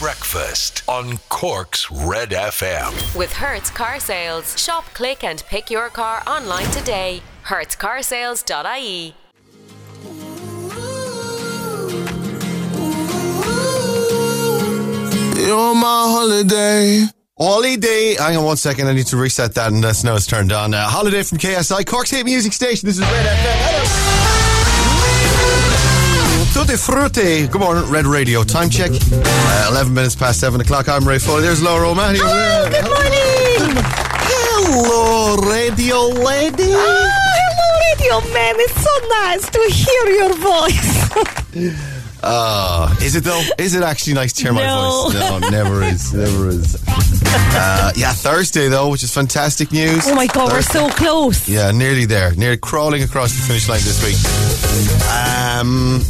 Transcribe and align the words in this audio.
Breakfast 0.00 0.84
on 0.86 1.18
Cork's 1.28 1.90
Red 1.90 2.30
FM. 2.30 3.16
With 3.18 3.32
Hertz 3.32 3.68
Car 3.68 3.98
Sales. 3.98 4.56
Shop, 4.56 4.84
click, 4.94 5.24
and 5.24 5.42
pick 5.48 5.70
your 5.70 5.88
car 5.88 6.22
online 6.24 6.70
today. 6.70 7.20
HertzCarsales.ie. 7.46 9.14
You're 15.44 15.74
my 15.74 16.06
holiday. 16.08 17.04
Holiday. 17.36 18.14
Hang 18.14 18.36
on 18.36 18.44
one 18.44 18.56
second. 18.56 18.86
I 18.86 18.92
need 18.92 19.06
to 19.06 19.16
reset 19.16 19.54
that 19.54 19.72
and 19.72 19.82
let 19.82 19.90
us 19.90 20.04
know 20.04 20.14
it's 20.14 20.26
turned 20.26 20.52
on. 20.52 20.74
Uh, 20.74 20.86
holiday 20.86 21.24
from 21.24 21.38
KSI, 21.38 21.84
Cork's 21.84 22.10
Hit 22.10 22.24
Music 22.24 22.52
Station. 22.52 22.86
This 22.86 22.98
is 22.98 23.02
Red 23.02 23.26
FM. 23.26 23.56
Hello. 23.66 24.17
Tutti 26.58 26.76
frutti. 26.76 27.46
Good 27.46 27.60
morning, 27.60 27.88
Red 27.88 28.04
Radio. 28.04 28.42
Time 28.42 28.68
check. 28.68 28.90
Uh, 28.90 29.68
11 29.70 29.94
minutes 29.94 30.16
past 30.16 30.40
7 30.40 30.60
o'clock. 30.60 30.88
I'm 30.88 31.06
Ray 31.06 31.20
Foley. 31.20 31.42
There's 31.42 31.62
Laura 31.62 31.88
O'Mahony 31.88 32.18
there. 32.18 32.68
Good 32.70 32.84
morning. 32.84 33.84
Hello, 34.26 35.36
Radio 35.48 35.98
Lady. 36.24 36.64
Oh, 36.66 37.10
hello, 37.38 38.18
radio 38.24 38.34
man. 38.34 38.54
It's 38.58 38.74
so 38.82 38.90
nice 39.08 39.48
to 39.50 39.60
hear 39.72 40.16
your 40.16 40.34
voice. 40.34 41.78
Oh, 42.24 42.98
is 43.02 43.14
it 43.14 43.22
though? 43.22 43.40
Is 43.56 43.76
it 43.76 43.84
actually 43.84 44.14
nice 44.14 44.32
to 44.32 44.42
hear 44.42 44.52
my 44.52 44.66
No. 44.66 45.04
voice? 45.04 45.14
No, 45.14 45.36
it 45.36 45.50
never 45.52 45.82
is. 45.84 46.12
Never 46.12 46.48
is. 46.48 46.76
Uh, 47.54 47.92
yeah, 47.94 48.12
Thursday 48.12 48.66
though, 48.66 48.88
which 48.88 49.04
is 49.04 49.14
fantastic 49.14 49.70
news. 49.70 50.08
Oh 50.08 50.14
my 50.16 50.26
God, 50.26 50.50
we're 50.50 50.62
so 50.62 50.88
close. 50.90 51.48
Yeah, 51.48 51.70
nearly 51.70 52.04
there. 52.04 52.34
Nearly 52.34 52.56
crawling 52.56 53.04
across 53.04 53.32
the 53.32 53.42
finish 53.42 53.68
line 53.68 53.78
this 53.84 54.02
week. 54.04 54.18
Um, 55.08 56.02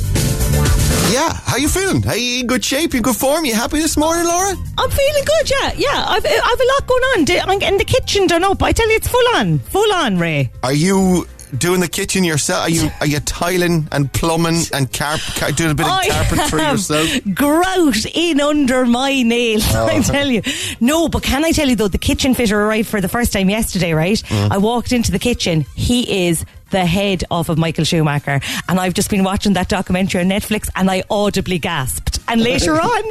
yeah, 0.53 1.33
how 1.47 1.57
you 1.57 1.69
feeling? 1.69 2.07
Are 2.07 2.17
you 2.17 2.41
in 2.41 2.47
good 2.47 2.65
shape? 2.65 2.93
You 2.93 2.99
in 2.99 3.03
good 3.03 3.17
form? 3.17 3.45
You 3.45 3.55
happy 3.55 3.79
this 3.79 3.97
morning, 3.97 4.25
Laura? 4.27 4.55
I'm 4.79 4.91
feeling 4.91 5.25
good, 5.25 5.51
yeah. 5.51 5.73
Yeah, 5.77 6.05
I've, 6.07 6.25
I've 6.25 6.61
a 6.61 6.69
lot 6.75 6.87
going 6.87 7.03
on. 7.03 7.49
I'm 7.51 7.59
getting 7.59 7.79
the 7.79 7.85
kitchen 7.85 8.27
done 8.27 8.45
up. 8.45 8.63
I 8.63 8.73
tell 8.73 8.89
you, 8.89 8.97
it's 8.97 9.09
full 9.09 9.27
on. 9.37 9.59
Full 9.59 9.93
on, 9.95 10.19
Ray. 10.19 10.51
Are 10.63 10.73
you 10.73 11.27
doing 11.57 11.81
the 11.81 11.89
kitchen 11.89 12.25
yourself? 12.25 12.65
Are 12.67 12.69
you 12.71 12.91
are 13.01 13.07
you 13.07 13.21
tiling 13.21 13.89
and 13.91 14.13
plumbing 14.13 14.61
and 14.75 14.93
carp, 14.93 15.19
car- 15.37 15.51
doing 15.51 15.71
a 15.71 15.75
bit 15.75 15.87
of 15.87 15.93
I 15.93 16.09
carpentry 16.11 16.61
yourself? 16.63 17.09
grout 17.35 18.05
in 18.15 18.39
under 18.41 18.85
my 18.85 19.23
nails, 19.23 19.65
Oh. 19.75 19.87
I 19.87 20.01
tell 20.03 20.29
you. 20.31 20.43
No, 20.81 21.09
but 21.09 21.23
can 21.23 21.45
I 21.47 21.53
tell 21.53 21.67
you 21.69 21.75
though, 21.77 21.89
the 21.89 21.97
kitchen 21.99 22.35
fitter 22.35 22.61
arrived 22.61 22.89
for 22.89 23.01
the 23.01 23.09
first 23.09 23.33
time 23.33 23.49
yesterday, 23.49 23.95
right? 23.95 24.19
Mm. 24.27 24.51
I 24.53 24.59
walked 24.59 24.93
into 24.93 25.11
the 25.11 25.19
kitchen. 25.19 25.65
He 25.75 26.27
is 26.29 26.45
the 26.71 26.85
head 26.87 27.25
of 27.31 27.57
Michael 27.57 27.85
Schumacher. 27.85 28.41
And 28.69 28.79
I've 28.81 28.95
just 28.95 29.11
been 29.11 29.25
watching 29.25 29.55
that 29.55 29.69
documentary 29.69 30.21
on 30.21 30.29
Netflix 30.29 30.69
and 30.77 30.91
I 30.91 31.03
audibly 31.11 31.59
gasped. 31.59 32.19
And 32.29 32.43
later 32.43 32.75
on, 32.81 33.03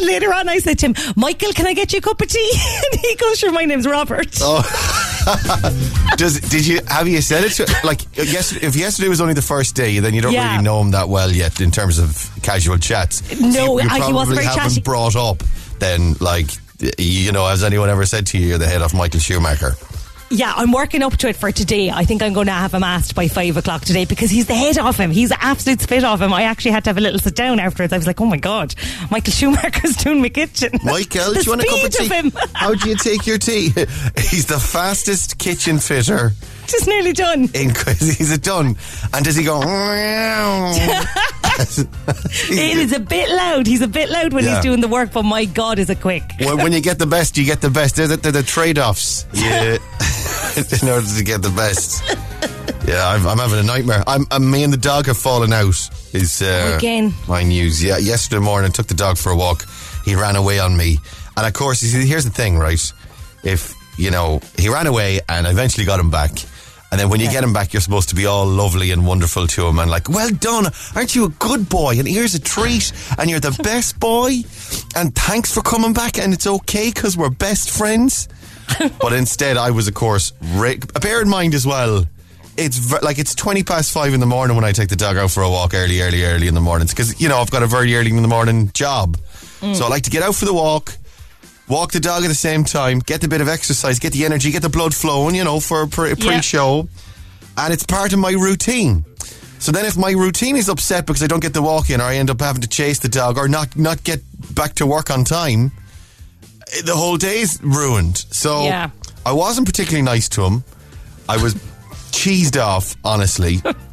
later 0.00 0.32
on 0.32 0.48
I 0.48 0.58
said 0.58 0.78
to 0.80 0.86
him, 0.86 0.94
Michael, 1.16 1.52
can 1.52 1.66
I 1.66 1.74
get 1.74 1.92
you 1.92 1.98
a 1.98 2.02
cup 2.02 2.20
of 2.20 2.28
tea? 2.28 2.52
And 2.92 3.00
he 3.00 3.14
goes, 3.16 3.38
sure, 3.38 3.52
my 3.52 3.64
name's 3.64 3.86
Robert. 3.86 4.38
Oh. 4.40 4.62
Does 6.16 6.40
did 6.40 6.66
you 6.66 6.80
have 6.86 7.08
you 7.08 7.20
said 7.20 7.44
it 7.44 7.50
to 7.54 7.66
like 7.84 8.02
yes 8.14 8.52
if 8.52 8.76
yesterday 8.76 9.08
was 9.08 9.20
only 9.20 9.34
the 9.34 9.42
first 9.42 9.74
day 9.74 9.98
then 9.98 10.14
you 10.14 10.20
don't 10.20 10.32
Yeah. 10.32 10.52
really 10.52 10.62
know 10.64 10.80
him 10.80 10.92
that 10.92 11.08
well 11.08 11.30
yet 11.30 11.60
in 11.60 11.70
terms 11.70 11.98
of 11.98 12.30
casual 12.42 12.78
chats. 12.78 13.22
No, 13.40 13.50
So 13.50 13.78
you, 13.80 13.88
I- 13.90 14.06
he 14.06 14.12
wasn't 14.12 14.36
very 14.36 14.46
haven't 14.46 14.62
chatty. 14.70 14.80
brought 14.82 15.16
up 15.16 15.42
then 15.80 16.14
like 16.20 16.46
you 16.98 17.32
know 17.32 17.46
has 17.46 17.64
anyone 17.64 17.88
ever 17.88 18.06
said 18.06 18.26
to 18.28 18.38
you 18.38 18.48
you're 18.48 18.58
the 18.58 18.66
head 18.68 18.82
of 18.82 18.94
Michael 18.94 19.20
Schumacher? 19.20 19.74
Yeah, 20.30 20.52
I'm 20.56 20.72
working 20.72 21.02
up 21.02 21.16
to 21.18 21.28
it 21.28 21.36
for 21.36 21.52
today. 21.52 21.90
I 21.90 22.04
think 22.04 22.20
I'm 22.20 22.32
going 22.32 22.46
to 22.46 22.52
have 22.52 22.74
him 22.74 22.82
asked 22.82 23.14
by 23.14 23.28
five 23.28 23.56
o'clock 23.56 23.84
today 23.84 24.04
because 24.04 24.28
he's 24.28 24.46
the 24.46 24.54
head 24.54 24.76
of 24.76 24.96
him. 24.96 25.12
He's 25.12 25.28
the 25.28 25.42
absolute 25.42 25.80
spit 25.80 26.02
of 26.02 26.20
him. 26.20 26.32
I 26.32 26.42
actually 26.42 26.72
had 26.72 26.84
to 26.84 26.90
have 26.90 26.98
a 26.98 27.00
little 27.00 27.20
sit 27.20 27.36
down 27.36 27.60
afterwards. 27.60 27.92
I 27.92 27.96
was 27.96 28.08
like, 28.08 28.20
oh 28.20 28.26
my 28.26 28.36
God, 28.36 28.74
Michael 29.10 29.32
Schumacher's 29.32 29.96
doing 29.96 30.20
my 30.20 30.28
kitchen. 30.28 30.72
Michael, 30.84 31.32
do 31.32 31.40
you 31.40 31.50
want 31.50 31.62
a 31.62 31.66
cup 31.66 31.84
of 31.84 31.90
tea? 31.90 32.08
him. 32.08 32.32
How 32.54 32.74
do 32.74 32.88
you 32.88 32.96
take 32.96 33.26
your 33.26 33.38
tea? 33.38 33.68
He's 34.16 34.46
the 34.46 34.58
fastest 34.58 35.38
kitchen 35.38 35.78
fitter 35.78 36.32
Just 36.70 36.86
nearly 36.86 37.12
done. 37.12 37.48
in 37.54 37.70
he's 37.98 38.32
a 38.32 38.38
done. 38.38 38.76
And 39.14 39.24
does 39.24 39.36
he 39.36 39.44
go 39.44 39.60
It 41.58 42.76
is 42.78 42.92
a 42.92 43.00
bit 43.00 43.30
loud. 43.30 43.66
He's 43.66 43.80
a 43.82 43.88
bit 43.88 44.10
loud 44.10 44.32
when 44.32 44.44
Yeah. 44.44 44.56
he's 44.56 44.62
doing 44.64 44.80
the 44.80 44.88
work, 44.88 45.12
but 45.12 45.22
my 45.22 45.44
God, 45.46 45.78
is 45.78 45.88
it 45.90 46.00
quick. 46.00 46.22
when, 46.40 46.58
when 46.58 46.72
you 46.72 46.80
get 46.80 46.98
the 46.98 47.06
best, 47.06 47.36
you 47.36 47.44
get 47.44 47.60
the 47.60 47.70
best. 47.70 47.96
They're 47.96 48.08
the, 48.08 48.16
they're 48.16 48.32
the 48.32 48.42
trade-offs. 48.42 49.26
Yeah, 49.32 49.78
in 50.82 50.88
order 50.88 51.06
to 51.06 51.24
get 51.24 51.42
the 51.42 51.52
best. 51.56 52.02
Yeah, 52.86 53.08
I'm, 53.08 53.26
I'm 53.26 53.38
having 53.38 53.58
a 53.58 53.62
nightmare. 53.62 54.02
I'm, 54.06 54.26
i 54.30 54.38
me 54.38 54.62
and 54.64 54.72
the 54.72 54.76
dog 54.78 55.06
have 55.06 55.16
fallen 55.18 55.52
out. 55.52 55.76
Is 56.12 56.42
uh, 56.42 56.72
Oh, 56.72 56.76
again? 56.76 57.14
my 57.28 57.42
news? 57.42 57.82
Yeah, 57.82 57.96
yesterday 57.98 58.40
morning 58.42 58.70
I 58.70 58.72
took 58.72 58.86
the 58.86 58.94
dog 58.94 59.16
for 59.18 59.30
a 59.32 59.36
walk. 59.36 59.64
He 60.04 60.14
ran 60.14 60.36
away 60.36 60.58
on 60.60 60.76
me, 60.76 60.98
and 61.36 61.46
of 61.46 61.52
course, 61.52 61.82
you 61.82 61.88
see, 61.88 62.06
here's 62.06 62.24
the 62.24 62.30
thing, 62.30 62.58
right? 62.58 62.80
If 63.42 63.74
you 63.98 64.10
know, 64.10 64.40
he 64.58 64.68
ran 64.68 64.86
away, 64.86 65.20
and 65.28 65.46
I 65.46 65.50
eventually 65.50 65.84
got 65.86 65.98
him 65.98 66.10
back. 66.10 66.30
And 66.90 67.00
then 67.00 67.08
when 67.08 67.20
you 67.20 67.30
get 67.30 67.42
him 67.42 67.52
back, 67.52 67.72
you're 67.72 67.80
supposed 67.80 68.08
to 68.10 68.14
be 68.14 68.26
all 68.26 68.46
lovely 68.46 68.92
and 68.92 69.06
wonderful 69.06 69.46
to 69.48 69.66
him 69.66 69.78
and 69.78 69.90
like, 69.90 70.08
well 70.08 70.30
done, 70.30 70.66
aren't 70.94 71.14
you 71.14 71.24
a 71.24 71.28
good 71.30 71.68
boy? 71.68 71.98
And 71.98 72.06
here's 72.06 72.34
a 72.34 72.40
treat, 72.40 72.92
and 73.18 73.28
you're 73.28 73.40
the 73.40 73.58
best 73.62 73.98
boy. 73.98 74.42
And 74.94 75.14
thanks 75.14 75.52
for 75.52 75.62
coming 75.62 75.92
back, 75.92 76.18
and 76.18 76.32
it's 76.32 76.46
okay 76.46 76.90
because 76.90 77.16
we're 77.16 77.30
best 77.30 77.70
friends. 77.70 78.28
but 79.00 79.12
instead, 79.12 79.56
I 79.56 79.70
was, 79.70 79.88
of 79.88 79.94
course, 79.94 80.32
ra- 80.54 80.74
bear 81.00 81.20
in 81.20 81.28
mind 81.28 81.54
as 81.54 81.66
well. 81.66 82.04
It's 82.56 82.78
ver- 82.78 83.00
like 83.02 83.18
it's 83.18 83.34
twenty 83.34 83.62
past 83.62 83.92
five 83.92 84.14
in 84.14 84.20
the 84.20 84.26
morning 84.26 84.56
when 84.56 84.64
I 84.64 84.72
take 84.72 84.88
the 84.88 84.96
dog 84.96 85.16
out 85.16 85.30
for 85.30 85.42
a 85.42 85.50
walk 85.50 85.74
early, 85.74 86.00
early, 86.00 86.24
early 86.24 86.48
in 86.48 86.54
the 86.54 86.60
mornings 86.60 86.92
because 86.92 87.20
you 87.20 87.28
know 87.28 87.38
I've 87.38 87.50
got 87.50 87.62
a 87.62 87.66
very 87.66 87.94
early 87.94 88.10
in 88.10 88.22
the 88.22 88.28
morning 88.28 88.70
job, 88.72 89.18
mm. 89.60 89.76
so 89.76 89.84
I 89.84 89.88
like 89.88 90.04
to 90.04 90.10
get 90.10 90.22
out 90.22 90.34
for 90.34 90.46
the 90.46 90.54
walk, 90.54 90.96
walk 91.68 91.92
the 91.92 92.00
dog 92.00 92.24
at 92.24 92.28
the 92.28 92.34
same 92.34 92.64
time, 92.64 93.00
get 93.00 93.20
the 93.20 93.28
bit 93.28 93.40
of 93.40 93.48
exercise, 93.48 93.98
get 93.98 94.12
the 94.12 94.24
energy, 94.24 94.50
get 94.50 94.62
the 94.62 94.68
blood 94.68 94.94
flowing, 94.94 95.34
you 95.34 95.44
know, 95.44 95.60
for 95.60 95.82
a 95.82 95.86
pre- 95.88 96.14
pre-show, 96.14 96.88
and 97.56 97.72
it's 97.72 97.84
part 97.84 98.12
of 98.12 98.18
my 98.18 98.30
routine. 98.32 99.04
So 99.58 99.72
then, 99.72 99.86
if 99.86 99.96
my 99.96 100.10
routine 100.12 100.56
is 100.56 100.68
upset 100.68 101.06
because 101.06 101.22
I 101.22 101.26
don't 101.26 101.40
get 101.40 101.54
the 101.54 101.62
walk 101.62 101.88
in, 101.90 102.00
or 102.00 102.04
I 102.04 102.16
end 102.16 102.30
up 102.30 102.40
having 102.40 102.60
to 102.62 102.68
chase 102.68 102.98
the 102.98 103.08
dog, 103.08 103.38
or 103.38 103.48
not 103.48 103.74
not 103.76 104.04
get 104.04 104.20
back 104.54 104.74
to 104.74 104.86
work 104.86 105.10
on 105.10 105.24
time, 105.24 105.72
eh, 106.74 106.82
the 106.84 106.94
whole 106.94 107.16
day's 107.16 107.58
ruined. 107.62 108.18
So 108.30 108.64
Yeah. 108.64 108.90
I 109.24 109.32
wasn't 109.32 109.66
particularly 109.66 110.02
nice 110.02 110.28
to 110.30 110.44
him. 110.44 110.62
I 111.28 111.38
was 111.42 111.54
cheesed 112.12 112.60
off, 112.62 112.94
honestly. 113.02 113.62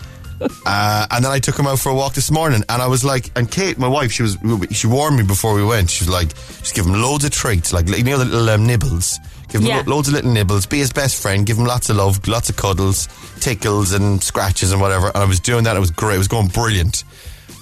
Uh, 0.66 1.08
and 1.12 1.24
then 1.26 1.32
I 1.32 1.40
took 1.40 1.58
him 1.58 1.68
out 1.68 1.80
for 1.80 1.90
a 1.90 1.96
walk 1.96 2.14
this 2.14 2.32
morning, 2.32 2.64
and 2.70 2.82
I 2.82 2.88
was 2.88 3.04
like, 3.04 3.32
and 3.38 3.50
Kate, 3.50 3.78
my 3.78 3.88
wife, 3.88 4.12
she 4.12 4.24
was, 4.24 4.38
she 4.72 4.88
warned 4.88 5.18
me 5.18 5.24
before 5.24 5.54
we 5.54 5.64
went. 5.64 5.90
She 5.90 6.04
was 6.06 6.10
like, 6.10 6.30
just 6.30 6.74
give 6.76 6.86
him 6.86 6.94
loads 7.02 7.26
of 7.26 7.32
treats, 7.32 7.72
like 7.74 7.88
you 7.88 8.04
know 8.04 8.18
the 8.18 8.26
little 8.26 8.50
um, 8.50 8.66
nibbles. 8.68 9.20
Give 9.50 9.62
him 9.62 9.68
Yeah. 9.68 9.78
lo- 9.86 9.96
loads 9.96 10.08
of 10.08 10.16
little 10.16 10.32
nibbles. 10.32 10.66
Be 10.66 10.80
his 10.80 10.92
best 10.92 11.22
friend. 11.22 11.46
Give 11.46 11.58
him 11.58 11.66
lots 11.66 11.90
of 11.90 11.98
love, 11.98 12.28
lots 12.28 12.50
of 12.50 12.56
cuddles, 12.56 13.08
tickles, 13.40 13.94
and 13.94 14.22
scratches 14.24 14.72
and 14.72 14.82
whatever. 14.82 15.08
And 15.08 15.18
I 15.18 15.26
was 15.26 15.40
doing 15.40 15.64
that. 15.66 15.76
It 15.76 15.80
was 15.80 15.92
great. 15.92 16.16
It 16.16 16.20
was 16.20 16.28
going 16.28 16.48
brilliant. 16.48 17.04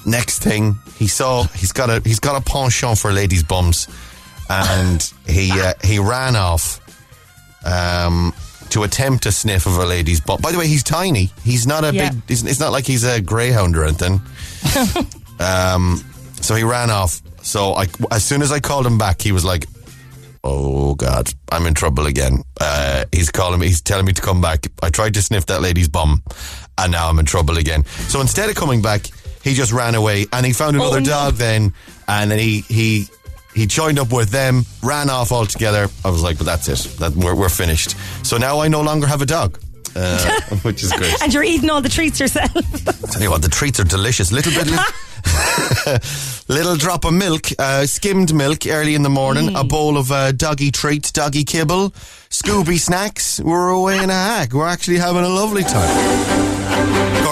Next 0.05 0.39
thing 0.39 0.75
he 0.97 1.07
saw, 1.07 1.43
he's 1.43 1.71
got 1.73 1.89
a 1.89 2.01
he's 2.03 2.19
got 2.19 2.35
a 2.39 2.43
penchant 2.43 2.97
for 2.97 3.11
ladies' 3.11 3.43
bums, 3.43 3.87
and 4.49 5.01
he 5.27 5.51
uh, 5.51 5.73
he 5.83 5.99
ran 5.99 6.35
off 6.35 6.79
um, 7.65 8.33
to 8.71 8.83
attempt 8.83 9.25
a 9.25 9.31
sniff 9.31 9.65
of 9.65 9.77
a 9.77 9.85
lady's 9.85 10.19
bum. 10.19 10.39
By 10.41 10.51
the 10.51 10.57
way, 10.57 10.67
he's 10.67 10.83
tiny. 10.83 11.31
He's 11.43 11.65
not 11.67 11.83
a 11.85 11.93
Yeah. 11.93 12.09
big. 12.11 12.21
It's, 12.27 12.43
it's 12.43 12.59
not 12.59 12.71
like 12.71 12.85
he's 12.85 13.03
a 13.03 13.21
greyhound 13.21 13.77
or 13.77 13.83
anything. 13.85 14.21
um, 15.39 16.03
so 16.41 16.55
he 16.55 16.63
ran 16.63 16.89
off. 16.89 17.21
So 17.43 17.73
I, 17.73 17.87
as 18.11 18.23
soon 18.23 18.41
as 18.41 18.51
I 18.51 18.59
called 18.59 18.85
him 18.85 18.97
back, 18.97 19.21
he 19.21 19.31
was 19.31 19.43
like, 19.43 19.65
"Oh 20.43 20.95
God, 20.95 21.33
I'm 21.51 21.65
in 21.65 21.73
trouble 21.73 22.05
again." 22.05 22.43
Uh, 22.59 23.05
he's 23.11 23.31
calling 23.31 23.59
me. 23.59 23.67
He's 23.67 23.81
telling 23.81 24.05
me 24.05 24.13
to 24.13 24.21
come 24.21 24.41
back. 24.41 24.67
I 24.83 24.89
tried 24.89 25.13
to 25.15 25.21
sniff 25.21 25.45
that 25.47 25.61
lady's 25.61 25.87
bum, 25.87 26.21
and 26.77 26.91
now 26.91 27.09
I'm 27.09 27.19
in 27.19 27.25
trouble 27.25 27.57
again. 27.57 27.83
So 28.09 28.21
instead 28.21 28.49
of 28.49 28.55
coming 28.55 28.81
back, 28.81 29.07
he 29.43 29.53
just 29.53 29.71
ran 29.71 29.95
away, 29.95 30.27
and 30.33 30.45
he 30.45 30.53
found 30.53 30.75
another 30.75 30.97
Oh, 30.97 30.99
no. 30.99 31.05
dog 31.05 31.33
then, 31.35 31.73
and 32.07 32.29
then 32.31 32.39
he 32.39 32.61
he. 32.61 33.07
He 33.53 33.65
joined 33.67 33.99
up 33.99 34.11
with 34.13 34.29
them, 34.29 34.65
ran 34.81 35.09
off 35.09 35.31
altogether. 35.31 35.89
I 36.05 36.09
was 36.09 36.23
like, 36.23 36.37
"But 36.37 36.45
that's 36.45 36.67
it. 36.69 36.99
That 36.99 37.15
we're, 37.15 37.35
we're 37.35 37.49
finished." 37.49 37.95
So 38.23 38.37
now 38.37 38.59
I 38.61 38.67
no 38.67 38.81
longer 38.81 39.07
have 39.07 39.21
a 39.21 39.25
dog, 39.25 39.59
uh, 39.95 40.39
which 40.61 40.83
is 40.83 40.91
great. 40.93 41.21
And 41.21 41.33
you're 41.33 41.43
eating 41.43 41.69
all 41.69 41.81
the 41.81 41.89
treats 41.89 42.19
yourself. 42.19 42.51
Tell 43.11 43.21
you 43.21 43.29
what, 43.29 43.41
the 43.41 43.49
treats 43.49 43.79
are 43.79 43.83
delicious. 43.83 44.31
Little 44.31 44.53
bit, 44.53 44.67
little 46.47 46.75
drop 46.77 47.03
of 47.05 47.13
milk, 47.13 47.47
uh, 47.59 47.85
skimmed 47.85 48.33
milk 48.33 48.65
early 48.67 48.95
in 48.95 49.03
the 49.03 49.09
morning, 49.09 49.55
a 49.55 49.63
bowl 49.63 49.97
of 49.97 50.11
uh, 50.11 50.31
doggy 50.31 50.71
treats, 50.71 51.11
doggy 51.11 51.43
kibble, 51.43 51.91
Scooby 52.29 52.79
snacks. 52.79 53.41
We're 53.41 53.69
away 53.69 54.01
in 54.01 54.09
a 54.09 54.13
hack. 54.13 54.53
We're 54.53 54.67
actually 54.67 54.97
having 54.97 55.23
a 55.23 55.29
lovely 55.29 55.63
time. 55.63 56.60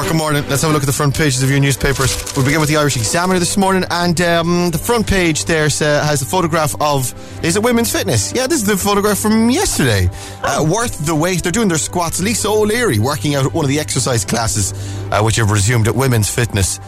Good 0.10 0.18
morning. 0.18 0.44
Let's 0.50 0.64
have 0.64 0.72
a 0.72 0.74
look 0.74 0.82
at 0.82 0.88
the 0.88 0.92
front 0.92 1.16
pages 1.16 1.44
of 1.44 1.52
your 1.52 1.60
newspapers. 1.60 2.34
We'll 2.36 2.44
begin 2.44 2.60
with 2.60 2.68
the 2.68 2.78
Irish 2.78 2.98
Examiner 2.98 3.38
this 3.38 3.58
morning, 3.58 3.84
and 3.92 4.20
um, 4.22 4.72
the 4.72 4.78
front 4.80 5.06
page 5.06 5.46
there 5.46 5.66
uh, 5.66 6.04
has 6.04 6.24
a 6.24 6.26
photograph 6.26 6.74
of 6.82 7.14
is 7.46 7.56
it 7.56 7.62
women's 7.62 7.92
fitness? 7.92 8.34
Yeah, 8.34 8.48
this 8.48 8.64
is 8.64 8.68
the 8.68 8.76
photograph 8.76 9.20
from 9.20 9.52
yesterday. 9.52 10.10
Uh, 10.42 10.66
worth 10.68 11.06
the 11.06 11.14
wait. 11.14 11.44
They're 11.44 11.52
doing 11.52 11.68
their 11.68 11.78
squats. 11.78 12.20
Lisa 12.24 12.48
O'Leary 12.48 12.98
working 12.98 13.36
out 13.36 13.46
at 13.46 13.54
one 13.54 13.66
of 13.66 13.70
the 13.70 13.80
exercise 13.80 14.26
classes, 14.26 14.74
uh, 15.12 15.22
which 15.22 15.36
have 15.36 15.52
resumed 15.52 15.88
at 15.88 15.94
women's 15.94 16.34
fitness. 16.34 16.80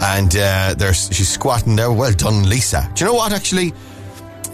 and 0.00 0.34
uh, 0.34 0.92
she's 0.92 1.28
squatting 1.28 1.76
there. 1.76 1.92
Well 1.92 2.12
done, 2.12 2.48
Lisa. 2.48 2.90
Do 2.94 3.04
you 3.04 3.10
know 3.10 3.16
what? 3.16 3.34
Actually, 3.34 3.74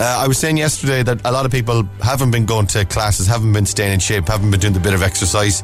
uh, 0.00 0.02
I 0.04 0.26
was 0.26 0.36
saying 0.36 0.56
yesterday 0.56 1.04
that 1.04 1.20
a 1.24 1.30
lot 1.30 1.46
of 1.46 1.52
people 1.52 1.84
haven't 2.02 2.32
been 2.32 2.44
going 2.44 2.66
to 2.66 2.84
classes, 2.86 3.28
haven't 3.28 3.52
been 3.52 3.66
staying 3.66 3.92
in 3.92 4.00
shape, 4.00 4.26
haven't 4.26 4.50
been 4.50 4.58
doing 4.58 4.72
the 4.72 4.80
bit 4.80 4.94
of 4.94 5.02
exercise. 5.02 5.62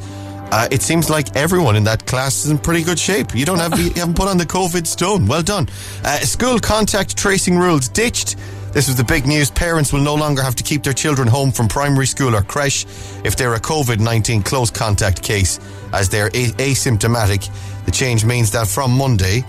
Uh, 0.52 0.68
it 0.70 0.82
seems 0.82 1.08
like 1.08 1.34
everyone 1.34 1.76
in 1.76 1.84
that 1.84 2.04
class 2.04 2.44
is 2.44 2.50
in 2.50 2.58
pretty 2.58 2.84
good 2.84 2.98
shape. 2.98 3.34
You 3.34 3.46
don't 3.46 3.58
have 3.58 3.78
you 3.80 3.88
haven't 3.94 4.16
put 4.16 4.28
on 4.28 4.36
the 4.36 4.44
COVID 4.44 4.86
stone. 4.86 5.26
Well 5.26 5.42
done. 5.42 5.66
Uh, 6.04 6.18
school 6.18 6.58
contact 6.58 7.16
tracing 7.16 7.56
rules 7.56 7.88
ditched. 7.88 8.36
This 8.74 8.86
was 8.86 8.96
the 8.96 9.04
big 9.04 9.26
news. 9.26 9.50
Parents 9.50 9.94
will 9.94 10.02
no 10.02 10.14
longer 10.14 10.42
have 10.42 10.54
to 10.56 10.62
keep 10.62 10.82
their 10.82 10.92
children 10.92 11.26
home 11.26 11.52
from 11.52 11.68
primary 11.68 12.06
school 12.06 12.36
or 12.36 12.42
creche 12.42 12.84
if 13.24 13.34
they're 13.34 13.54
a 13.54 13.60
COVID 13.60 13.98
19 13.98 14.42
close 14.42 14.70
contact 14.70 15.22
case, 15.22 15.58
as 15.94 16.10
they're 16.10 16.28
a- 16.28 16.52
asymptomatic. 16.58 17.48
The 17.86 17.90
change 17.90 18.26
means 18.26 18.50
that 18.50 18.68
from 18.68 18.90
Monday, 18.90 19.44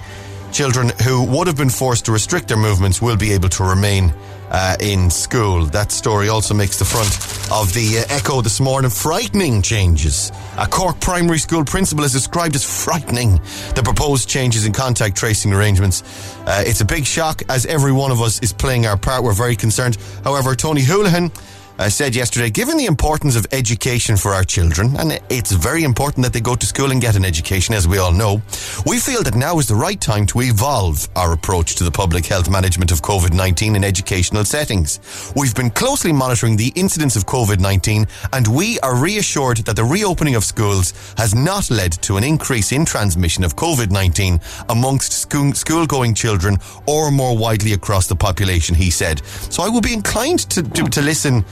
children 0.53 0.89
who 1.03 1.25
would 1.25 1.47
have 1.47 1.57
been 1.57 1.69
forced 1.69 2.05
to 2.05 2.13
restrict 2.13 2.47
their 2.47 2.55
movements 2.55 3.01
will 3.01 3.17
be 3.17 3.33
able 3.33 3.49
to 3.49 3.65
remain 3.65 4.13
uh, 4.53 4.77
in 4.79 5.09
school. 5.09 5.65
That 5.65 5.91
story 5.91 6.29
also 6.29 6.53
makes 6.53 6.79
the 6.79 6.85
front 6.85 7.09
of 7.51 7.73
the 7.73 7.99
uh, 7.99 8.15
Echo 8.15 8.41
this 8.41 8.59
morning. 8.59 8.89
Frightening 8.89 9.61
changes. 9.61 10.31
A 10.57 10.67
Cork 10.67 10.99
primary 11.01 11.39
school 11.39 11.65
principal 11.65 12.03
has 12.03 12.13
described 12.13 12.55
as 12.55 12.63
frightening 12.63 13.41
the 13.75 13.81
proposed 13.83 14.29
changes 14.29 14.65
in 14.65 14.71
contact 14.71 15.17
tracing 15.17 15.51
arrangements. 15.51 16.03
Uh, 16.45 16.63
it's 16.65 16.81
a 16.81 16.85
big 16.85 17.05
shock 17.05 17.41
as 17.49 17.65
every 17.65 17.91
one 17.91 18.11
of 18.11 18.21
us 18.21 18.39
is 18.41 18.53
playing 18.53 18.85
our 18.85 18.97
part. 18.97 19.23
We're 19.23 19.33
very 19.33 19.55
concerned. 19.55 19.97
However, 20.23 20.55
Tony 20.55 20.81
Holohan 20.81 21.31
uh, 21.79 21.89
said 21.89 22.15
yesterday, 22.15 22.49
given 22.49 22.77
the 22.77 22.85
importance 22.85 23.35
of 23.35 23.47
education 23.51 24.15
for 24.15 24.33
our 24.33 24.43
children, 24.43 24.95
and 24.97 25.19
it's 25.29 25.51
very 25.51 25.83
important 25.83 26.23
that 26.23 26.33
they 26.33 26.39
go 26.39 26.55
to 26.55 26.65
school 26.65 26.91
and 26.91 27.01
get 27.01 27.15
an 27.15 27.25
education, 27.25 27.73
as 27.73 27.87
we 27.87 27.97
all 27.97 28.11
know, 28.11 28.41
we 28.85 28.99
feel 28.99 29.23
that 29.23 29.35
now 29.35 29.57
is 29.59 29.67
the 29.67 29.75
right 29.75 29.99
time 29.99 30.25
to 30.27 30.41
evolve 30.41 31.07
our 31.15 31.33
approach 31.33 31.75
to 31.75 31.83
the 31.83 31.91
public 31.91 32.25
health 32.25 32.49
management 32.49 32.91
of 32.91 33.01
COVID 33.01 33.33
19 33.33 33.75
in 33.75 33.83
educational 33.83 34.45
settings. 34.45 34.99
We've 35.35 35.55
been 35.55 35.71
closely 35.71 36.13
monitoring 36.13 36.55
the 36.55 36.71
incidence 36.75 37.15
of 37.15 37.25
COVID 37.25 37.59
19, 37.59 38.05
and 38.33 38.47
we 38.47 38.79
are 38.81 38.95
reassured 38.95 39.57
that 39.57 39.75
the 39.75 39.83
reopening 39.83 40.35
of 40.35 40.43
schools 40.43 40.93
has 41.17 41.33
not 41.33 41.71
led 41.71 41.93
to 42.03 42.17
an 42.17 42.23
increase 42.23 42.71
in 42.71 42.85
transmission 42.85 43.43
of 43.43 43.55
COVID 43.55 43.91
19 43.91 44.39
amongst 44.69 45.13
school 45.13 45.85
going 45.87 46.13
children 46.13 46.57
or 46.87 47.11
more 47.11 47.37
widely 47.37 47.73
across 47.73 48.07
the 48.07 48.15
population, 48.15 48.75
he 48.75 48.89
said. 48.91 49.25
So 49.25 49.63
I 49.63 49.69
will 49.69 49.81
be 49.81 49.93
inclined 49.93 50.39
to, 50.51 50.63
to, 50.63 50.83
to 50.83 51.01
listen 51.01 51.43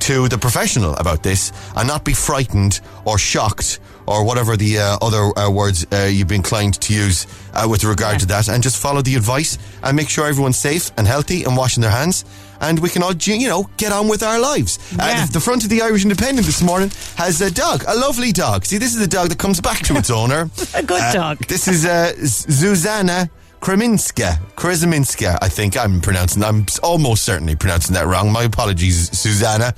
to 0.00 0.28
the 0.28 0.38
professional 0.38 0.94
about 0.96 1.22
this 1.22 1.52
and 1.76 1.88
not 1.88 2.04
be 2.04 2.12
frightened 2.12 2.80
or 3.04 3.18
shocked 3.18 3.80
or 4.06 4.24
whatever 4.24 4.56
the 4.56 4.78
uh, 4.78 4.98
other 5.02 5.36
uh, 5.36 5.50
words 5.50 5.84
uh, 5.92 6.04
you've 6.04 6.28
been 6.28 6.36
inclined 6.36 6.74
to 6.80 6.94
use 6.94 7.26
uh, 7.54 7.66
with 7.68 7.82
regard 7.82 8.12
Yeah. 8.14 8.18
to 8.18 8.26
that 8.26 8.48
and 8.48 8.62
just 8.62 8.76
follow 8.80 9.02
the 9.02 9.16
advice 9.16 9.58
and 9.82 9.96
make 9.96 10.08
sure 10.08 10.26
everyone's 10.28 10.58
safe 10.58 10.92
and 10.96 11.06
healthy 11.08 11.42
and 11.44 11.56
washing 11.56 11.80
their 11.82 11.90
hands 11.90 12.24
and 12.60 12.78
we 12.78 12.88
can 12.88 13.02
all 13.02 13.12
you 13.14 13.48
know 13.48 13.68
get 13.78 13.90
on 13.92 14.06
with 14.08 14.22
our 14.22 14.38
lives 14.38 14.78
uh, 14.92 14.96
Yeah. 15.08 15.26
the, 15.26 15.32
the 15.32 15.40
front 15.40 15.64
of 15.64 15.70
the 15.70 15.82
Irish 15.82 16.04
Independent 16.04 16.46
this 16.46 16.62
morning 16.62 16.90
has 17.16 17.40
a 17.40 17.50
dog 17.50 17.82
a 17.88 17.96
lovely 17.96 18.30
dog 18.32 18.64
see 18.64 18.78
this 18.78 18.94
is 18.94 19.00
the 19.00 19.08
dog 19.08 19.28
that 19.30 19.38
comes 19.38 19.60
back 19.60 19.78
to 19.86 19.96
its 19.96 20.10
owner 20.22 20.48
A 20.74 20.82
good 20.84 21.00
Uh, 21.02 21.12
dog. 21.12 21.38
this 21.48 21.66
is 21.66 21.84
uh, 21.84 22.12
Z- 22.24 22.46
Zuzana 22.48 23.28
Kreminska. 23.60 24.38
Kreminska, 24.56 25.38
I 25.42 25.48
think 25.48 25.76
I'm 25.76 26.00
pronouncing. 26.00 26.42
I'm 26.44 26.66
almost 26.82 27.24
certainly 27.24 27.56
pronouncing 27.56 27.94
that 27.94 28.06
wrong. 28.06 28.30
My 28.32 28.44
apologies, 28.44 29.16
Susanna. 29.18 29.74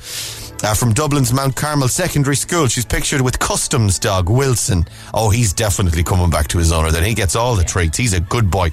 Uh, 0.60 0.74
from 0.74 0.92
Dublin's 0.92 1.32
Mount 1.32 1.54
Carmel 1.54 1.86
Secondary 1.86 2.34
School, 2.34 2.66
she's 2.66 2.84
pictured 2.84 3.20
with 3.20 3.38
customs 3.38 3.96
dog 4.00 4.28
Wilson. 4.28 4.84
Oh, 5.14 5.30
he's 5.30 5.52
definitely 5.52 6.02
coming 6.02 6.30
back 6.30 6.48
to 6.48 6.58
his 6.58 6.72
owner. 6.72 6.90
Then 6.90 7.04
he 7.04 7.14
gets 7.14 7.36
all 7.36 7.54
the 7.54 7.62
traits. 7.62 7.96
He's 7.96 8.12
a 8.12 8.18
good 8.20 8.50
boy. 8.50 8.70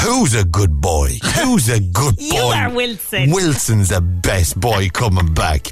Who's 0.00 0.34
a 0.34 0.44
good 0.44 0.80
boy? 0.80 1.10
Who's 1.36 1.68
a 1.68 1.78
good 1.78 2.16
boy? 2.16 2.22
You 2.24 2.42
are 2.42 2.70
Wilson. 2.70 3.30
Wilson's 3.30 3.90
the 3.90 4.00
best 4.00 4.58
boy 4.58 4.88
coming 4.88 5.32
back. 5.32 5.68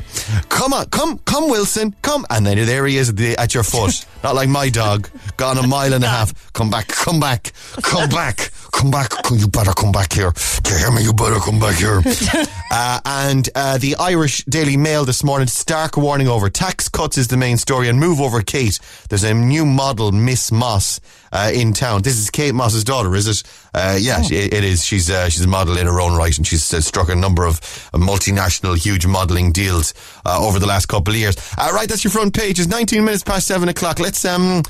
Come 0.48 0.72
on, 0.72 0.86
come, 0.86 1.18
come, 1.24 1.50
Wilson, 1.50 1.96
come. 2.02 2.24
And 2.30 2.46
then 2.46 2.64
there 2.64 2.86
he 2.86 2.96
is 2.96 3.08
at, 3.08 3.16
the, 3.16 3.36
at 3.36 3.52
your 3.52 3.64
foot. 3.64 4.06
Not 4.22 4.36
like 4.36 4.48
my 4.48 4.70
dog, 4.70 5.08
gone 5.36 5.58
a 5.58 5.66
mile 5.66 5.92
and 5.94 6.04
a 6.04 6.08
half. 6.08 6.52
Come 6.52 6.70
back, 6.70 6.86
come 6.88 7.18
back, 7.18 7.52
come 7.82 8.08
back, 8.08 8.50
come 8.72 8.90
back. 8.90 9.12
You 9.30 9.48
better 9.48 9.72
come 9.72 9.92
back 9.92 10.12
here. 10.12 10.32
Do 10.62 10.72
you 10.72 10.78
hear 10.78 10.90
me? 10.92 11.02
You 11.02 11.12
better 11.12 11.38
come 11.40 11.58
back 11.58 11.76
here. 11.76 12.02
uh, 12.70 13.00
and 13.04 13.48
uh, 13.54 13.78
the 13.78 13.96
Irish 13.96 14.44
Daily 14.44 14.76
Mail 14.76 15.04
this 15.04 15.22
morning, 15.24 15.48
stark 15.48 15.96
warning 15.96 16.28
over 16.28 16.48
tax 16.48 16.88
cuts 16.88 17.18
is 17.18 17.28
the 17.28 17.36
main 17.36 17.56
story. 17.56 17.88
And 17.88 17.98
move 17.98 18.20
over 18.20 18.42
Kate. 18.42 18.78
There's 19.08 19.24
a 19.24 19.34
new 19.34 19.64
model, 19.66 20.12
Miss 20.12 20.50
Moss, 20.52 21.00
uh, 21.32 21.50
in 21.54 21.72
town. 21.72 22.02
This 22.02 22.16
is 22.18 22.30
Kate 22.30 22.54
Moss's 22.54 22.84
daughter, 22.84 23.14
is 23.14 23.26
it? 23.28 23.42
Uh, 23.74 23.96
yeah, 24.00 24.22
she- 24.22 24.36
it 24.36 24.64
is. 24.64 24.84
She's 24.84 25.10
uh, 25.10 25.28
she's 25.28 25.44
a 25.44 25.48
model 25.48 25.76
in 25.76 25.86
her 25.86 26.00
own 26.00 26.16
right, 26.16 26.36
and 26.36 26.46
she's 26.46 26.72
uh, 26.72 26.80
struck 26.80 27.08
a 27.08 27.14
number 27.16 27.44
of 27.46 27.56
uh, 27.92 27.98
multinational, 27.98 28.76
huge 28.76 29.06
modelling 29.06 29.52
deals 29.52 29.94
uh, 30.24 30.38
over 30.40 30.58
the 30.58 30.66
last 30.66 30.86
couple 30.86 31.12
of 31.14 31.18
years. 31.20 31.36
Uh, 31.58 31.70
right, 31.74 31.88
that's 31.88 32.04
your 32.04 32.10
front 32.10 32.34
page. 32.34 32.58
It's 32.58 32.68
19 32.68 33.04
minutes 33.04 33.22
past 33.22 33.46
seven 33.46 33.68
o'clock. 33.68 33.98
Let's 33.98 34.24
um. 34.24 34.62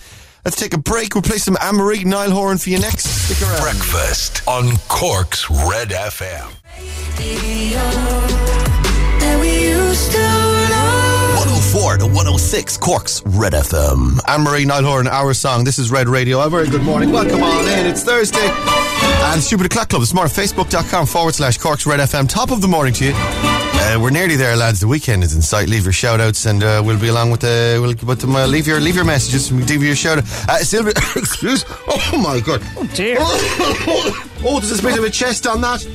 Let's 0.47 0.55
take 0.55 0.75
a 0.75 0.79
break. 0.79 1.17
We'll 1.17 1.23
play 1.23 1.39
some 1.39 1.57
Anne-Marie 1.61 2.05
Niall 2.05 2.31
Horan 2.31 2.59
for 2.59 2.71
you 2.71 2.79
next. 2.79 3.09
Stick 3.09 3.43
around. 3.43 3.63
Breakfast 3.63 4.47
on 4.47 4.77
Cork's 4.87 5.51
Red 5.51 5.89
FM. 5.89 6.53
that 9.19 9.41
we 9.41 9.71
used 9.71 10.13
to 10.13 10.19
104 11.37 11.97
to 11.97 12.07
106 12.07 12.77
Cork's 12.77 13.25
Red 13.27 13.55
FM. 13.55 14.21
Anne-Marie 14.29 14.67
Niall 14.67 14.85
Horan, 14.85 15.09
our 15.09 15.35
song. 15.35 15.65
This 15.65 15.81
is 15.81 15.91
Red 15.91 16.07
Radio. 16.07 16.41
A 16.41 16.49
very 16.49 16.69
good 16.69 16.83
morning. 16.83 17.11
Welcome 17.11 17.43
on 17.43 17.67
in. 17.67 17.85
It's 17.85 18.05
Thursday. 18.05 18.49
And 18.49 19.43
Stupid 19.43 19.67
O'Clock 19.67 19.89
Club 19.89 20.03
this 20.03 20.15
morning. 20.15 20.33
Facebook.com 20.33 21.07
forward 21.07 21.35
slash 21.35 21.59
Cork's 21.59 21.87
Red 21.87 21.99
FM. 21.99 22.29
Top 22.29 22.53
of 22.53 22.61
the 22.61 22.69
morning 22.69 22.95
to 22.95 23.07
you. 23.07 23.66
Uh, 23.87 24.01
we're 24.01 24.11
nearly 24.11 24.35
there, 24.35 24.57
lads. 24.57 24.81
The 24.81 24.89
weekend 24.89 25.23
is 25.23 25.33
in 25.33 25.41
sight. 25.41 25.69
Leave 25.69 25.85
your 25.85 25.93
shout 25.93 26.21
outs 26.21 26.45
and 26.45 26.61
uh, 26.65 26.83
we'll 26.85 26.99
be 26.99 27.07
along 27.07 27.31
with 27.31 27.41
the. 27.41 27.79
We'll 27.81 27.95
with 28.05 28.21
them, 28.21 28.35
uh, 28.35 28.45
leave 28.47 28.67
your 28.67 28.81
leave 28.81 28.97
your 28.97 29.05
messages 29.05 29.49
and 29.49 29.61
we'll 29.61 29.69
give 29.69 29.81
you 29.81 29.87
your 29.87 29.97
shout 29.97 30.19
out. 30.19 30.25
Uh, 30.49 30.59
Sylvia, 30.59 30.93
excuse. 31.17 31.65
Oh 31.87 32.21
my 32.21 32.41
god. 32.41 32.63
Oh 32.77 32.85
dear. 32.95 33.17
oh, 33.21 34.59
there's 34.61 34.81
a 34.81 34.83
bit 34.83 34.99
of 34.99 35.05
a 35.05 35.11
chest 35.11 35.47
on 35.47 35.61
that. 35.61 35.87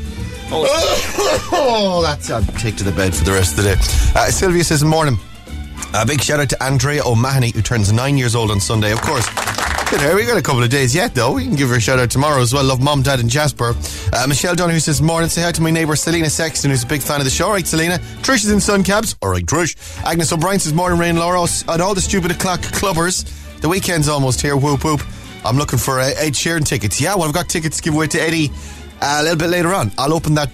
Oh, 1.53 2.01
that's 2.01 2.29
I'll 2.29 2.43
take 2.43 2.75
to 2.77 2.83
the 2.83 2.91
bed 2.91 3.15
for 3.15 3.23
the 3.23 3.31
rest 3.31 3.57
of 3.57 3.63
the 3.63 3.75
day. 3.75 3.81
Uh, 4.19 4.29
Sylvia 4.29 4.63
says, 4.65 4.83
morning. 4.83 5.17
A 5.93 6.05
big 6.05 6.21
shout 6.21 6.41
out 6.41 6.49
to 6.49 6.61
Andrea 6.63 7.03
O'Mahony, 7.05 7.51
who 7.51 7.61
turns 7.61 7.91
nine 7.93 8.17
years 8.17 8.35
old 8.35 8.51
on 8.51 8.59
Sunday. 8.59 8.91
Of 8.91 9.01
course, 9.01 9.25
good 9.91 9.99
here. 9.99 10.15
We 10.15 10.25
got 10.25 10.37
a 10.37 10.41
couple 10.41 10.63
of 10.63 10.69
days 10.69 10.95
yet, 10.95 11.13
though. 11.13 11.33
We 11.33 11.43
can 11.43 11.55
give 11.55 11.67
her 11.67 11.75
a 11.75 11.81
shout 11.81 11.99
out 11.99 12.09
tomorrow 12.09 12.41
as 12.41 12.53
well. 12.53 12.63
Love 12.63 12.81
mom, 12.81 13.01
dad, 13.01 13.19
and 13.19 13.29
Jasper. 13.29 13.75
Uh, 14.13 14.25
Michelle 14.25 14.55
Donoghue 14.55 14.79
says, 14.79 15.01
morning. 15.01 15.29
Say 15.29 15.41
hi 15.41 15.51
to 15.51 15.61
my 15.61 15.69
neighbour 15.69 15.97
Selena 15.97 16.29
Sexton, 16.29 16.71
who's 16.71 16.83
a 16.83 16.87
big 16.87 17.01
fan 17.01 17.19
of 17.19 17.25
the 17.25 17.29
show. 17.29 17.47
All 17.47 17.51
right, 17.51 17.67
Selena. 17.67 17.97
Trish 18.21 18.45
is 18.45 18.51
in 18.51 18.61
sun 18.61 18.85
cabs. 18.85 19.17
All 19.21 19.29
right, 19.29 19.45
Trish. 19.45 19.75
Agnes 20.05 20.31
O'Brien 20.31 20.59
says, 20.59 20.73
morning, 20.73 20.97
Rain 20.97 21.17
Laura. 21.17 21.45
And 21.67 21.81
all 21.81 21.93
the 21.93 21.99
stupid 21.99 22.31
o'clock 22.31 22.61
clubbers. 22.61 23.25
The 23.59 23.67
weekend's 23.67 24.07
almost 24.07 24.39
here. 24.41 24.55
Whoop, 24.55 24.85
whoop. 24.85 25.01
I'm 25.43 25.57
looking 25.57 25.77
for 25.77 25.99
uh, 25.99 26.05
Ed 26.05 26.35
Sheeran 26.35 26.65
tickets. 26.65 27.01
Yeah, 27.01 27.15
well, 27.15 27.27
I've 27.27 27.33
got 27.33 27.49
tickets 27.49 27.77
to 27.77 27.83
give 27.83 27.93
away 27.93 28.07
to 28.07 28.21
Eddie 28.21 28.49
uh, 29.01 29.17
a 29.19 29.23
little 29.23 29.37
bit 29.37 29.49
later 29.49 29.73
on. 29.73 29.91
I'll 29.97 30.13
open 30.13 30.35
that. 30.35 30.49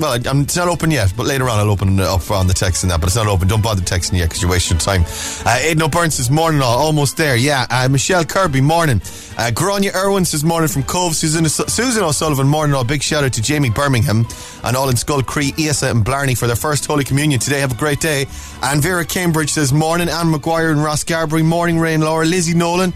Well, 0.00 0.12
I- 0.12 0.28
I'm, 0.30 0.40
it's 0.42 0.56
not 0.56 0.66
open 0.68 0.90
yet, 0.90 1.12
but 1.16 1.26
later 1.26 1.48
on 1.48 1.58
I'll 1.58 1.70
open 1.70 1.98
it 1.98 2.04
up 2.06 2.30
on 2.30 2.46
the 2.46 2.54
text 2.54 2.82
and 2.82 2.90
that. 2.90 3.00
But 3.00 3.08
it's 3.08 3.16
not 3.16 3.26
open. 3.26 3.46
Don't 3.48 3.62
bother 3.62 3.82
texting 3.82 4.18
yet 4.18 4.28
because 4.30 4.40
you're 4.42 4.50
wasting 4.50 4.78
time. 4.78 5.04
Uh, 5.46 5.58
Aidan 5.60 5.82
O'Byrne 5.82 6.10
says 6.10 6.30
morning 6.30 6.62
all, 6.62 6.78
almost 6.78 7.16
there. 7.16 7.36
Yeah. 7.36 7.66
Uh, 7.70 7.88
Michelle 7.88 8.24
Kirby 8.24 8.60
morning. 8.62 9.02
Uh, 9.36 9.50
Grania 9.50 9.92
Irwin 9.94 10.24
says 10.24 10.42
morning 10.42 10.68
from 10.68 10.82
Cobh. 10.84 11.14
Susan, 11.14 11.46
Susan 11.48 12.02
O'Sullivan 12.02 12.48
morning 12.48 12.74
all. 12.74 12.84
Big 12.84 13.02
shout 13.02 13.24
out 13.24 13.32
to 13.34 13.42
Jamie 13.42 13.70
Birmingham 13.70 14.26
and 14.64 14.76
all 14.76 14.88
in 14.88 14.96
Skull 14.96 15.22
Cree, 15.22 15.52
Isa 15.58 15.90
and 15.90 16.04
Blarney 16.04 16.34
for 16.34 16.46
their 16.46 16.56
first 16.56 16.86
Holy 16.86 17.04
Communion 17.04 17.38
today. 17.38 17.60
Have 17.60 17.72
a 17.72 17.76
great 17.76 18.00
day. 18.00 18.26
And 18.62 18.82
Vera 18.82 19.04
Cambridge 19.04 19.50
says 19.50 19.72
morning. 19.72 20.08
Anne 20.08 20.32
McGuire 20.32 20.70
and 20.72 20.82
Ross 20.82 21.04
Garbury 21.04 21.44
morning. 21.44 21.78
Rain 21.78 22.00
Laura, 22.00 22.24
Lizzie 22.24 22.54
Nolan. 22.54 22.94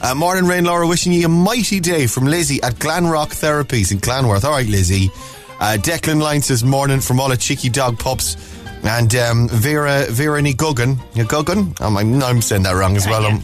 Uh, 0.00 0.14
morning, 0.14 0.44
Rain 0.44 0.64
Laura, 0.64 0.86
wishing 0.86 1.10
you 1.12 1.24
a 1.24 1.28
mighty 1.28 1.80
day 1.80 2.06
from 2.06 2.24
Lizzie 2.26 2.62
at 2.62 2.74
Glanrock 2.74 3.28
Therapies 3.28 3.92
in 3.92 3.98
Glanworth. 3.98 4.44
All 4.44 4.50
right, 4.52 4.66
Lizzie. 4.68 5.08
Uh, 5.60 5.76
Declan 5.80 6.20
Line 6.20 6.42
says 6.42 6.62
morning 6.64 7.00
from 7.00 7.18
all 7.20 7.28
the 7.28 7.36
cheeky 7.36 7.68
dog 7.68 7.98
pups. 7.98 8.36
And 8.84 9.14
um, 9.16 9.48
Vera 9.48 10.06
Vera 10.10 10.42
Guggan. 10.52 10.98
You 11.14 11.24
Guggan? 11.24 11.74
Oh, 11.80 11.96
I'm, 11.96 12.22
I'm 12.22 12.42
saying 12.42 12.62
that 12.64 12.72
wrong 12.72 12.96
as 12.96 13.06
well. 13.06 13.26
Um, 13.26 13.42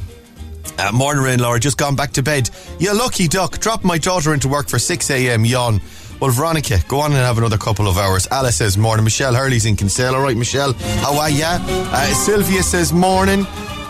uh, 0.79 0.93
morning, 0.93 1.23
Rain 1.23 1.39
Laura. 1.41 1.59
Just 1.59 1.79
gone 1.79 1.97
back 1.97 2.13
to 2.13 2.23
bed. 2.23 2.49
You 2.79 2.95
lucky 2.97 3.29
duck. 3.29 3.59
Dropped 3.59 3.85
my 3.85 3.99
daughter 3.99 4.35
into 4.35 4.49
work 4.49 4.69
for 4.69 4.79
6 4.79 5.11
a.m. 5.11 5.45
Yawn. 5.45 5.81
Well, 6.21 6.31
Veronica, 6.31 6.79
go 6.87 7.01
on 7.01 7.11
and 7.11 7.21
have 7.21 7.39
another 7.39 7.59
couple 7.59 7.89
of 7.89 7.99
hours. 7.99 8.29
Alice 8.31 8.57
says 8.57 8.79
morning. 8.79 9.03
Michelle 9.05 9.35
Hurley's 9.35 9.67
in 9.67 9.75
Kinsale. 9.75 10.15
All 10.15 10.23
right, 10.23 10.37
Michelle. 10.37 10.73
How 10.73 11.19
are 11.19 11.31
ya? 11.31 11.59
Uh, 11.61 12.07
Sylvia 12.15 12.63
says 12.63 12.93
morning. 12.93 13.45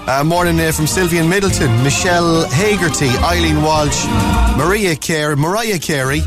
Uh, 0.07 0.25
morning 0.25 0.59
uh, 0.59 0.73
from 0.73 0.87
Sylvia 0.87 1.23
in 1.23 1.31
Midleton. 1.31 1.85
Michelle 1.85 2.45
Hagerty. 2.47 3.15
Eileen 3.23 3.63
Walsh. 3.63 4.07
Maria 4.57 4.97
Carey. 4.97 5.37
Mariah 5.37 5.79
Carey. 5.79 6.23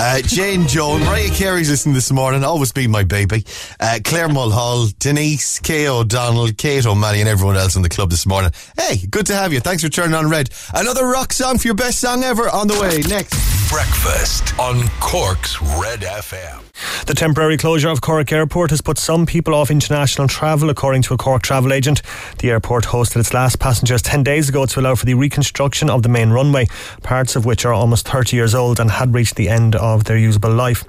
Uh, 0.00 0.22
Jane 0.22 0.68
Joan, 0.68 1.00
Mariah 1.00 1.28
Carey's 1.30 1.68
listening 1.68 1.92
this 1.92 2.12
morning, 2.12 2.44
always 2.44 2.70
be 2.70 2.86
my 2.86 3.02
baby. 3.02 3.44
Uh, 3.80 3.98
Claire 4.04 4.28
Mulhall, 4.28 4.86
Denise, 5.00 5.58
Kay 5.58 5.88
O'Donnell, 5.88 6.52
Kate 6.52 6.86
O'Malley, 6.86 7.18
and 7.18 7.28
everyone 7.28 7.56
else 7.56 7.74
in 7.74 7.82
the 7.82 7.88
club 7.88 8.08
this 8.08 8.24
morning. 8.24 8.52
Hey, 8.76 8.98
good 9.10 9.26
to 9.26 9.34
have 9.34 9.52
you. 9.52 9.58
Thanks 9.58 9.82
for 9.82 9.88
turning 9.88 10.14
on 10.14 10.30
red. 10.30 10.50
Another 10.72 11.04
rock 11.04 11.32
song 11.32 11.58
for 11.58 11.66
your 11.66 11.74
best 11.74 11.98
song 11.98 12.22
ever 12.22 12.48
on 12.48 12.68
the 12.68 12.78
way. 12.78 13.00
Next. 13.08 13.57
Breakfast 13.68 14.58
on 14.58 14.88
Cork's 14.98 15.60
Red 15.60 16.00
FM. 16.00 16.62
The 17.04 17.12
temporary 17.14 17.58
closure 17.58 17.90
of 17.90 18.00
Cork 18.00 18.32
Airport 18.32 18.70
has 18.70 18.80
put 18.80 18.96
some 18.96 19.26
people 19.26 19.54
off 19.54 19.70
international 19.70 20.26
travel, 20.26 20.70
according 20.70 21.02
to 21.02 21.14
a 21.14 21.18
Cork 21.18 21.42
travel 21.42 21.72
agent. 21.74 22.00
The 22.38 22.48
airport 22.50 22.84
hosted 22.84 23.16
its 23.16 23.34
last 23.34 23.58
passengers 23.58 24.00
10 24.00 24.22
days 24.22 24.48
ago 24.48 24.64
to 24.64 24.80
allow 24.80 24.94
for 24.94 25.04
the 25.04 25.12
reconstruction 25.12 25.90
of 25.90 26.02
the 26.02 26.08
main 26.08 26.30
runway, 26.30 26.66
parts 27.02 27.36
of 27.36 27.44
which 27.44 27.66
are 27.66 27.74
almost 27.74 28.08
30 28.08 28.36
years 28.36 28.54
old 28.54 28.80
and 28.80 28.90
had 28.90 29.12
reached 29.12 29.36
the 29.36 29.50
end 29.50 29.76
of 29.76 30.04
their 30.04 30.16
usable 30.16 30.52
life. 30.52 30.84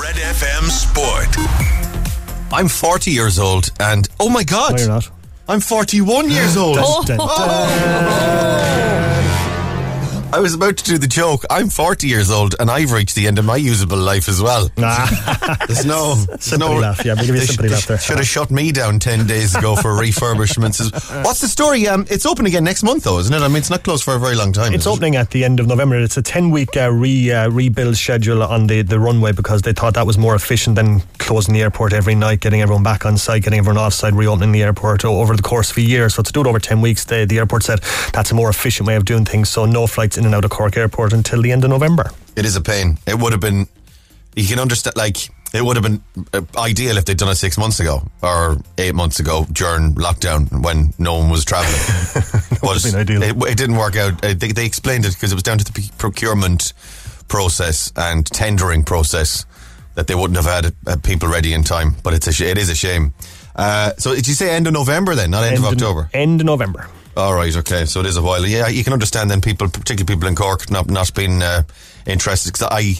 Red 0.00 0.14
FM 0.14 0.70
Sport. 0.70 1.36
I'm 2.52 2.68
40 2.68 3.10
years 3.10 3.40
old, 3.40 3.70
and 3.80 4.08
oh 4.20 4.28
my 4.30 4.44
God, 4.44 4.72
No, 4.74 4.78
you're 4.78 4.88
not. 4.88 5.10
I'm 5.48 5.60
41 5.60 6.30
years 6.30 6.56
old. 6.56 6.76
Dun. 7.06 7.18
Oh. 7.20 9.09
I 10.32 10.38
was 10.38 10.54
about 10.54 10.76
to 10.76 10.84
do 10.84 10.96
the 10.96 11.08
joke. 11.08 11.44
I'm 11.50 11.68
40 11.68 12.06
years 12.06 12.30
old, 12.30 12.54
and 12.60 12.70
I've 12.70 12.92
reached 12.92 13.16
the 13.16 13.26
end 13.26 13.40
of 13.40 13.44
my 13.44 13.56
usable 13.56 13.96
life 13.98 14.28
as 14.28 14.40
well. 14.40 14.70
Ah, 14.78 15.56
There's 15.66 15.84
no 15.84 16.14
there's 16.14 16.56
no 16.56 16.72
laugh, 16.74 17.04
yeah, 17.04 17.14
we'll 17.14 17.26
give 17.26 17.34
you 17.34 17.42
a 17.42 17.46
sh- 17.46 17.58
laugh 17.58 17.86
there. 17.86 17.98
Should 17.98 18.18
have 18.18 18.26
shut 18.28 18.50
me 18.52 18.70
down 18.70 19.00
10 19.00 19.26
days 19.26 19.56
ago 19.56 19.74
for 19.74 19.90
refurbishments. 20.00 21.24
What's 21.24 21.40
the 21.40 21.48
story? 21.48 21.88
Um, 21.88 22.06
it's 22.08 22.26
open 22.26 22.46
again 22.46 22.62
next 22.62 22.84
month, 22.84 23.04
though, 23.04 23.18
isn't 23.18 23.34
it? 23.34 23.40
I 23.42 23.48
mean, 23.48 23.56
it's 23.56 23.70
not 23.70 23.82
closed 23.82 24.04
for 24.04 24.14
a 24.14 24.20
very 24.20 24.36
long 24.36 24.52
time. 24.52 24.72
It's 24.72 24.84
is 24.84 24.86
it? 24.86 24.90
opening 24.94 25.16
at 25.16 25.30
the 25.30 25.42
end 25.44 25.58
of 25.58 25.66
November. 25.66 25.98
It's 25.98 26.16
a 26.16 26.22
10 26.22 26.50
week 26.50 26.76
uh, 26.76 26.92
re, 26.92 27.32
uh, 27.32 27.50
rebuild 27.50 27.96
schedule 27.96 28.44
on 28.44 28.68
the, 28.68 28.82
the 28.82 29.00
runway 29.00 29.32
because 29.32 29.62
they 29.62 29.72
thought 29.72 29.94
that 29.94 30.06
was 30.06 30.16
more 30.16 30.36
efficient 30.36 30.76
than 30.76 31.00
closing 31.18 31.54
the 31.54 31.62
airport 31.62 31.92
every 31.92 32.14
night, 32.14 32.38
getting 32.40 32.62
everyone 32.62 32.84
back 32.84 33.04
on 33.04 33.18
site, 33.18 33.42
getting 33.42 33.58
everyone 33.58 33.78
off 33.78 33.94
site, 33.94 34.14
reopening 34.14 34.52
the 34.52 34.62
airport 34.62 35.04
over 35.04 35.34
the 35.34 35.42
course 35.42 35.72
of 35.72 35.76
a 35.78 35.82
year. 35.82 36.08
So 36.08 36.22
to 36.22 36.32
do 36.32 36.40
it 36.42 36.46
over 36.46 36.60
10 36.60 36.80
weeks, 36.80 37.04
the, 37.04 37.26
the 37.26 37.38
airport 37.38 37.64
said 37.64 37.80
that's 38.12 38.30
a 38.30 38.34
more 38.34 38.48
efficient 38.48 38.86
way 38.86 38.94
of 38.94 39.04
doing 39.04 39.24
things. 39.24 39.48
So 39.48 39.66
no 39.66 39.88
flights 39.88 40.19
in 40.20 40.26
and 40.26 40.34
out 40.34 40.44
of 40.44 40.50
Cork 40.50 40.76
Airport 40.76 41.12
until 41.12 41.42
the 41.42 41.50
end 41.50 41.64
of 41.64 41.70
November. 41.70 42.10
It 42.36 42.44
is 42.44 42.54
a 42.54 42.60
pain. 42.60 42.98
It 43.06 43.18
would 43.18 43.32
have 43.32 43.40
been. 43.40 43.66
You 44.36 44.46
can 44.46 44.60
understand, 44.60 44.96
like 44.96 45.16
it 45.52 45.62
would 45.64 45.76
have 45.76 45.82
been 45.82 46.00
uh, 46.32 46.42
ideal 46.56 46.96
if 46.98 47.04
they'd 47.06 47.16
done 47.16 47.30
it 47.30 47.34
six 47.34 47.58
months 47.58 47.80
ago 47.80 48.06
or 48.22 48.58
eight 48.78 48.94
months 48.94 49.18
ago 49.18 49.44
during 49.50 49.94
lockdown 49.94 50.62
when 50.62 50.94
no 50.98 51.18
one 51.18 51.30
was 51.30 51.44
traveling. 51.44 51.74
have 52.62 52.82
been 52.84 52.94
ideal. 52.94 53.22
It, 53.22 53.50
it 53.50 53.58
didn't 53.58 53.76
work 53.76 53.96
out. 53.96 54.24
Uh, 54.24 54.34
They, 54.34 54.52
they 54.52 54.66
explained 54.66 55.04
it 55.04 55.14
because 55.14 55.32
it 55.32 55.34
was 55.34 55.42
down 55.42 55.58
to 55.58 55.64
the 55.64 55.90
procurement 55.98 56.72
process 57.26 57.92
and 57.96 58.24
tendering 58.26 58.84
process 58.84 59.44
that 59.94 60.06
they 60.06 60.14
wouldn't 60.14 60.36
have 60.36 60.46
had 60.64 60.74
uh, 60.86 60.96
people 61.02 61.28
ready 61.28 61.52
in 61.52 61.64
time. 61.64 61.96
But 62.04 62.14
it's 62.14 62.28
a 62.28 62.32
sh- 62.32 62.42
it 62.42 62.58
is 62.58 62.68
a 62.70 62.76
shame. 62.76 63.12
Uh, 63.56 63.92
so 63.98 64.14
did 64.14 64.28
you 64.28 64.34
say 64.34 64.50
end 64.50 64.68
of 64.68 64.72
November 64.72 65.16
then, 65.16 65.30
not 65.32 65.42
end, 65.44 65.58
of 65.58 65.64
October? 65.64 66.08
End 66.14 66.40
of 66.40 66.46
November. 66.46 66.86
All 67.20 67.34
right, 67.34 67.54
okay. 67.56 67.84
So 67.84 68.00
it 68.00 68.06
is 68.06 68.16
a 68.16 68.22
while. 68.22 68.46
Yeah, 68.46 68.68
you 68.68 68.82
can 68.84 68.92
understand 68.92 69.30
then 69.30 69.40
people, 69.40 69.68
particularly 69.68 70.06
people 70.06 70.28
in 70.28 70.34
Cork, 70.34 70.70
not 70.70 70.88
not 70.90 71.14
being 71.14 71.42
uh, 71.42 71.62
interested 72.06 72.52
because 72.52 72.68
I. 72.70 72.94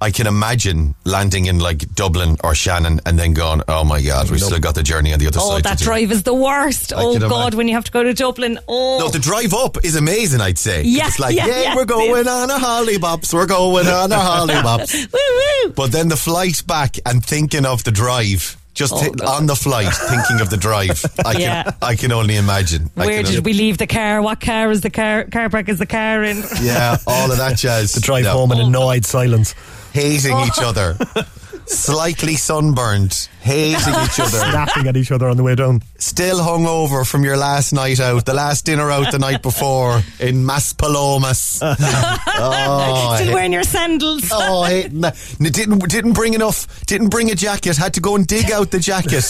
I 0.00 0.12
can 0.12 0.28
imagine 0.28 0.94
landing 1.04 1.46
in 1.46 1.58
like 1.58 1.78
Dublin 1.96 2.36
or 2.44 2.54
Shannon 2.54 3.00
and 3.04 3.18
then 3.18 3.32
going, 3.34 3.62
oh 3.66 3.82
my 3.82 4.00
God, 4.00 4.30
we've 4.30 4.40
still 4.40 4.60
got 4.60 4.76
the 4.76 4.82
journey 4.84 5.12
on 5.12 5.18
the 5.18 5.26
other 5.26 5.40
Oh, 5.42 5.48
side. 5.50 5.64
to 5.64 5.68
that 5.70 5.78
drive 5.80 6.12
is 6.12 6.22
the 6.22 6.32
worst. 6.34 6.92
I 6.92 6.98
oh 7.02 7.18
God, 7.18 7.32
imagine. 7.32 7.56
when 7.58 7.66
you 7.66 7.74
have 7.74 7.82
to 7.82 7.90
go 7.90 8.04
to 8.04 8.14
Dublin. 8.14 8.60
Oh, 8.68 8.98
No, 9.00 9.08
the 9.08 9.18
drive 9.18 9.52
up 9.54 9.84
is 9.84 9.96
amazing, 9.96 10.40
I'd 10.40 10.56
say. 10.56 10.84
Yeah, 10.84 11.08
It's 11.08 11.18
like, 11.18 11.34
yeah, 11.34 11.48
yeah, 11.48 11.62
yeah, 11.62 11.74
we're 11.74 11.82
it 11.82 11.88
going 11.88 12.14
is. 12.20 12.28
on 12.28 12.48
a 12.48 12.58
hollybops, 12.58 13.34
we're 13.34 13.46
going 13.46 13.88
on 13.88 14.12
a 14.12 14.16
hollybops. 14.16 15.12
woo 15.12 15.18
woo. 15.64 15.72
but 15.72 15.90
then 15.90 16.06
the 16.06 16.16
flight 16.16 16.62
back 16.64 16.98
and 17.04 17.24
thinking 17.24 17.66
of 17.66 17.82
the 17.82 17.90
drive, 17.90 18.56
just 18.78 18.92
Oh, 18.94 18.98
thi- 19.02 19.10
God. 19.10 19.28
on 19.28 19.46
the 19.46 19.56
flight, 19.56 19.92
thinking 19.92 20.40
of 20.40 20.50
the 20.50 20.56
drive. 20.56 21.04
I 21.26 21.32
can, 21.32 21.40
Yeah. 21.40 21.70
I 21.82 21.96
can 21.96 22.12
only 22.12 22.36
imagine. 22.36 22.90
Where 22.94 23.22
did 23.22 23.26
only- 23.26 23.40
we 23.40 23.52
leave 23.52 23.76
the 23.78 23.86
car? 23.88 24.22
What 24.22 24.40
car 24.40 24.70
is 24.70 24.80
the 24.82 24.90
car? 24.90 25.24
Car 25.24 25.50
park 25.50 25.68
is 25.68 25.78
the 25.80 25.86
car 25.86 26.22
in? 26.22 26.44
Yeah, 26.62 26.96
all 27.06 27.30
of 27.32 27.38
that 27.38 27.56
jazz. 27.64 27.92
The 27.92 28.00
drive 28.00 28.24
No. 28.24 28.32
home 28.32 28.52
in 28.52 28.60
annoyed 28.60 29.04
oh, 29.04 29.08
silence. 29.08 29.54
hating 29.92 30.32
Oh. 30.34 30.46
each 30.46 30.58
other, 30.62 30.96
slightly 31.68 32.34
sunburned, 32.36 33.28
hating 33.40 33.78
each 33.78 34.20
other, 34.20 34.38
Snapping 34.50 34.86
at 34.88 34.96
each 34.96 35.12
other 35.12 35.28
on 35.28 35.36
the 35.36 35.42
way 35.42 35.54
down. 35.54 35.82
still 35.98 36.38
hungover 36.38 37.06
from 37.08 37.24
your 37.24 37.36
last 37.36 37.72
night 37.72 38.00
out, 38.00 38.24
the 38.24 38.34
last 38.34 38.64
dinner 38.64 38.90
out 38.90 39.10
the 39.12 39.18
night 39.18 39.42
before 39.42 40.02
in 40.20 40.44
Maspalomas. 40.44 41.60
oh, 41.62 43.10
I 43.12 43.20
Still 43.22 43.34
wearing 43.34 43.52
your 43.52 43.62
sandals. 43.62 44.28
Oh, 44.32 44.62
I 44.62 44.68
hate 44.82 45.00
that. 45.00 45.36
N- 45.40 45.52
didn't 45.52 45.78
didn't 45.88 46.12
bring 46.12 46.34
enough. 46.34 46.84
Didn't 46.86 47.08
bring 47.08 47.30
a 47.30 47.34
jacket. 47.34 47.76
Had 47.76 47.94
to 47.94 48.00
go 48.00 48.16
and 48.16 48.26
dig 48.26 48.50
out 48.50 48.70
the 48.70 48.78
jacket 48.78 49.24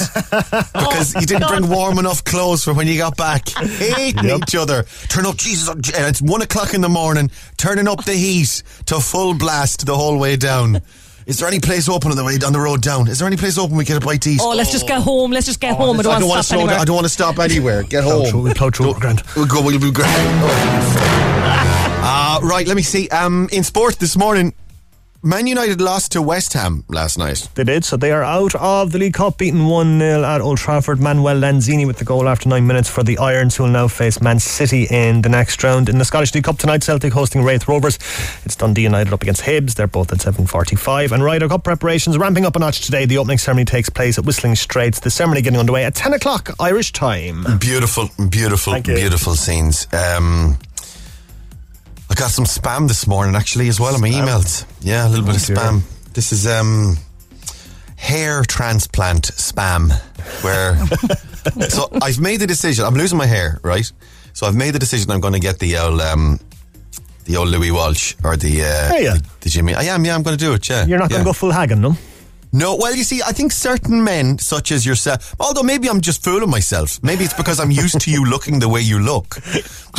because 0.72 1.14
you 1.14 1.26
didn't 1.26 1.48
bring 1.48 1.68
warm 1.68 1.98
enough 1.98 2.24
clothes 2.24 2.64
for 2.64 2.74
when 2.74 2.86
you 2.86 2.96
got 2.98 3.16
back. 3.16 3.48
Hating 3.48 4.26
each 4.30 4.54
other. 4.54 4.84
Turn 5.08 5.26
up, 5.26 5.36
Jesus, 5.36 5.68
and 5.68 5.84
it's 5.86 6.22
one 6.22 6.42
o'clock 6.42 6.74
in 6.74 6.80
the 6.80 6.88
morning. 6.88 7.30
Turning 7.56 7.88
up 7.88 8.04
the 8.04 8.14
heat 8.14 8.62
to 8.86 9.00
full 9.00 9.34
blast 9.34 9.86
the 9.86 9.96
whole 9.96 10.18
way 10.18 10.36
down. 10.36 10.80
Is 11.28 11.36
there 11.36 11.46
any 11.46 11.60
place 11.60 11.90
open 11.90 12.10
on 12.10 12.16
the 12.16 12.24
way 12.24 12.38
on 12.46 12.54
the 12.54 12.58
road 12.58 12.80
down? 12.80 13.06
Is 13.06 13.18
there 13.18 13.26
any 13.26 13.36
place 13.36 13.58
open 13.58 13.76
we 13.76 13.84
can 13.84 13.96
get 13.96 14.02
a 14.02 14.06
bite 14.06 14.22
to 14.22 14.30
eat? 14.30 14.40
Oh, 14.42 14.54
let's 14.54 14.72
just 14.72 14.88
get 14.88 15.02
home. 15.02 15.30
Let's 15.30 15.44
just 15.44 15.60
get 15.60 15.76
home. 15.76 16.00
I 16.00 16.02
don't, 16.02 16.14
I 16.14 16.18
don't 16.20 16.26
want 16.26 16.30
want 16.30 16.36
to 16.36 16.36
to 16.38 16.42
stop 16.42 16.56
slow 16.56 16.58
down. 16.60 16.68
anywhere. 16.70 16.80
I 16.80 16.84
don't 16.86 16.94
want 16.94 17.04
to 17.04 17.08
stop 17.10 17.38
anywhere. 17.38 17.82
Get 17.82 18.02
home. 18.02 18.24
through, 18.24 18.42
we'll 18.44 18.54
plow 18.54 18.70
through. 18.70 18.94
We're 18.94 18.98
grand. 18.98 19.22
We'll 19.36 19.44
go. 19.44 19.60
We'll 19.62 19.78
be 19.78 19.92
great. 19.92 20.08
Uh, 22.10 22.40
right. 22.42 22.66
Let 22.66 22.76
me 22.76 22.82
see. 22.82 23.08
Um, 23.10 23.48
in 23.52 23.62
sport 23.64 23.98
this 23.98 24.16
morning, 24.16 24.54
Man 25.20 25.48
United 25.48 25.80
lost 25.80 26.12
to 26.12 26.22
West 26.22 26.52
Ham 26.52 26.84
last 26.88 27.18
night. 27.18 27.48
They 27.56 27.64
did, 27.64 27.84
so 27.84 27.96
they 27.96 28.12
are 28.12 28.22
out 28.22 28.54
of 28.54 28.92
the 28.92 28.98
League 28.98 29.14
Cup, 29.14 29.38
beaten 29.38 29.66
1 29.66 29.98
0 29.98 30.22
at 30.22 30.40
Old 30.40 30.58
Trafford. 30.58 31.00
Manuel 31.00 31.40
Lanzini 31.40 31.88
with 31.88 31.98
the 31.98 32.04
goal 32.04 32.28
after 32.28 32.48
nine 32.48 32.68
minutes 32.68 32.88
for 32.88 33.02
the 33.02 33.18
Irons, 33.18 33.56
who 33.56 33.64
will 33.64 33.70
now 33.70 33.88
face 33.88 34.20
Man 34.20 34.38
City 34.38 34.86
in 34.88 35.22
the 35.22 35.28
next 35.28 35.64
round. 35.64 35.88
In 35.88 35.98
the 35.98 36.04
Scottish 36.04 36.32
League 36.36 36.44
Cup 36.44 36.56
tonight, 36.58 36.84
Celtic 36.84 37.12
hosting 37.12 37.42
Raith 37.42 37.66
Rovers. 37.66 37.96
It's 38.44 38.54
Dundee 38.54 38.82
United 38.82 39.12
up 39.12 39.20
against 39.20 39.42
Hibs. 39.42 39.74
They're 39.74 39.88
both 39.88 40.12
at 40.12 40.18
7.45. 40.18 41.10
And 41.10 41.24
Ryder 41.24 41.48
Cup 41.48 41.64
preparations 41.64 42.16
ramping 42.16 42.46
up 42.46 42.54
a 42.54 42.60
notch 42.60 42.82
today. 42.82 43.04
The 43.04 43.18
opening 43.18 43.38
ceremony 43.38 43.64
takes 43.64 43.90
place 43.90 44.18
at 44.18 44.24
Whistling 44.24 44.54
Straits. 44.54 45.00
The 45.00 45.10
ceremony 45.10 45.42
getting 45.42 45.58
underway 45.58 45.84
at 45.84 45.96
10 45.96 46.14
o'clock 46.14 46.50
Irish 46.60 46.92
time. 46.92 47.44
Beautiful, 47.58 48.08
beautiful, 48.28 48.80
beautiful 48.80 49.34
scenes. 49.34 49.88
Um, 49.92 50.58
got 52.18 52.30
some 52.32 52.44
spam 52.44 52.88
this 52.88 53.06
morning 53.06 53.36
actually 53.36 53.68
as 53.68 53.78
well 53.78 53.94
on 53.94 54.00
my 54.00 54.08
emails. 54.08 54.66
Yeah, 54.80 55.06
a 55.06 55.08
little 55.08 55.24
bit 55.24 55.36
of 55.36 55.46
dear. 55.46 55.56
spam. 55.56 55.82
This 56.14 56.32
is 56.32 56.48
um, 56.48 56.96
hair 57.96 58.42
transplant 58.42 59.26
spam. 59.36 59.92
Where 60.42 60.76
so 61.68 61.88
I've 62.02 62.18
made 62.18 62.40
the 62.40 62.46
decision. 62.46 62.84
I'm 62.84 62.94
losing 62.94 63.18
my 63.18 63.26
hair, 63.26 63.60
right? 63.62 63.90
So 64.32 64.46
I've 64.48 64.56
made 64.56 64.72
the 64.72 64.80
decision. 64.80 65.10
I'm 65.12 65.20
going 65.20 65.34
to 65.34 65.40
get 65.40 65.60
the 65.60 65.78
old 65.78 66.00
um, 66.00 66.40
the 67.24 67.36
old 67.36 67.48
Louis 67.50 67.70
Walsh 67.70 68.16
or 68.24 68.36
the 68.36 68.62
uh, 68.62 68.88
the, 68.88 69.24
the 69.40 69.48
Jimmy. 69.48 69.74
I 69.74 69.84
am. 69.84 70.04
Yeah, 70.04 70.16
I'm 70.16 70.24
going 70.24 70.36
to 70.36 70.44
do 70.44 70.54
it. 70.54 70.68
Yeah, 70.68 70.86
You're 70.86 70.98
not 70.98 71.10
going 71.10 71.20
to 71.20 71.24
go 71.24 71.32
full 71.32 71.52
Hagen, 71.52 71.80
no? 71.80 71.96
No, 72.52 72.76
well, 72.76 72.94
you 72.94 73.04
see, 73.04 73.20
I 73.22 73.32
think 73.32 73.52
certain 73.52 74.02
men, 74.02 74.38
such 74.38 74.72
as 74.72 74.86
yourself, 74.86 75.34
although 75.38 75.62
maybe 75.62 75.88
I'm 75.88 76.00
just 76.00 76.24
fooling 76.24 76.50
myself. 76.50 76.98
Maybe 77.02 77.24
it's 77.24 77.34
because 77.34 77.60
I'm 77.60 77.70
used 77.70 78.00
to 78.00 78.10
you 78.10 78.24
looking 78.30 78.58
the 78.58 78.68
way 78.68 78.80
you 78.80 78.98
look. 79.00 79.36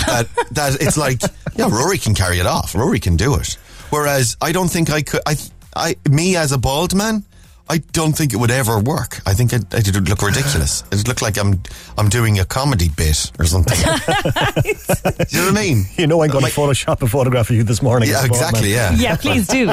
That, 0.08 0.28
that 0.52 0.78
it's 0.82 0.98
like, 0.98 1.22
yeah, 1.56 1.70
Rory 1.70 1.98
can 1.98 2.16
carry 2.16 2.40
it 2.40 2.46
off. 2.48 2.74
Rory 2.74 3.00
can 3.00 3.16
do 3.18 3.36
it. 3.36 3.58
Whereas 3.92 4.36
I 4.42 4.52
don't 4.52 4.68
think 4.70 4.90
I 4.90 5.02
could. 5.02 5.22
I, 5.26 5.36
I, 5.76 5.96
me 6.10 6.36
as 6.36 6.52
a 6.52 6.58
bald 6.58 6.96
man, 6.96 7.24
I 7.72 7.78
don't 7.92 8.14
think 8.14 8.34
it 8.34 8.38
would 8.38 8.50
ever 8.50 8.80
work. 8.80 9.22
I 9.28 9.34
think 9.36 9.54
it, 9.54 9.72
it 9.72 9.94
would 9.94 10.10
look 10.10 10.24
ridiculous. 10.24 10.84
It'd 10.92 11.08
look 11.08 11.22
like 11.22 11.38
I'm, 11.38 11.62
I'm 12.00 12.10
doing 12.10 12.40
a 12.40 12.46
comedy 12.46 12.90
bit 12.90 13.32
or 13.38 13.46
something. 13.46 13.78
do 14.64 14.70
you 15.30 15.40
know 15.40 15.52
what 15.52 15.58
I 15.58 15.62
mean? 15.62 15.86
You 15.96 16.08
know 16.08 16.24
I'm 16.24 16.32
going 16.32 16.42
My- 16.42 16.50
to 16.50 16.56
Photoshop 16.56 17.04
a 17.04 17.08
photograph 17.08 17.52
of 17.52 17.56
you 17.56 17.64
this 17.64 17.84
morning. 17.84 18.10
Yeah, 18.10 18.26
exactly. 18.26 18.74
man. 18.74 18.94
Yeah. 18.96 19.12
Yeah, 19.12 19.16
please 19.18 19.48
do. 19.48 19.68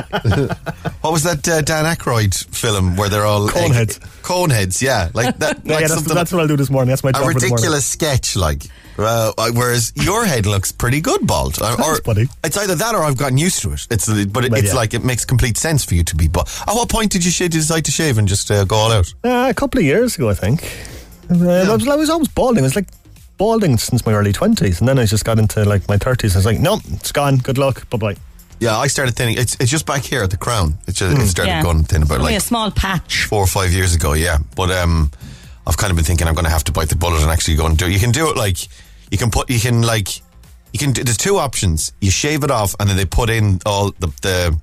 What 1.00 1.12
was 1.12 1.22
that 1.22 1.46
uh, 1.48 1.62
Dan 1.62 1.84
Aykroyd 1.84 2.34
film 2.56 2.96
where 2.96 3.08
they're 3.08 3.26
all 3.26 3.48
Coneheads. 3.48 3.98
Coneheads, 4.22 4.82
yeah, 4.82 5.10
like 5.14 5.38
that. 5.38 5.56
Yeah, 5.66 5.74
like 5.74 5.82
yeah, 5.82 5.88
that's, 5.88 6.02
that's 6.02 6.32
what 6.32 6.40
I'll 6.40 6.48
do 6.48 6.56
this 6.56 6.70
morning. 6.70 6.90
That's 6.90 7.02
my 7.02 7.10
a 7.10 7.12
job 7.12 7.22
for 7.24 7.34
the 7.34 7.46
ridiculous 7.46 7.86
sketch, 7.86 8.36
like. 8.36 8.62
Uh, 8.98 9.32
whereas 9.52 9.92
your 9.96 10.24
head 10.24 10.46
looks 10.46 10.72
pretty 10.72 11.02
good, 11.02 11.26
bald. 11.26 11.60
Or, 11.60 11.72
or 11.82 11.98
it's 12.44 12.56
either 12.56 12.74
that 12.76 12.94
or 12.94 13.04
I've 13.04 13.18
gotten 13.18 13.36
used 13.36 13.60
to 13.62 13.72
it. 13.72 13.86
It's 13.90 14.06
but 14.26 14.44
it, 14.46 14.54
it's 14.54 14.68
yeah. 14.68 14.74
like 14.74 14.94
it 14.94 15.04
makes 15.04 15.24
complete 15.24 15.58
sense 15.58 15.84
for 15.84 15.94
you 15.94 16.04
to 16.04 16.16
be 16.16 16.28
bald. 16.28 16.48
At 16.66 16.74
what 16.74 16.88
point 16.88 17.12
did 17.12 17.24
you 17.24 17.48
decide 17.48 17.84
to 17.84 17.90
shave 17.90 18.16
and 18.16 18.26
just 18.26 18.50
uh, 18.50 18.64
go 18.64 18.76
all 18.76 18.92
out? 18.92 19.12
Uh, 19.22 19.48
a 19.50 19.54
couple 19.54 19.80
of 19.80 19.84
years 19.84 20.16
ago, 20.16 20.30
I 20.30 20.34
think. 20.34 20.62
Uh, 21.30 21.46
I, 21.46 21.74
was, 21.74 21.86
I 21.86 21.96
was 21.96 22.08
always 22.08 22.28
balding. 22.28 22.60
I 22.60 22.62
was 22.62 22.76
like 22.76 22.88
balding 23.36 23.76
since 23.78 24.06
my 24.06 24.14
early 24.14 24.32
20s. 24.32 24.80
And 24.80 24.88
then 24.88 24.98
I 24.98 25.04
just 25.04 25.24
got 25.24 25.38
into 25.38 25.64
like 25.64 25.88
my 25.88 25.96
30s. 25.96 26.34
I 26.34 26.38
was 26.38 26.46
like, 26.46 26.60
no, 26.60 26.78
it's 26.92 27.12
gone. 27.12 27.36
Good 27.38 27.58
luck. 27.58 27.88
Bye 27.90 27.98
bye. 27.98 28.16
Yeah, 28.60 28.78
I 28.78 28.86
started 28.88 29.14
thinning. 29.16 29.36
It's 29.38 29.56
it's 29.60 29.70
just 29.70 29.84
back 29.86 30.02
here 30.02 30.22
at 30.22 30.30
the 30.30 30.36
crown. 30.36 30.78
It 30.86 30.94
just 30.94 31.18
it 31.18 31.26
started 31.28 31.50
Yeah. 31.50 31.62
going 31.62 31.84
thin 31.84 32.02
about 32.02 32.18
Only 32.20 32.32
like 32.32 32.38
a 32.42 32.44
small 32.44 32.70
patch. 32.70 33.24
four 33.24 33.40
or 33.42 33.46
five 33.46 33.70
years 33.72 33.94
ago, 33.94 34.14
yeah. 34.14 34.38
But 34.54 34.70
um, 34.70 35.10
I've 35.66 35.76
kind 35.76 35.90
of 35.90 35.96
been 35.96 36.04
thinking 36.06 36.26
I'm 36.26 36.34
going 36.34 36.46
to 36.46 36.50
have 36.50 36.64
to 36.64 36.72
bite 36.72 36.88
the 36.88 36.96
bullet 36.96 37.20
and 37.22 37.30
actually 37.30 37.56
go 37.56 37.66
and 37.66 37.76
do 37.76 37.86
it. 37.86 37.92
You 37.92 38.00
can 38.00 38.12
do 38.12 38.30
it 38.30 38.36
like 38.36 38.58
you 39.10 39.18
can 39.18 39.30
put 39.30 39.50
you 39.50 39.60
can 39.60 39.82
like 39.82 40.08
you 40.72 40.78
can. 40.78 40.92
do- 40.92 41.04
There's 41.04 41.16
two 41.18 41.36
options. 41.38 41.92
You 42.00 42.10
shave 42.10 42.44
it 42.44 42.50
off, 42.50 42.74
and 42.80 42.88
then 42.88 42.96
they 42.96 43.04
put 43.06 43.28
in 43.30 43.60
all 43.66 43.90
the 43.98 44.08
the. 44.22 44.56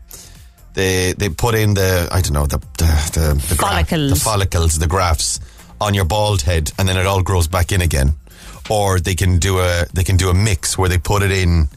They, 0.76 1.14
they 1.14 1.30
put 1.30 1.54
in 1.54 1.76
the 1.76 2.08
I 2.12 2.20
don't 2.22 2.34
know 2.34 2.48
the 2.48 2.58
the 2.80 2.86
the, 3.14 3.46
the 3.50 3.56
gra- 3.56 3.68
Follicles. 3.70 4.10
the 4.10 4.16
follicles 4.20 4.80
the 4.80 4.88
grafts 4.88 5.40
on 5.80 5.94
your 5.94 6.06
bald 6.06 6.42
head 6.42 6.72
and 6.80 6.88
then 6.90 6.98
it 6.98 7.06
all 7.06 7.22
grows 7.22 7.48
back 7.48 7.72
in 7.72 7.82
again, 7.82 8.16
or 8.72 9.00
they 9.00 9.14
can 9.14 9.38
do 9.38 9.60
a 9.60 9.86
they 9.94 10.04
can 10.04 10.18
do 10.18 10.30
a 10.30 10.34
mix 10.34 10.76
where 10.76 10.90
they 10.90 10.98
put 10.98 11.22
it 11.22 11.30
in 11.32 11.70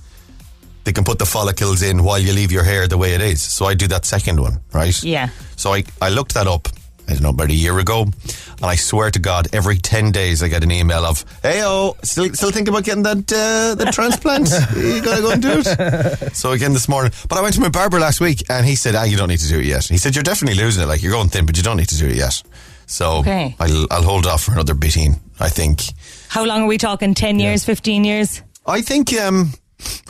they 0.87 0.93
can 0.93 1.03
put 1.05 1.19
the 1.19 1.27
follicles 1.27 1.83
in 1.83 2.05
while 2.05 2.19
you 2.19 2.33
leave 2.33 2.53
your 2.53 2.63
hair 2.63 2.87
the 2.87 2.97
way 2.97 3.13
it 3.15 3.21
is. 3.21 3.43
So 3.43 3.67
I 3.67 3.75
do 3.75 3.89
that 3.89 4.05
second 4.05 4.39
one, 4.41 4.61
right? 4.73 4.97
Yeah. 5.03 5.29
So 5.57 5.75
I, 5.75 5.83
I 6.01 6.11
looked 6.11 6.35
that 6.35 6.47
up, 6.47 6.69
I 7.09 7.13
don't 7.15 7.23
know, 7.23 7.31
about 7.31 7.51
a 7.51 7.55
year 7.55 7.77
ago, 7.81 8.03
and 8.05 8.65
I 8.65 8.77
swear 8.77 9.11
to 9.11 9.19
God, 9.19 9.49
every 9.53 9.79
10 9.79 10.13
days 10.13 10.45
I 10.45 10.49
get 10.49 10.63
an 10.63 10.71
email 10.71 11.05
of, 11.05 11.25
hey, 11.43 11.63
oh, 11.65 11.97
still, 12.05 12.33
still 12.35 12.53
thinking 12.53 12.73
about 12.73 12.85
getting 12.85 13.03
that, 13.03 13.19
uh, 13.33 13.75
the 13.75 13.91
transplant? 13.93 14.49
you 14.77 15.03
gotta 15.03 15.23
go 15.23 15.31
and 15.33 15.43
do 15.43 15.63
it. 15.67 16.35
So 16.37 16.53
again 16.53 16.73
this 16.73 16.89
morning, 16.89 17.11
but 17.29 17.37
I 17.37 17.43
went 17.43 17.55
to 17.57 17.61
my 17.61 17.69
barber 17.69 17.99
last 17.99 18.21
week, 18.21 18.45
and 18.49 18.65
he 18.65 18.77
said, 18.77 18.95
ah, 18.95 19.03
you 19.03 19.17
don't 19.17 19.29
need 19.29 19.41
to 19.41 19.49
do 19.49 19.59
it 19.59 19.67
yet. 19.67 19.85
He 19.87 19.99
said, 19.99 20.15
you're 20.15 20.23
definitely 20.23 20.63
losing 20.63 20.85
it, 20.85 20.87
like 20.87 21.03
you're 21.03 21.13
going 21.13 21.29
thin, 21.31 21.47
but 21.47 21.57
you 21.57 21.63
don't 21.65 21.77
need 21.79 21.89
to 21.89 21.99
do 21.99 22.07
it 22.07 22.17
yet. 22.17 22.41
So 22.87 23.19
Okay. 23.19 23.57
I'll, 23.59 23.87
I'll 23.91 24.03
hold 24.05 24.27
off 24.27 24.45
for 24.45 24.53
another 24.53 24.75
bitting, 24.75 25.19
I 25.41 25.49
think. 25.49 25.83
How 26.29 26.45
long 26.45 26.63
are 26.63 26.67
we 26.69 26.79
talking? 26.79 27.13
10 27.15 27.41
years, 27.41 27.65
15 27.65 28.05
years? 28.05 28.43
I 28.67 28.81
think 28.83 29.13
um 29.21 29.53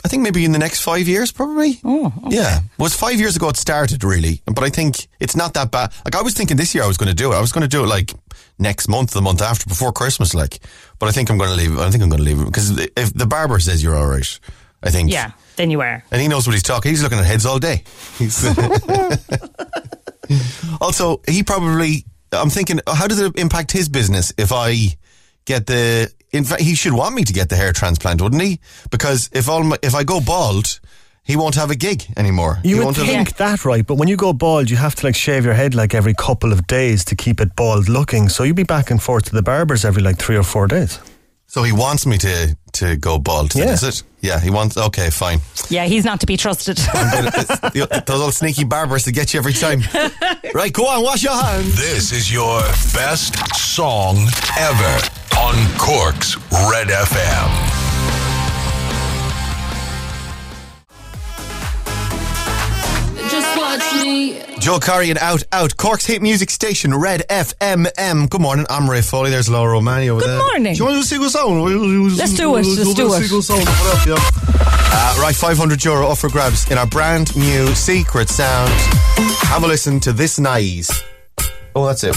I 0.05 0.07
think 0.07 0.23
maybe 0.23 0.45
in 0.45 0.51
the 0.53 0.59
next 0.59 0.81
five 0.81 1.07
years, 1.07 1.31
probably. 1.31 1.79
Oh, 1.83 2.13
Yeah. 2.29 2.59
It 2.59 2.79
was 2.79 2.95
five 2.95 3.19
years 3.19 3.35
ago 3.35 3.49
it 3.49 3.57
started, 3.57 4.03
really. 4.03 4.41
But 4.45 4.63
I 4.63 4.69
think 4.69 5.07
it's 5.19 5.35
not 5.35 5.53
that 5.55 5.71
bad. 5.71 5.91
Like, 6.05 6.15
I 6.15 6.21
was 6.21 6.33
thinking 6.33 6.55
this 6.57 6.73
year 6.73 6.83
I 6.83 6.87
was 6.87 6.97
going 6.97 7.09
to 7.09 7.15
do 7.15 7.33
it. 7.33 7.35
I 7.35 7.41
was 7.41 7.51
going 7.51 7.63
to 7.63 7.67
do 7.67 7.83
it, 7.83 7.87
like, 7.87 8.13
next 8.57 8.87
month, 8.87 9.11
the 9.11 9.21
month 9.21 9.41
after, 9.41 9.65
before 9.67 9.91
Christmas, 9.91 10.33
like. 10.33 10.59
But 10.99 11.09
I 11.09 11.11
think 11.11 11.29
I'm 11.29 11.37
going 11.37 11.49
to 11.49 11.55
leave 11.55 11.73
it. 11.73 11.79
I 11.79 11.89
think 11.91 12.01
I'm 12.03 12.09
going 12.09 12.23
to 12.23 12.29
leave 12.29 12.39
it. 12.39 12.45
Because 12.45 12.79
if 12.95 13.13
the 13.13 13.25
barber 13.25 13.59
says 13.59 13.83
you're 13.83 13.95
all 13.95 14.07
right, 14.07 14.39
I 14.83 14.89
think. 14.89 15.11
Yeah, 15.11 15.31
then 15.57 15.69
you 15.69 15.81
are. 15.81 16.03
And 16.11 16.21
he 16.21 16.27
knows 16.29 16.47
what 16.47 16.53
he's 16.53 16.63
talking. 16.63 16.89
He's 16.91 17.03
looking 17.03 17.19
at 17.19 17.25
heads 17.25 17.45
all 17.45 17.59
day. 17.59 17.83
Also, 20.81 21.21
he 21.27 21.43
probably. 21.43 22.05
I'm 22.33 22.49
thinking, 22.49 22.79
how 22.85 23.07
does 23.07 23.19
it 23.21 23.37
impact 23.39 23.71
his 23.71 23.87
business 23.87 24.33
if 24.37 24.51
I 24.51 24.75
get 25.45 25.65
the? 25.65 26.11
In 26.31 26.43
fact, 26.43 26.61
he 26.61 26.75
should 26.75 26.93
want 26.93 27.15
me 27.15 27.23
to 27.23 27.33
get 27.33 27.49
the 27.49 27.55
hair 27.55 27.71
transplant, 27.73 28.21
wouldn't 28.21 28.41
he? 28.41 28.59
Because 28.91 29.29
if 29.33 29.47
all 29.47 29.63
my, 29.63 29.77
if 29.81 29.95
I 29.95 30.03
go 30.03 30.19
bald, 30.19 30.79
he 31.23 31.35
won't 31.35 31.55
have 31.55 31.71
a 31.71 31.75
gig 31.75 32.03
anymore. 32.17 32.59
You 32.63 32.69
he 32.69 32.75
would 32.75 32.85
won't 32.85 32.97
have- 32.97 33.05
think 33.07 33.37
that, 33.37 33.63
right? 33.65 33.85
But 33.85 33.95
when 33.95 34.07
you 34.09 34.17
go 34.17 34.33
bald, 34.33 34.69
you 34.69 34.77
have 34.77 34.95
to 34.95 35.05
like 35.05 35.15
shave 35.15 35.45
your 35.45 35.53
head 35.53 35.73
like 35.73 35.93
every 35.93 36.13
couple 36.13 36.51
of 36.51 36.67
days 36.67 37.05
to 37.05 37.15
keep 37.15 37.39
it 37.39 37.55
bald 37.55 37.87
looking. 37.89 38.29
So 38.29 38.43
you'd 38.43 38.55
be 38.57 38.63
back 38.63 38.91
and 38.91 39.01
forth 39.01 39.25
to 39.25 39.35
the 39.35 39.41
barbers 39.41 39.85
every 39.85 40.01
like 40.03 40.17
three 40.17 40.35
or 40.37 40.43
four 40.43 40.67
days. 40.67 40.99
So 41.49 41.63
he 41.63 41.71
wants 41.71 42.05
me 42.05 42.17
to 42.17 42.57
to 42.73 42.97
go 42.97 43.17
bald. 43.19 43.51
then, 43.51 43.67
Yeah. 43.67 43.73
Is 43.73 43.83
it? 43.83 44.03
Yeah. 44.21 44.39
He 44.41 44.49
wants. 44.49 44.75
Okay, 44.77 45.09
fine. 45.09 45.39
Yeah, 45.69 45.85
he's 45.85 46.03
not 46.03 46.19
to 46.19 46.25
be 46.25 46.35
trusted. 46.35 46.77
Uh, 46.93 47.31
the- 47.71 48.03
Those 48.05 48.21
old 48.21 48.33
sneaky 48.33 48.65
barbers 48.65 49.03
to 49.03 49.11
get 49.13 49.33
you 49.33 49.39
every 49.39 49.53
time. 49.53 49.81
right. 50.53 50.73
Go 50.73 50.87
on. 50.87 51.03
Wash 51.03 51.23
your 51.23 51.33
hands. 51.41 51.73
This 51.77 52.11
is 52.11 52.31
your 52.31 52.59
best 52.93 53.33
song 53.55 54.17
ever 54.59 54.99
on 55.37 55.53
Cork's 55.77 56.35
Red 56.71 56.87
FM. 56.87 57.73
Just 63.29 63.57
watch 63.57 63.93
me. 64.03 64.41
Joel 64.59 64.79
Corry 64.79 65.09
and 65.09 65.19
Out 65.19 65.43
Out, 65.51 65.75
Cork's 65.77 66.05
hit 66.05 66.21
music 66.21 66.49
station, 66.49 66.93
Red 66.93 67.23
FMM. 67.29 68.29
Good 68.29 68.41
morning, 68.41 68.65
I'm 68.69 68.89
Ray 68.89 69.01
Foley. 69.01 69.29
There's 69.29 69.49
Laura 69.49 69.77
O'Mahony 69.77 70.09
over 70.09 70.21
Good 70.21 70.29
there. 70.29 70.37
morning. 70.39 70.73
Do 70.73 70.77
you 70.79 70.85
want 70.85 70.93
to 70.95 70.99
do 70.99 71.03
a 71.03 71.05
single 71.05 71.29
song? 71.29 71.61
Let's 72.17 72.33
do 72.33 72.55
it, 72.55 72.65
let's 72.65 72.93
do 72.93 73.13
it. 73.13 73.19
Single 73.19 73.41
song. 73.41 73.59
What 73.59 73.99
up, 73.99 74.07
yeah? 74.07 74.15
Uh, 74.89 75.19
right, 75.21 75.35
500 75.35 75.83
euro 75.83 76.07
off 76.07 76.19
for 76.19 76.29
grabs 76.29 76.69
in 76.71 76.77
our 76.77 76.87
brand 76.87 77.35
new 77.35 77.67
Secret 77.75 78.29
Sound. 78.29 78.71
Have 79.41 79.63
a 79.63 79.67
listen 79.67 79.99
to 80.01 80.13
this 80.13 80.39
nice. 80.39 81.03
Oh, 81.75 81.85
that's 81.85 82.03
it. 82.03 82.15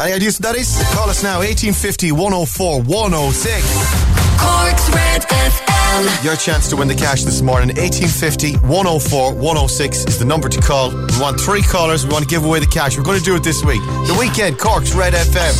Any 0.00 0.12
ideas 0.12 0.38
what 0.38 0.52
that 0.52 0.60
is? 0.60 0.78
Call 0.94 1.10
us 1.10 1.24
now, 1.24 1.38
1850 1.38 2.12
104 2.12 2.82
106. 2.82 4.08
Cork's 4.38 4.88
Red 4.94 5.22
FM. 5.22 6.24
Your 6.24 6.36
chance 6.36 6.68
to 6.68 6.76
win 6.76 6.86
the 6.86 6.94
cash 6.94 7.24
this 7.24 7.42
morning. 7.42 7.74
1850 7.74 8.58
104 8.68 9.34
106 9.34 10.04
is 10.06 10.18
the 10.18 10.24
number 10.24 10.48
to 10.48 10.60
call. 10.60 10.90
We 10.90 11.18
want 11.20 11.40
three 11.40 11.62
callers. 11.62 12.06
We 12.06 12.12
want 12.12 12.22
to 12.22 12.30
give 12.30 12.44
away 12.44 12.60
the 12.60 12.66
cash. 12.66 12.96
We're 12.96 13.02
going 13.02 13.18
to 13.18 13.24
do 13.24 13.34
it 13.34 13.42
this 13.42 13.64
week. 13.64 13.82
The 14.06 14.16
weekend, 14.20 14.58
Cork's 14.58 14.94
Red 14.94 15.14
FM. 15.14 15.54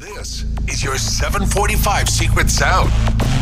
This 0.00 0.44
is 0.68 0.82
your 0.82 0.96
745 0.96 2.08
Secret 2.08 2.48
Sound 2.48 2.90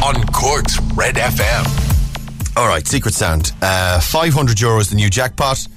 on 0.03 0.16
Cork's 0.35 0.81
Red 0.97 1.14
FM. 1.14 2.57
All 2.57 2.66
right, 2.66 2.85
Secret 2.85 3.14
Sound. 3.14 3.53
Uh, 3.62 4.01
500 4.01 4.57
euros, 4.57 4.88
the 4.90 4.97
new 4.97 5.11
jackpot. 5.11 5.68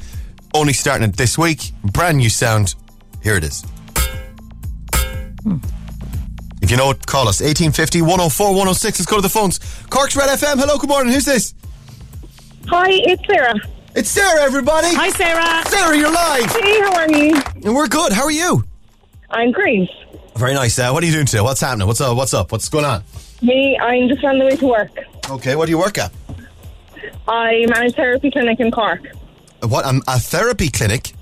Only 0.53 0.73
starting 0.73 1.07
it 1.07 1.15
this 1.17 1.37
week. 1.37 1.71
Brand 1.83 2.17
new 2.17 2.29
sound. 2.29 2.75
Here 3.21 3.35
it 3.35 3.43
is. 3.43 3.63
If 6.61 6.71
you 6.71 6.77
know 6.77 6.91
it, 6.91 7.05
call 7.05 7.27
us. 7.27 7.39
1850 7.41 8.01
104 8.01 8.47
106. 8.49 8.99
Let's 8.99 9.09
go 9.09 9.15
to 9.17 9.21
the 9.21 9.29
phones. 9.29 9.59
Cork's 9.89 10.15
Red 10.15 10.29
FM. 10.29 10.57
Hello, 10.59 10.77
good 10.77 10.89
morning. 10.89 11.13
Who's 11.13 11.25
this? 11.25 11.53
Hi, 12.67 12.87
it's 12.89 13.25
Sarah. 13.25 13.55
It's 13.95 14.09
Sarah, 14.09 14.41
everybody. 14.41 14.87
Hi, 14.93 15.09
Sarah. 15.09 15.63
Sarah, 15.67 15.97
you're 15.97 16.11
live. 16.11 16.45
Hey, 16.51 16.79
how 16.79 16.95
are 16.95 17.11
you? 17.11 17.41
And 17.65 17.75
we're 17.75 17.87
good. 17.87 18.11
How 18.11 18.23
are 18.23 18.31
you? 18.31 18.63
I'm 19.31 19.51
great. 19.51 19.89
Very 20.35 20.53
nice. 20.53 20.77
Uh, 20.79 20.91
what 20.91 21.03
are 21.03 21.05
you 21.05 21.11
doing 21.11 21.25
today? 21.25 21.41
What's 21.41 21.61
happening? 21.61 21.87
What's 21.87 22.01
up? 22.01 22.15
What's 22.15 22.33
up? 22.33 22.51
What's 22.51 22.69
going 22.69 22.85
on? 22.85 23.03
Me, 23.41 23.77
I'm 23.81 24.07
just 24.09 24.23
on 24.23 24.39
the 24.39 24.45
way 24.45 24.55
to 24.55 24.65
work. 24.67 24.91
Okay, 25.29 25.55
what 25.55 25.65
do 25.65 25.71
you 25.71 25.77
work 25.79 25.97
at? 25.97 26.11
I 27.27 27.65
manage 27.69 27.95
therapy 27.95 28.31
clinic 28.31 28.59
in 28.59 28.71
Cork. 28.71 29.01
What? 29.61 29.85
Um, 29.85 30.01
a 30.07 30.19
therapy 30.19 30.69
clinic? 30.69 31.13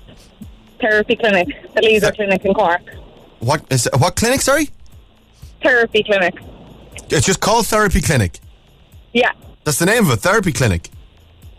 Therapy 0.80 1.16
clinic, 1.16 1.48
the 1.74 1.82
laser 1.82 2.12
clinic 2.12 2.44
in 2.44 2.54
Cork. 2.54 2.80
What 3.40 3.64
is 3.70 3.88
what 3.98 4.16
clinic? 4.16 4.40
Sorry, 4.40 4.70
Therapy 5.62 6.04
clinic. 6.04 6.34
it's 7.10 7.26
just 7.26 7.40
called 7.40 7.66
therapy 7.66 8.00
clinic. 8.00 8.38
Yeah, 9.12 9.32
That's 9.64 9.78
the 9.78 9.86
name 9.86 10.04
of 10.06 10.12
it, 10.12 10.16
therapy 10.20 10.52
clinic. 10.52 10.90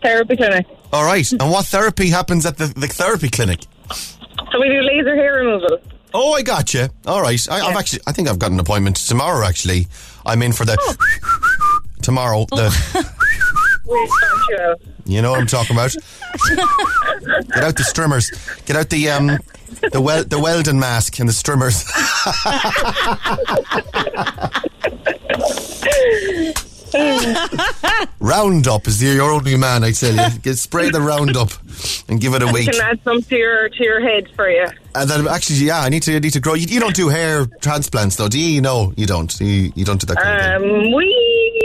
therapy 0.02 0.36
clinic. 0.36 0.66
All 0.92 1.04
right. 1.04 1.30
and 1.32 1.50
what 1.50 1.66
therapy 1.66 2.08
happens 2.08 2.46
at 2.46 2.56
the, 2.56 2.66
the 2.66 2.86
therapy 2.86 3.28
clinic? 3.28 3.60
So 3.92 4.60
we 4.60 4.68
do 4.68 4.80
laser 4.80 5.14
hair 5.14 5.34
removal. 5.34 5.78
Oh, 6.14 6.32
I 6.32 6.42
got 6.42 6.72
you. 6.74 6.88
All 7.06 7.20
right. 7.22 7.40
I, 7.48 7.60
I've 7.60 7.72
Yeah. 7.72 7.78
actually, 7.78 8.00
I 8.06 8.12
think 8.12 8.28
I've 8.28 8.38
got 8.38 8.50
an 8.50 8.58
appointment 8.58 8.96
tomorrow. 8.96 9.46
Actually, 9.46 9.86
I'm 10.26 10.42
in 10.42 10.52
for 10.52 10.64
the 10.64 10.76
tomorrow. 12.02 12.46
The 12.50 12.70
Wait, 13.86 14.08
don't 14.20 14.48
you? 15.06 15.14
you 15.16 15.22
know 15.22 15.30
what 15.32 15.40
I'm 15.40 15.46
talking 15.46 15.76
about. 15.76 15.94
Get 17.54 17.64
out 17.64 17.76
the 17.76 17.82
strimmers. 17.84 18.30
Get 18.66 18.76
out 18.76 18.88
the 18.90 19.08
um 19.10 19.38
the 19.92 20.00
wel- 20.00 20.24
the 20.24 20.38
Weldon 20.40 20.78
mask 20.78 21.18
and 21.20 21.28
the 21.28 21.32
strimmers. 21.32 21.84
Roundup 28.20 28.86
is 28.86 28.98
the, 28.98 29.06
your 29.14 29.30
only 29.30 29.56
man, 29.56 29.84
I 29.84 29.92
tell 29.92 30.14
you. 30.14 30.38
Get 30.38 30.58
spray 30.58 30.90
the 30.90 31.00
Roundup 31.00 31.50
and 32.08 32.20
give 32.20 32.34
it 32.34 32.42
a 32.42 32.46
I 32.46 32.52
week. 32.52 32.70
can 32.70 32.80
add 32.80 33.00
some 33.02 33.22
to 33.22 33.36
your 33.36 33.68
to 33.68 33.82
your 33.84 34.00
head 34.00 34.28
for 34.34 34.48
you. 34.50 34.66
And 34.94 35.08
then 35.08 35.26
actually, 35.28 35.56
yeah, 35.66 35.80
I 35.80 35.88
need 35.88 36.02
to 36.04 36.16
I 36.16 36.18
need 36.18 36.32
to 36.32 36.40
grow. 36.40 36.54
You, 36.54 36.66
you 36.66 36.80
don't 36.80 36.94
do 36.94 37.08
hair 37.08 37.46
transplants, 37.60 38.16
though, 38.16 38.28
do 38.28 38.38
you? 38.38 38.60
No, 38.60 38.92
you 38.96 39.06
don't. 39.06 39.38
You, 39.40 39.72
you 39.74 39.84
don't 39.84 40.00
do 40.00 40.06
that 40.06 40.16
kind 40.16 40.54
of 40.56 40.62
thing. 40.62 40.86
Um, 40.86 40.92
we 40.94 41.59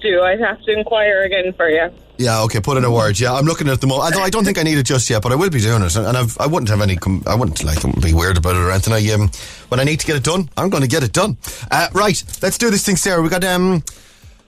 to. 0.00 0.20
I'd 0.22 0.40
have 0.40 0.62
to 0.62 0.72
inquire 0.72 1.22
again 1.22 1.52
for 1.54 1.68
you. 1.68 1.90
Yeah, 2.18 2.42
okay. 2.42 2.60
Put 2.60 2.76
in 2.76 2.84
a 2.84 2.90
word. 2.90 3.18
Yeah, 3.20 3.32
I'm 3.32 3.44
looking 3.44 3.68
at 3.68 3.80
the 3.80 3.86
moment. 3.86 4.16
I 4.16 4.28
don't 4.28 4.44
think 4.44 4.58
I 4.58 4.64
need 4.64 4.76
it 4.76 4.82
just 4.82 5.08
yet, 5.08 5.22
but 5.22 5.30
I 5.30 5.36
will 5.36 5.50
be 5.50 5.60
doing 5.60 5.82
it, 5.82 5.94
and 5.94 6.16
I've, 6.16 6.36
I 6.40 6.46
wouldn't 6.46 6.68
have 6.68 6.80
any. 6.80 6.96
Com- 6.96 7.22
I 7.26 7.34
wouldn't 7.36 7.62
like 7.62 7.80
be 8.02 8.12
weird 8.12 8.38
about 8.38 8.56
it 8.56 8.58
or 8.58 8.70
anything. 8.72 8.92
I 8.92 9.12
um, 9.12 9.30
when 9.68 9.78
I 9.78 9.84
need 9.84 10.00
to 10.00 10.06
get 10.06 10.16
it 10.16 10.24
done, 10.24 10.50
I'm 10.56 10.68
going 10.68 10.82
to 10.82 10.88
get 10.88 11.04
it 11.04 11.12
done. 11.12 11.36
Uh, 11.70 11.88
right, 11.92 12.22
let's 12.42 12.58
do 12.58 12.70
this 12.70 12.84
thing, 12.84 12.96
Sarah. 12.96 13.22
We 13.22 13.28
got 13.28 13.44
um, 13.44 13.84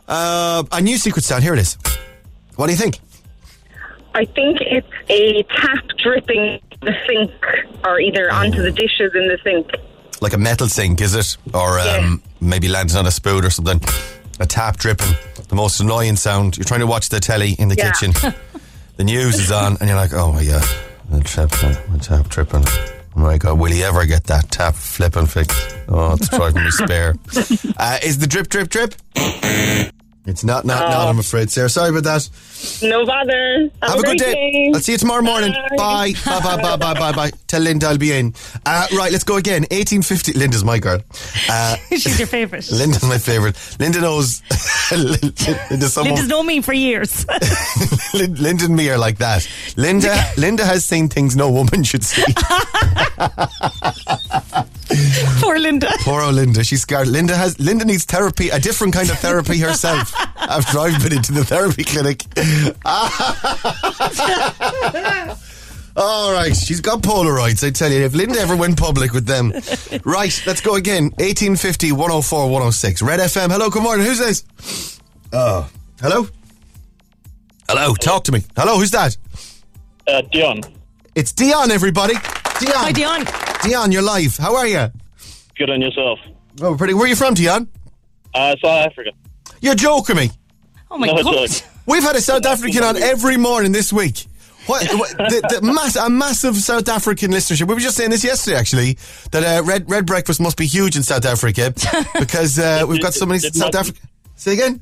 uh, 0.09 0.65
a 0.73 0.81
new 0.81 0.97
secret 0.97 1.25
sound. 1.25 1.45
Here 1.45 1.55
it 1.55 1.61
is. 1.61 1.79
What 2.57 2.67
do 2.67 2.73
you 2.73 2.79
think? 2.79 2.99
I 4.15 4.25
think 4.25 4.59
it's 4.61 4.89
a 5.09 5.45
tap 5.45 5.85
dripping 5.99 6.61
the 6.83 6.95
sink 7.07 7.31
or 7.85 8.01
either 8.01 8.33
onto 8.33 8.63
the 8.63 8.73
dishes 8.73 9.13
in 9.15 9.29
the 9.29 9.39
sink. 9.45 9.71
Like 10.21 10.33
a 10.33 10.39
metal 10.39 10.67
sink, 10.69 11.01
is 11.01 11.15
it? 11.15 11.37
Or 11.55 11.79
um, 11.79 12.21
maybe 12.41 12.69
landing 12.69 12.97
on 12.97 13.07
a 13.07 13.11
spoon 13.11 13.45
or 13.45 13.51
something. 13.51 13.81
A 14.41 14.47
tap 14.47 14.77
dripping. 14.77 15.15
The 15.51 15.57
most 15.57 15.81
annoying 15.81 16.17
sound. 16.17 16.57
You're 16.57 16.65
trying 16.65 16.81
to 16.81 16.87
watch 16.87 17.09
the 17.09 17.19
telly 17.21 17.53
in 17.59 17.69
the 17.69 17.75
Yeah. 17.77 17.91
kitchen. 17.91 18.13
the 18.97 19.05
news 19.05 19.39
is 19.39 19.51
on, 19.51 19.77
and 19.81 19.89
you're 19.89 19.99
like, 19.99 20.13
oh 20.15 20.33
my 20.33 20.45
god, 20.45 20.65
the 21.11 21.21
tap, 21.21 21.51
the 21.51 21.99
tap 22.01 22.29
dripping. 22.29 22.65
Oh 23.17 23.21
my 23.21 23.37
god, 23.37 23.59
will 23.59 23.73
he 23.73 23.83
ever 23.83 24.07
get 24.07 24.25
that 24.25 24.51
tap 24.53 24.75
flipping 24.77 25.27
fixed? 25.27 25.77
Oh, 25.89 26.15
it's 26.15 26.29
driving 26.29 26.65
me 26.65 26.71
spare. 26.71 27.15
Uh, 27.77 27.99
is 28.05 28.19
the 28.19 28.27
drip, 28.27 28.49
drip, 28.49 28.69
drip? 28.69 28.95
It's 30.27 30.45
not, 30.45 30.67
not, 30.67 30.91
not. 30.91 31.09
I'm 31.09 31.19
afraid, 31.19 31.51
Sarah. 31.51 31.71
Sorry 31.71 31.89
about 31.89 32.05
that. 32.05 32.29
No 32.83 33.07
bother. 33.07 33.71
Have, 33.83 33.91
Have 33.91 33.99
a 34.01 34.03
good 34.03 34.19
great 34.19 34.33
day. 34.33 34.71
I'll 34.75 34.81
see 34.81 34.93
you 34.93 34.99
tomorrow 34.99 35.23
morning. 35.23 35.53
Bye. 35.77 36.13
Bye. 36.27 36.41
Bye, 36.41 36.41
bye, 36.41 36.57
bye, 36.63 36.77
bye, 36.77 36.95
bye, 36.95 37.13
bye. 37.13 37.31
Tell 37.47 37.63
Linda 37.63 37.87
I'll 37.89 37.97
be 37.97 38.13
in. 38.13 38.35
Uh, 38.67 38.87
right, 38.93 39.11
let's 39.11 39.25
go 39.25 39.37
again. 39.37 39.63
1850. 39.63 40.35
Linda's 40.35 40.63
my 40.63 40.79
girl. 40.79 41.01
Uh, 41.49 41.77
She's 41.91 42.19
your 42.19 42.29
favourite. 42.29 42.71
Linda's 42.73 43.03
my 43.03 43.17
favourite. 43.17 43.57
Linda 43.81 44.03
knows. 44.03 44.43
Linda, 44.93 45.89
someone, 45.89 46.15
Linda's 46.15 46.29
known 46.29 46.47
me 46.47 46.61
for 46.61 46.75
years. 46.75 47.25
Linda 48.15 48.67
and 48.67 48.77
me 48.77 48.91
are 48.91 48.99
like 48.99 49.19
that. 49.19 49.49
Linda, 49.77 50.15
Linda 50.37 50.67
has 50.67 50.85
seen 50.85 51.09
things 51.09 51.35
no 51.35 51.51
woman 51.51 51.83
should 51.83 52.05
see. 52.05 52.23
Poor 55.41 55.59
Linda. 55.59 55.89
Poor 56.01 56.23
old 56.23 56.35
Linda. 56.35 56.65
She's 56.65 56.83
scared. 56.83 57.09
Linda 57.09 57.37
has 57.37 57.59
Linda 57.61 57.85
needs 57.85 58.05
therapy, 58.05 58.49
a 58.51 58.59
different 58.59 58.93
kind 58.95 59.11
of 59.11 59.19
therapy 59.19 59.59
herself. 59.59 60.13
after 60.37 60.79
I've 60.81 61.03
been 61.03 61.13
into 61.15 61.33
the 61.33 61.45
therapy 61.45 61.85
clinic. 61.85 62.25
All 65.97 66.33
right, 66.33 66.55
she's 66.57 66.81
got 66.81 67.03
Polaroids. 67.03 67.67
I 67.67 67.71
tell 67.71 67.91
you, 67.91 68.05
if 68.05 68.15
Linda 68.15 68.39
ever 68.41 68.57
went 68.57 68.79
public 68.79 69.13
with 69.13 69.27
them, 69.27 69.53
right? 70.05 70.43
Let's 70.47 70.61
go 70.61 70.77
again. 70.77 71.05
1850 71.19 71.93
104 71.93 72.45
106 72.45 73.03
Red 73.03 73.21
FM. 73.21 73.51
Hello, 73.51 73.69
good 73.71 73.83
morning. 73.83 74.07
Who's 74.07 74.19
this? 74.19 75.01
Oh, 75.33 75.69
hello. 76.01 76.29
Hello, 77.69 77.95
talk 77.95 78.25
to 78.25 78.33
me. 78.33 78.45
Hello, 78.57 78.79
who's 78.79 78.91
that? 78.93 79.17
Uh, 80.07 80.23
Dion, 80.33 80.61
It's 81.15 81.33
Dion, 81.33 81.71
everybody. 81.71 82.15
Dion. 82.15 82.75
Hi, 82.77 82.93
Dion. 82.93 83.25
Dion, 83.63 83.93
you're 83.93 84.03
live. 84.03 84.37
How 84.37 84.57
are 84.57 84.67
you? 84.67 84.91
good 85.57 85.69
on 85.71 85.81
yourself. 85.83 86.19
Oh, 86.63 86.75
pretty. 86.75 86.95
Where 86.95 87.05
are 87.05 87.09
you 87.09 87.17
from, 87.17 87.35
Dion? 87.35 87.69
Uh, 88.35 88.57
South 88.63 88.87
Africa. 88.87 89.11
You're 89.61 89.75
joking 89.75 90.17
me. 90.17 90.31
Oh 90.91 90.97
my 90.97 91.07
No, 91.09 91.23
god. 91.23 91.49
joke. 91.51 91.63
We've 91.87 92.03
had 92.03 92.17
a 92.17 92.21
South 92.21 92.47
African 92.47 92.83
on 92.83 92.97
every 92.97 93.37
morning 93.37 93.73
this 93.73 93.93
week. 93.93 94.25
What, 94.67 94.87
what 94.95 95.11
the, 95.19 95.59
the 95.61 95.67
mass, 95.73 95.97
a 95.97 96.09
massive 96.09 96.57
South 96.57 96.89
African 96.89 97.31
listenership. 97.31 97.69
We 97.69 97.75
were 97.75 97.81
just 97.81 97.97
saying 97.97 98.11
this 98.11 98.25
yesterday, 98.25 98.57
actually, 98.57 98.97
that 99.33 99.43
uh, 99.45 99.63
red 99.65 99.91
red 99.91 100.07
breakfast 100.07 100.41
must 100.41 100.57
be 100.57 100.67
huge 100.67 100.97
in 100.97 101.03
South 101.03 101.27
Africa 101.27 101.75
because 102.19 102.59
uh, 102.59 102.85
we've 102.89 103.03
got 103.03 103.13
so 103.13 103.27
many 103.27 103.45
It 103.45 103.55
South 103.55 103.75
must- 103.75 103.89
African. 103.91 104.09
Say 104.37 104.55
again. 104.55 104.81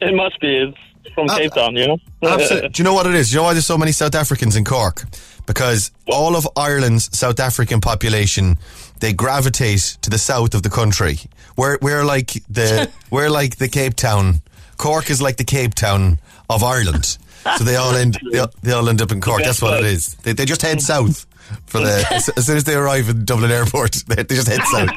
It 0.00 0.14
must 0.14 0.40
be. 0.40 0.72
It's 1.04 1.14
from 1.14 1.28
Uh, 1.28 1.36
Cape 1.36 1.52
Town, 1.52 1.76
you 1.76 1.86
know? 1.88 1.98
Absolutely. 2.22 2.70
Do 2.70 2.80
you 2.80 2.84
know 2.84 2.94
what 2.94 3.06
it 3.06 3.14
is? 3.14 3.28
Do 3.28 3.34
you 3.34 3.40
know 3.40 3.44
why 3.44 3.52
there's 3.52 3.66
so 3.66 3.76
many 3.76 3.92
South 3.92 4.14
Africans 4.14 4.56
in 4.56 4.64
Cork? 4.64 5.04
Because 5.46 5.90
all 6.06 6.36
of 6.36 6.46
Ireland's 6.56 7.16
South 7.16 7.40
African 7.40 7.80
population, 7.80 8.58
they 9.00 9.12
gravitate 9.12 9.98
to 10.02 10.10
the 10.10 10.18
south 10.18 10.54
of 10.54 10.62
the 10.62 10.70
country. 10.70 11.18
We're 11.56 11.78
we're 11.82 12.04
like 12.04 12.32
the 12.48 12.90
we're 13.10 13.28
like 13.30 13.56
the 13.56 13.68
Cape 13.68 13.94
Town. 13.94 14.40
Cork 14.76 15.10
is 15.10 15.20
like 15.20 15.36
the 15.36 15.44
Cape 15.44 15.74
Town 15.74 16.18
of 16.48 16.62
Ireland. 16.62 17.18
So 17.58 17.64
they 17.64 17.76
all 17.76 17.94
end 17.94 18.18
they, 18.30 18.38
all- 18.38 18.52
they 18.62 18.72
all 18.72 18.88
end 18.88 19.02
up 19.02 19.10
in 19.12 19.20
Cork. 19.20 19.42
That's 19.42 19.60
what 19.60 19.78
it 19.80 19.84
is. 19.86 20.14
They, 20.22 20.32
they 20.32 20.44
just 20.44 20.62
head 20.62 20.80
south 20.80 21.26
for 21.66 21.80
the 21.80 22.06
as, 22.10 22.28
as 22.30 22.46
soon 22.46 22.56
as 22.56 22.64
they 22.64 22.74
arrive 22.74 23.08
in 23.08 23.24
Dublin 23.24 23.50
Airport. 23.50 23.92
They, 24.06 24.22
they 24.22 24.34
just 24.36 24.46
head 24.48 24.62
south. 24.70 24.96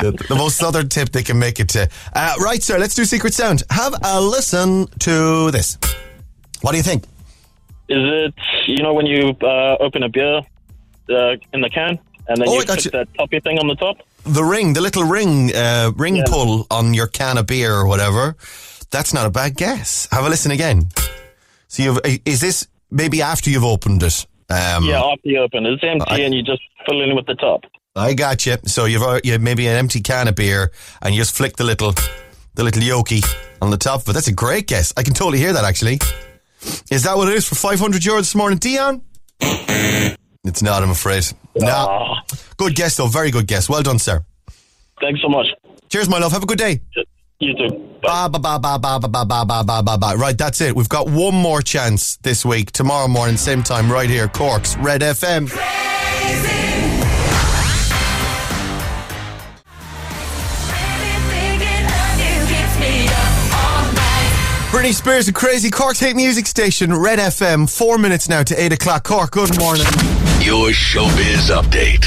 the, 0.00 0.24
the 0.28 0.34
most 0.34 0.56
southern 0.56 0.88
tip 0.88 1.10
they 1.10 1.22
can 1.22 1.38
make 1.38 1.60
it 1.60 1.68
to. 1.70 1.88
Uh, 2.12 2.34
right, 2.40 2.62
sir. 2.62 2.78
Let's 2.78 2.94
do 2.96 3.04
secret 3.04 3.34
sound. 3.34 3.62
Have 3.70 3.94
a 4.02 4.20
listen 4.20 4.88
to 5.00 5.50
this. 5.52 5.78
What 6.60 6.72
do 6.72 6.76
you 6.76 6.82
think? 6.82 7.04
Is 7.88 7.98
it, 7.98 8.34
you 8.66 8.82
know, 8.82 8.94
when 8.94 9.06
you 9.06 9.36
uh, 9.42 9.76
open 9.80 10.02
a 10.02 10.08
beer 10.08 10.40
uh, 11.10 11.36
in 11.52 11.60
the 11.60 11.68
can 11.70 11.98
and 12.28 12.38
then 12.38 12.48
Oh, 12.48 12.58
you 12.60 12.64
put 12.66 12.84
you. 12.84 12.90
that 12.92 13.08
toppy 13.18 13.40
thing 13.40 13.58
on 13.58 13.66
the 13.68 13.74
top? 13.74 13.96
The 14.24 14.42
ring, 14.42 14.72
the 14.72 14.80
little 14.80 15.04
ring, 15.04 15.54
uh, 15.54 15.92
ring 15.96 16.16
Yeah. 16.16 16.24
pull 16.26 16.66
on 16.70 16.94
your 16.94 17.06
can 17.08 17.36
of 17.38 17.46
beer 17.46 17.74
or 17.74 17.86
whatever. 17.86 18.36
That's 18.90 19.12
not 19.12 19.26
a 19.26 19.30
bad 19.30 19.56
guess. 19.56 20.08
Have 20.12 20.24
a 20.24 20.28
listen 20.30 20.50
again. 20.50 20.88
So 21.68 21.82
you've, 21.82 21.98
is 22.24 22.40
this 22.40 22.66
maybe 22.90 23.20
after 23.20 23.50
you've 23.50 23.64
opened 23.64 24.02
it? 24.02 24.26
Um, 24.48 24.84
Yeah, 24.84 25.02
after 25.02 25.28
you 25.28 25.40
open 25.40 25.66
it. 25.66 25.74
It's 25.74 25.84
empty 25.84 26.04
I- 26.08 26.18
and 26.20 26.34
you 26.34 26.42
just 26.42 26.62
fill 26.86 27.00
it 27.02 27.08
in 27.08 27.16
with 27.16 27.26
the 27.26 27.34
top. 27.34 27.64
I 27.96 28.14
got 28.14 28.44
you. 28.46 28.56
So 28.66 28.86
you've 28.86 29.02
uh, 29.02 29.20
you 29.22 29.38
maybe 29.38 29.66
an 29.68 29.76
empty 29.76 30.00
can 30.00 30.26
of 30.28 30.34
beer 30.34 30.72
and 31.02 31.14
you 31.14 31.20
just 31.20 31.36
flick 31.36 31.56
the 31.56 31.64
little 31.64 31.92
the 32.54 32.64
little 32.64 32.82
yoki 32.82 33.22
on 33.62 33.70
the 33.70 33.76
top. 33.76 34.04
But 34.04 34.14
that's 34.14 34.26
a 34.26 34.32
great 34.32 34.66
guess. 34.66 34.92
I 34.96 35.02
can 35.04 35.14
totally 35.14 35.38
hear 35.38 35.52
that 35.52 35.64
actually. 35.64 35.98
Is 36.90 37.02
that 37.04 37.16
what 37.16 37.28
it 37.28 37.34
is 37.34 37.46
for 37.48 37.54
500 37.54 38.02
euros 38.02 38.18
this 38.20 38.34
morning, 38.34 38.58
Dion? 38.58 39.02
It's 39.40 40.62
not, 40.62 40.82
I'm 40.82 40.90
afraid. 40.90 41.24
No. 41.56 41.68
Ah, 41.68 42.22
Good 42.56 42.74
guess 42.74 42.96
though. 42.96 43.06
Very 43.06 43.30
good 43.30 43.46
guess. 43.46 43.68
Well 43.68 43.82
done, 43.82 43.98
sir. 43.98 44.24
thanks 45.00 45.20
so 45.22 45.28
much. 45.28 45.46
Cheers, 45.88 46.08
my 46.08 46.18
love. 46.18 46.32
Have 46.32 46.42
a 46.42 46.46
good 46.46 46.58
day. 46.58 46.80
You 47.40 47.54
too. 47.56 47.68
Bye. 48.02 48.28
Ba 48.28 48.38
ba 48.38 48.58
ba 48.58 48.78
ba 48.78 48.98
ba 48.98 49.08
ba 49.08 49.24
ba 49.24 49.44
ba 49.44 49.64
ba 49.64 49.82
ba 49.82 49.98
ba. 49.98 50.14
Right, 50.16 50.36
that's 50.36 50.60
it. 50.60 50.74
We've 50.76 50.88
got 50.88 51.08
one 51.08 51.34
more 51.34 51.62
chance 51.62 52.16
this 52.18 52.44
week. 52.44 52.70
Tomorrow 52.72 53.08
morning, 53.08 53.36
same 53.36 53.62
time, 53.62 53.90
right 53.90 54.08
here, 54.10 54.28
Cork's 54.28 54.76
Red 54.76 55.00
FM. 55.00 55.48
Britney 64.84 64.92
Spears, 64.92 65.24
the 65.24 65.32
crazy 65.32 65.70
Cork's 65.70 65.98
hate 65.98 66.14
music 66.14 66.46
station, 66.46 66.94
Red 66.94 67.18
FM. 67.18 67.74
Four 67.74 67.96
minutes 67.96 68.28
now 68.28 68.42
to 68.42 68.62
eight 68.62 68.70
o'clock. 68.70 69.04
Cork, 69.04 69.30
good 69.30 69.58
morning. 69.58 69.86
Your 70.42 70.72
showbiz 70.72 71.48
update. 71.48 72.06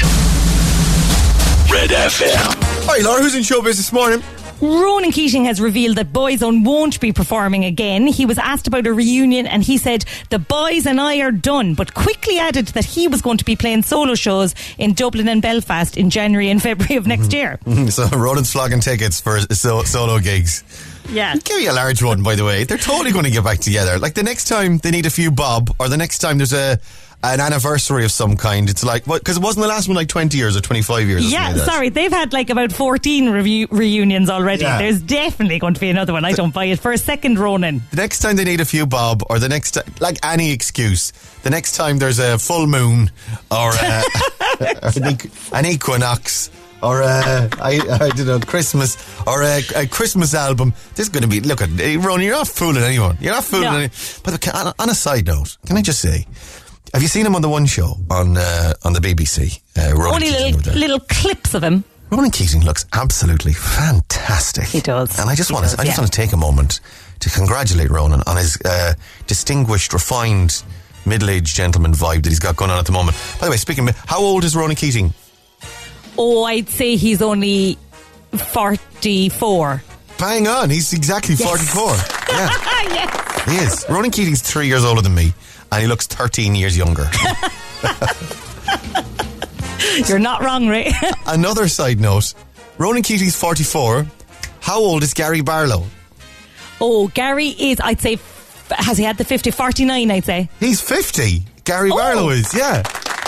Red 1.72 1.90
FM. 1.90 2.54
Hi, 2.86 3.02
Laura. 3.02 3.20
Who's 3.20 3.34
in 3.34 3.42
showbiz 3.42 3.78
this 3.78 3.92
morning? 3.92 4.22
Ronan 4.60 5.12
Keating 5.12 5.44
has 5.44 5.60
revealed 5.60 5.96
that 5.96 6.12
Boyzone 6.12 6.64
won't 6.64 6.98
be 7.00 7.12
performing 7.12 7.64
again. 7.64 8.06
He 8.08 8.26
was 8.26 8.38
asked 8.38 8.66
about 8.66 8.86
a 8.88 8.92
reunion 8.92 9.46
and 9.46 9.62
he 9.62 9.78
said, 9.78 10.04
The 10.30 10.40
boys 10.40 10.84
and 10.84 11.00
I 11.00 11.20
are 11.20 11.30
done, 11.30 11.74
but 11.74 11.94
quickly 11.94 12.38
added 12.38 12.68
that 12.68 12.84
he 12.84 13.06
was 13.06 13.22
going 13.22 13.38
to 13.38 13.44
be 13.44 13.54
playing 13.54 13.84
solo 13.84 14.16
shows 14.16 14.54
in 14.76 14.94
Dublin 14.94 15.28
and 15.28 15.40
Belfast 15.40 15.96
in 15.96 16.10
January 16.10 16.50
and 16.50 16.60
February 16.68 16.96
of 16.96 17.06
next 17.06 17.32
year. 17.32 17.58
Mm-hmm. 17.68 17.88
So, 17.88 18.08
Ronan's 18.08 18.50
flogging 18.50 18.80
tickets 18.80 19.20
for 19.20 19.40
so- 19.40 19.82
solo 19.82 20.18
gigs. 20.20 20.64
Yeah. 21.10 21.34
Give 21.36 21.58
me 21.58 21.66
a 21.66 21.72
large 21.72 22.02
one, 22.02 22.22
by 22.22 22.34
the 22.34 22.44
way. 22.44 22.64
They're 22.64 22.78
totally 22.78 23.12
going 23.12 23.24
to 23.26 23.30
get 23.30 23.44
back 23.44 23.58
together. 23.58 23.98
Like 23.98 24.14
the 24.14 24.22
next 24.22 24.46
time 24.46 24.78
they 24.78 24.90
need 24.90 25.04
a 25.04 25.10
few 25.10 25.30
bob, 25.30 25.74
or 25.78 25.88
the 25.88 25.96
next 25.98 26.18
time 26.18 26.38
there's 26.38 26.52
a 26.54 26.80
an 27.22 27.40
anniversary 27.40 28.04
of 28.04 28.12
some 28.12 28.36
kind. 28.36 28.70
It's 28.70 28.84
like 28.84 29.06
what? 29.06 29.20
Because 29.20 29.36
it 29.36 29.42
wasn't 29.42 29.62
the 29.62 29.68
last 29.68 29.88
one 29.88 29.96
like 29.96 30.08
twenty 30.08 30.38
years 30.38 30.56
or 30.56 30.60
twenty 30.60 30.82
five 30.82 31.06
years. 31.08 31.30
Yeah, 31.30 31.50
like 31.50 31.62
sorry, 31.62 31.88
they've 31.88 32.12
had 32.12 32.32
like 32.32 32.50
about 32.50 32.72
14 32.72 33.30
review- 33.30 33.66
reunions 33.70 34.30
already. 34.30 34.62
Yeah. 34.62 34.78
There's 34.78 35.00
definitely 35.02 35.58
going 35.58 35.74
to 35.74 35.80
be 35.80 35.90
another 35.90 36.12
one. 36.12 36.24
I 36.24 36.32
don't 36.32 36.54
buy 36.54 36.66
it. 36.66 36.78
For 36.78 36.92
a 36.92 36.98
second 36.98 37.38
Ronan. 37.38 37.82
The 37.90 37.96
next 37.96 38.20
time 38.20 38.36
they 38.36 38.44
need 38.44 38.60
a 38.60 38.64
few 38.64 38.86
bob, 38.86 39.22
or 39.28 39.38
the 39.38 39.48
next 39.48 39.78
like 40.00 40.18
any 40.24 40.52
excuse. 40.52 41.12
The 41.42 41.50
next 41.50 41.74
time 41.76 41.98
there's 41.98 42.18
a 42.18 42.38
full 42.38 42.66
moon, 42.66 43.10
or 43.50 43.72
uh, 43.72 44.02
an, 44.96 45.18
an 45.52 45.66
equinox. 45.66 46.50
Or 46.80 47.02
uh, 47.02 47.48
I, 47.60 47.80
I 48.00 48.08
don't 48.10 48.26
know 48.26 48.38
Christmas 48.38 48.96
or 49.26 49.42
a, 49.42 49.60
a 49.74 49.86
Christmas 49.88 50.32
album. 50.32 50.72
This 50.94 51.06
is 51.06 51.08
going 51.08 51.22
to 51.24 51.28
be 51.28 51.40
look 51.40 51.60
at 51.60 51.70
Ron. 51.70 52.22
You're 52.22 52.36
not 52.36 52.46
fooling 52.46 52.84
anyone. 52.84 53.18
You're 53.20 53.34
not 53.34 53.42
fooling. 53.42 53.64
No. 53.64 53.78
Any, 53.78 53.88
but 54.22 54.74
on 54.78 54.88
a 54.88 54.94
side 54.94 55.26
note, 55.26 55.56
can 55.66 55.76
I 55.76 55.82
just 55.82 56.00
say, 56.00 56.24
have 56.92 57.02
you 57.02 57.08
seen 57.08 57.24
him 57.26 57.34
on 57.34 57.42
the 57.42 57.48
One 57.48 57.66
Show 57.66 57.94
on 58.10 58.36
uh, 58.36 58.74
on 58.84 58.92
the 58.92 59.00
BBC? 59.00 59.60
Uh, 59.76 59.94
Ronan 59.94 60.14
Only 60.14 60.28
Keating 60.28 60.56
little, 60.56 60.74
little 60.74 61.00
clips 61.00 61.54
of 61.54 61.62
him. 61.62 61.84
Ronan 62.10 62.30
Keating 62.30 62.62
looks 62.64 62.86
absolutely 62.94 63.52
fantastic. 63.52 64.64
He 64.64 64.80
does. 64.80 65.18
And 65.18 65.28
I 65.28 65.34
just 65.34 65.50
He 65.50 65.54
want 65.54 65.64
does, 65.64 65.74
to, 65.74 65.80
I 65.80 65.84
just 65.84 65.96
yeah. 65.98 66.02
want 66.02 66.12
to 66.12 66.16
take 66.16 66.32
a 66.32 66.36
moment 66.38 66.80
to 67.20 67.30
congratulate 67.30 67.90
Ronan 67.90 68.22
on 68.26 68.36
his 68.36 68.56
uh, 68.64 68.94
distinguished, 69.26 69.92
refined, 69.92 70.62
middle-aged 71.04 71.54
gentleman 71.54 71.92
vibe 71.92 72.22
that 72.22 72.30
he's 72.30 72.38
got 72.38 72.56
going 72.56 72.70
on 72.70 72.78
at 72.78 72.86
the 72.86 72.92
moment. 72.92 73.16
By 73.40 73.46
the 73.46 73.50
way, 73.50 73.56
speaking, 73.58 73.86
of, 73.88 73.96
how 74.06 74.20
old 74.20 74.44
is 74.44 74.56
Ronan 74.56 74.76
Keating? 74.76 75.12
Oh, 76.16 76.44
I'd 76.44 76.68
say 76.70 76.96
he's 76.96 77.20
only 77.20 77.76
44. 78.32 79.82
Bang 80.18 80.48
on, 80.48 80.68
he's 80.70 80.92
exactly 80.92 81.36
forty-four. 81.36 81.92
Yeah, 82.28 82.48
Ah, 82.50 82.82
yes. 82.92 83.42
he 83.44 83.56
is. 83.56 83.86
Ronan 83.88 84.10
Keating's 84.10 84.42
three 84.42 84.66
years 84.66 84.84
older 84.84 85.00
than 85.00 85.14
me, 85.14 85.32
and 85.72 85.82
he 85.82 85.86
looks 85.88 86.06
thirteen 86.06 86.54
years 86.54 86.76
younger. 86.76 87.08
You're 90.06 90.18
not 90.18 90.42
wrong, 90.42 90.68
Ray. 90.68 90.92
Another 91.26 91.68
side 91.68 92.00
note: 92.00 92.34
Ronan 92.78 93.02
Keating's 93.02 93.36
forty-four. 93.36 94.06
How 94.60 94.78
old 94.78 95.02
is 95.02 95.14
Gary 95.14 95.40
Barlow? 95.40 95.84
oh, 96.80 97.08
Gary 97.08 97.48
is, 97.48 97.80
I'd 97.80 98.00
say, 98.00 98.18
has 98.70 98.96
he 98.98 99.02
had 99.04 99.16
the 99.18 99.24
50? 99.24 99.50
49, 99.50 100.10
I'd 100.12 100.24
say. 100.24 100.48
He's 100.60 100.80
50. 100.80 101.42
Gary 101.64 101.90
Oh. 101.92 101.96
Barlow 101.96 102.28
is, 102.28 102.54
yeah. 102.54 102.82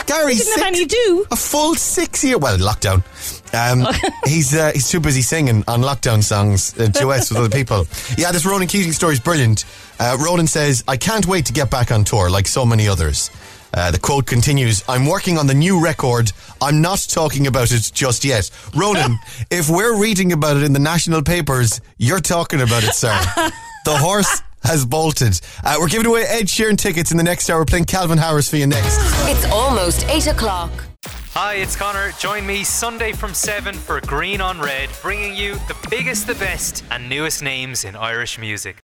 Gary's 0.06 0.44
Didn't 0.44 0.58
have 0.58 0.66
any 0.68 0.84
do. 0.84 1.26
A 1.32 1.36
full 1.36 1.74
six 1.74 2.22
year, 2.22 2.38
well, 2.38 2.58
lockdown. 2.58 3.02
Um, 3.52 3.86
he's 4.26 4.54
uh, 4.54 4.72
he's 4.72 4.88
too 4.88 5.00
busy 5.00 5.22
singing 5.22 5.64
on 5.66 5.82
lockdown 5.82 6.22
songs, 6.22 6.78
uh, 6.78 6.86
duets 6.88 7.30
with 7.30 7.38
other 7.38 7.48
people. 7.48 7.86
Yeah, 8.16 8.32
this 8.32 8.44
Ronan 8.46 8.68
Keating 8.68 8.92
story 8.92 9.14
is 9.14 9.20
brilliant. 9.20 9.64
Uh, 9.98 10.16
Ronan 10.20 10.46
says, 10.46 10.82
I 10.88 10.96
can't 10.96 11.26
wait 11.26 11.46
to 11.46 11.52
get 11.52 11.70
back 11.70 11.90
on 11.90 12.04
tour 12.04 12.30
like 12.30 12.46
so 12.46 12.64
many 12.64 12.88
others. 12.88 13.30
Uh, 13.72 13.90
the 13.90 13.98
quote 13.98 14.26
continues, 14.26 14.82
I'm 14.88 15.06
working 15.06 15.38
on 15.38 15.46
the 15.46 15.54
new 15.54 15.82
record. 15.82 16.32
I'm 16.60 16.80
not 16.80 17.06
talking 17.08 17.46
about 17.46 17.70
it 17.70 17.90
just 17.94 18.24
yet. 18.24 18.50
Ronan, 18.74 19.18
if 19.50 19.68
we're 19.70 20.00
reading 20.00 20.32
about 20.32 20.56
it 20.56 20.64
in 20.64 20.72
the 20.72 20.80
national 20.80 21.22
papers, 21.22 21.80
you're 21.98 22.20
talking 22.20 22.60
about 22.60 22.84
it, 22.84 22.94
sir. 22.94 23.18
The 23.86 23.96
horse 23.96 24.42
has 24.62 24.84
bolted. 24.84 25.40
Uh, 25.64 25.76
we're 25.80 25.88
giving 25.88 26.04
away 26.06 26.24
Ed 26.24 26.44
Sheeran 26.48 26.76
tickets 26.76 27.12
in 27.12 27.16
the 27.16 27.22
next 27.22 27.48
hour. 27.48 27.60
We're 27.60 27.64
playing 27.64 27.86
Calvin 27.86 28.18
Harris 28.18 28.46
for 28.46 28.56
you 28.56 28.66
next. 28.66 28.98
It's 29.26 29.46
almost 29.46 30.06
8 30.06 30.26
o'clock. 30.26 30.70
Hi, 31.06 31.54
it's 31.54 31.76
Connor. 31.76 32.12
Join 32.18 32.46
me 32.46 32.62
Sunday 32.62 33.12
from 33.12 33.32
7 33.32 33.74
for 33.74 34.00
Green 34.02 34.40
on 34.40 34.60
Red, 34.60 34.90
bringing 35.00 35.34
you 35.34 35.54
the 35.54 35.76
biggest, 35.88 36.26
the 36.26 36.34
best, 36.34 36.84
and 36.90 37.08
newest 37.08 37.42
names 37.42 37.84
in 37.84 37.96
Irish 37.96 38.38
music. 38.38 38.82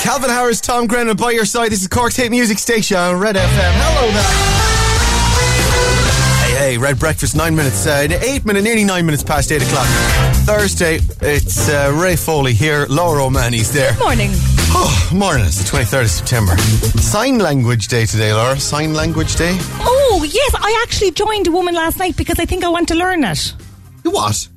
Calvin 0.00 0.30
Harris, 0.30 0.60
Tom 0.60 0.86
Grennan 0.86 1.16
by 1.16 1.32
your 1.32 1.44
side. 1.44 1.72
This 1.72 1.82
is 1.82 1.88
Cork's 1.88 2.16
Hit 2.16 2.30
Music 2.30 2.58
Station, 2.58 3.16
Red 3.16 3.34
FM. 3.36 3.72
Hello 3.74 4.10
there. 4.12 4.22
Hey, 6.46 6.72
hey, 6.72 6.78
Red 6.78 6.98
Breakfast, 6.98 7.34
nine 7.36 7.56
minutes, 7.56 7.86
uh, 7.86 8.06
eight 8.22 8.46
minutes, 8.46 8.64
nearly 8.64 8.84
nine 8.84 9.04
minutes 9.04 9.24
past 9.24 9.50
eight 9.50 9.62
o'clock. 9.62 9.86
Thursday, 10.46 11.00
it's 11.20 11.68
uh, 11.68 11.92
Ray 12.00 12.16
Foley 12.16 12.54
here, 12.54 12.86
Laura 12.88 13.24
O'Mahony's 13.24 13.72
there. 13.72 13.94
Morning. 13.98 14.30
Oh, 14.70 15.10
morning, 15.14 15.46
it's 15.46 15.58
the 15.58 15.64
23rd 15.76 16.02
of 16.02 16.10
September. 16.10 16.56
Sign 17.00 17.38
Language 17.38 17.88
Day 17.88 18.06
today, 18.06 18.32
Laura. 18.32 18.58
Sign 18.60 18.92
Language 18.94 19.36
Day. 19.36 19.56
Oh, 19.80 20.24
yes, 20.28 20.54
I 20.56 20.80
actually 20.86 21.10
joined 21.12 21.46
a 21.46 21.50
woman 21.50 21.74
last 21.74 21.98
night 21.98 22.16
because 22.16 22.38
I 22.38 22.44
think 22.44 22.64
I 22.64 22.68
want 22.68 22.88
to 22.88 22.94
learn 22.94 23.24
it. 23.24 23.54
What? 24.04 24.48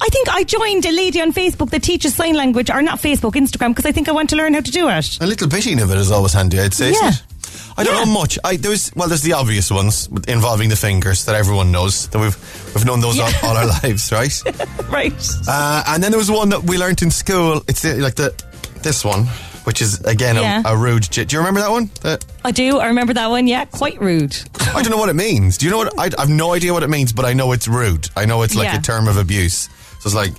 I 0.00 0.08
think 0.08 0.28
I 0.28 0.42
joined 0.42 0.84
a 0.84 0.90
lady 0.92 1.20
on 1.20 1.32
Facebook 1.32 1.70
that 1.70 1.82
teaches 1.84 2.14
sign 2.14 2.34
language, 2.34 2.70
or 2.70 2.82
not 2.82 2.98
Facebook, 2.98 3.32
Instagram, 3.32 3.68
because 3.68 3.86
I 3.86 3.92
think 3.92 4.08
I 4.08 4.12
want 4.12 4.30
to 4.30 4.36
learn 4.36 4.54
how 4.54 4.60
to 4.60 4.70
do 4.70 4.88
it. 4.88 5.18
A 5.20 5.26
little 5.26 5.48
bit 5.48 5.64
of 5.66 5.90
it 5.90 5.96
is 5.98 6.10
always 6.10 6.32
handy, 6.32 6.58
I'd 6.60 6.74
say. 6.74 6.90
isn't 6.90 7.02
Yeah. 7.02 7.10
it? 7.10 7.22
I 7.76 7.84
don't 7.84 7.94
Yeah. 7.94 8.04
know 8.04 8.12
much. 8.20 8.38
I 8.44 8.56
there's 8.56 8.90
well, 8.96 9.08
there's 9.08 9.22
the 9.22 9.32
obvious 9.34 9.70
ones 9.70 10.08
involving 10.28 10.68
the 10.68 10.76
fingers 10.76 11.24
that 11.24 11.34
everyone 11.34 11.70
knows 11.72 12.08
that 12.08 12.18
we've 12.18 12.36
we've 12.74 12.84
known 12.84 13.00
those 13.00 13.18
all, 13.18 13.30
all 13.44 13.56
our 13.56 13.66
lives, 13.66 14.10
right? 14.12 14.42
Right. 14.90 15.28
Uh, 15.48 15.82
and 15.86 16.02
then 16.02 16.10
there 16.10 16.18
was 16.18 16.30
one 16.30 16.50
that 16.50 16.64
we 16.64 16.76
learnt 16.76 17.00
in 17.02 17.10
school. 17.10 17.62
It's 17.68 17.80
the, 17.82 17.94
like 17.94 18.14
the 18.16 18.34
this 18.82 19.04
one, 19.04 19.26
which 19.64 19.80
is 19.82 20.00
again 20.04 20.36
Yeah. 20.36 20.62
a, 20.64 20.74
a 20.74 20.76
rude. 20.76 21.02
j- 21.10 21.24
Do 21.24 21.34
you 21.36 21.40
remember 21.40 21.60
that 21.60 21.70
one? 21.70 21.90
The- 22.00 22.22
I 22.44 22.50
do. 22.50 22.78
I 22.78 22.86
remember 22.88 23.12
that 23.14 23.28
one. 23.30 23.46
Yeah, 23.46 23.64
quite 23.66 24.00
rude. 24.00 24.36
I 24.74 24.82
don't 24.82 24.90
know 24.90 24.96
what 24.96 25.08
it 25.08 25.14
means. 25.16 25.58
Do 25.58 25.66
you 25.66 25.70
know 25.70 25.78
what? 25.78 25.98
I, 25.98 26.10
I've 26.18 26.28
no 26.30 26.52
idea 26.54 26.72
what 26.72 26.82
it 26.82 26.88
means, 26.90 27.12
but 27.12 27.24
I 27.24 27.32
know 27.32 27.52
it's 27.52 27.68
rude. 27.68 28.08
I 28.16 28.24
know 28.24 28.42
it's 28.42 28.54
like 28.54 28.68
Yeah. 28.72 28.78
a 28.78 28.82
term 28.82 29.06
of 29.08 29.16
abuse. 29.16 29.68
So 30.00 30.06
it's 30.06 30.14
like, 30.14 30.32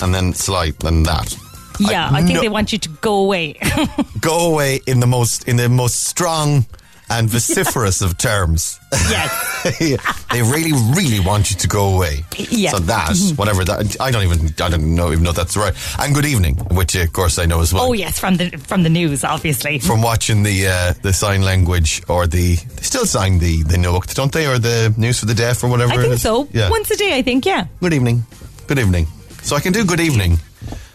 and 0.00 0.14
then 0.14 0.32
slight, 0.32 0.82
and 0.84 1.04
that. 1.06 1.36
Yeah, 1.78 2.08
I, 2.12 2.22
think 2.22 2.34
no- 2.34 2.40
they 2.42 2.48
want 2.48 2.72
you 2.72 2.78
to 2.78 2.88
go 3.00 3.16
away. 3.20 3.58
Go 4.20 4.52
away 4.52 4.80
in 4.86 5.00
the 5.00 5.06
most 5.06 5.48
in 5.48 5.56
the 5.56 5.68
most 5.68 6.02
strong 6.04 6.66
and 7.10 7.28
vociferous 7.28 8.00
of 8.00 8.16
terms. 8.16 8.78
yes. 8.92 10.24
they 10.32 10.42
really, 10.42 10.72
really 10.94 11.20
want 11.20 11.50
you 11.50 11.56
to 11.56 11.68
go 11.68 11.94
away. 11.94 12.24
Yeah. 12.36 12.70
So 12.70 12.78
that, 12.78 13.16
whatever 13.36 13.64
that, 13.64 13.96
I 14.00 14.10
don't 14.10 14.24
even, 14.24 14.46
I 14.60 14.68
don't 14.70 14.94
know 14.94 15.12
even 15.12 15.24
know 15.24 15.30
if 15.30 15.36
that's 15.36 15.56
right. 15.56 15.74
And 15.98 16.14
good 16.14 16.24
evening, 16.24 16.56
which 16.70 16.94
of 16.94 17.12
course 17.12 17.38
I 17.38 17.46
know 17.46 17.60
as 17.60 17.74
well. 17.74 17.84
Oh 17.84 17.92
yes, 17.92 18.18
from 18.18 18.36
the 18.36 18.50
from 18.50 18.82
the 18.82 18.88
news, 18.88 19.24
obviously. 19.24 19.78
From 19.80 20.02
watching 20.02 20.42
the 20.42 20.68
uh, 20.68 20.94
the 21.02 21.12
sign 21.12 21.42
language 21.42 22.02
or 22.08 22.26
the 22.26 22.54
they 22.54 22.82
still 22.82 23.06
sign 23.06 23.38
the 23.38 23.62
the 23.64 23.76
note, 23.76 24.14
don't 24.14 24.32
they, 24.32 24.46
or 24.46 24.58
the 24.58 24.94
news 24.96 25.20
for 25.20 25.26
the 25.26 25.34
deaf 25.34 25.62
or 25.64 25.68
whatever. 25.68 25.92
I 25.92 26.02
think 26.02 26.18
so. 26.18 26.48
Yeah. 26.52 26.70
Once 26.70 26.90
a 26.90 26.96
day, 26.96 27.16
I 27.16 27.22
think. 27.22 27.44
Yeah. 27.44 27.66
Good 27.80 27.92
evening. 27.92 28.24
Good 28.66 28.78
evening. 28.78 29.06
So 29.42 29.56
I 29.56 29.60
can 29.60 29.72
do 29.72 29.84
good 29.84 30.00
evening. 30.00 30.38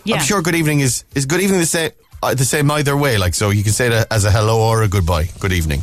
Yeah. 0.06 0.16
I'm 0.16 0.22
sure 0.22 0.42
good 0.42 0.56
evening 0.56 0.80
is 0.80 1.04
is 1.14 1.26
good 1.26 1.42
evening 1.42 1.60
the 1.60 1.66
same 1.66 1.92
uh, 2.24 2.34
the 2.34 2.46
same 2.46 2.72
either 2.72 2.96
way. 2.96 3.18
Like 3.18 3.36
so, 3.36 3.50
you 3.50 3.64
can 3.64 3.74
say 3.74 3.88
it 3.88 4.08
as 4.10 4.26
a 4.26 4.32
hello 4.32 4.62
or 4.62 4.84
a 4.84 4.88
goodbye. 4.88 5.30
Good 5.40 5.52
evening. 5.52 5.82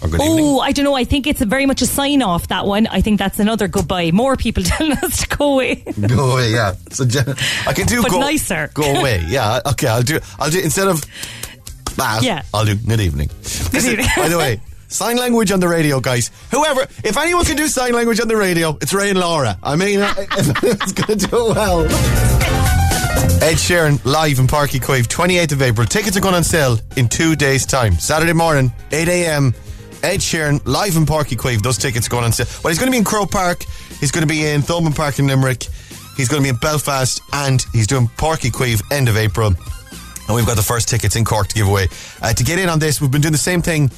Good. 0.00 0.18
Oh, 0.22 0.60
I 0.60 0.72
don't 0.72 0.84
know. 0.84 0.94
I 0.94 1.04
think 1.04 1.26
it's 1.26 1.40
a 1.42 1.46
very 1.46 1.66
much 1.66 1.82
a 1.82 1.86
sign 1.86 2.22
off. 2.22 2.48
That 2.48 2.66
one. 2.66 2.86
I 2.86 3.00
think 3.02 3.18
that's 3.18 3.38
another 3.38 3.68
goodbye. 3.68 4.10
More 4.12 4.36
people 4.36 4.62
telling 4.64 4.92
us 4.92 5.26
to 5.26 5.36
go 5.36 5.54
away. 5.54 5.76
Go 6.06 6.32
away, 6.32 6.52
yeah. 6.52 6.74
So 6.90 7.04
I 7.66 7.72
can 7.74 7.86
do 7.86 8.02
But 8.02 8.10
go 8.10 8.20
nicer. 8.20 8.70
Go 8.74 8.82
away, 9.00 9.24
yeah. 9.28 9.60
Okay, 9.66 9.86
I'll 9.88 10.02
do. 10.02 10.18
I'll 10.38 10.50
do 10.50 10.60
instead 10.60 10.88
of 10.88 11.04
that. 11.96 12.22
Yeah. 12.22 12.42
I'll 12.54 12.64
do 12.64 12.76
good 12.76 13.00
evening. 13.00 13.28
Is- 13.42 13.86
evening. 13.86 14.06
by 14.16 14.28
the 14.28 14.38
way, 14.38 14.60
sign 14.88 15.16
language 15.18 15.52
on 15.52 15.60
the 15.60 15.68
radio, 15.68 16.00
guys. 16.00 16.30
Whoever, 16.50 16.82
if 17.04 17.16
anyone 17.18 17.44
can 17.44 17.56
do 17.56 17.68
sign 17.68 17.92
language 17.92 18.20
on 18.20 18.28
the 18.28 18.36
radio, 18.36 18.78
it's 18.80 18.94
Ray 18.94 19.10
and 19.10 19.18
Laura. 19.20 19.58
I 19.62 19.76
mean, 19.76 20.00
it's 20.02 20.92
going 20.92 21.18
to 21.18 21.26
do 21.26 21.36
well. 21.54 21.86
Ed 23.42 23.54
Sheeran 23.56 24.02
live 24.04 24.38
in 24.38 24.46
Páirc 24.46 24.68
Uí 24.68 24.80
Chaoimh, 24.80 25.06
28th 25.06 25.52
of 25.52 25.62
April. 25.62 25.86
Tickets 25.86 26.16
are 26.16 26.20
going 26.20 26.34
on 26.34 26.44
sale 26.44 26.78
in 26.96 27.08
two 27.08 27.34
days' 27.36 27.64
time. 27.66 27.94
Saturday 27.94 28.32
morning, 28.34 28.70
8 28.92 29.08
a.m. 29.08 29.54
Ed 30.02 30.20
Sheeran 30.20 30.60
live 30.64 30.96
in 30.96 31.04
Páirc 31.06 31.26
Uí 31.26 31.36
Chaoimh. 31.36 31.62
Those 31.62 31.78
tickets 31.78 32.08
going 32.08 32.24
on 32.24 32.32
sale. 32.32 32.46
Well, 32.62 32.70
he's 32.70 32.78
going 32.78 32.88
to 32.88 32.92
be 32.92 32.98
in 32.98 33.04
Croke 33.04 33.30
Park. 33.30 33.64
He's 34.00 34.10
going 34.10 34.26
to 34.26 34.32
be 34.32 34.46
in 34.46 34.62
Thomond 34.62 34.96
Park 34.96 35.18
in 35.18 35.26
Limerick. 35.26 35.64
He's 36.16 36.28
going 36.28 36.42
to 36.42 36.44
be 36.44 36.50
in 36.50 36.56
Belfast, 36.56 37.20
and 37.32 37.64
he's 37.72 37.86
doing 37.86 38.08
Páirc 38.16 38.50
Uí 38.50 38.50
Chaoimh 38.50 38.82
end 38.92 39.08
of 39.08 39.16
April. 39.16 39.48
And 40.28 40.36
we've 40.36 40.46
got 40.46 40.56
the 40.56 40.62
first 40.62 40.88
tickets 40.88 41.16
in 41.16 41.24
Cork 41.24 41.48
to 41.48 41.54
give 41.54 41.66
away. 41.66 41.88
Uh, 42.22 42.32
to 42.32 42.44
get 42.44 42.58
in 42.58 42.68
on 42.68 42.78
this, 42.78 43.00
we've 43.00 43.10
been 43.10 43.20
doing 43.20 43.32
the 43.32 43.38
same 43.38 43.62
thing 43.62 43.90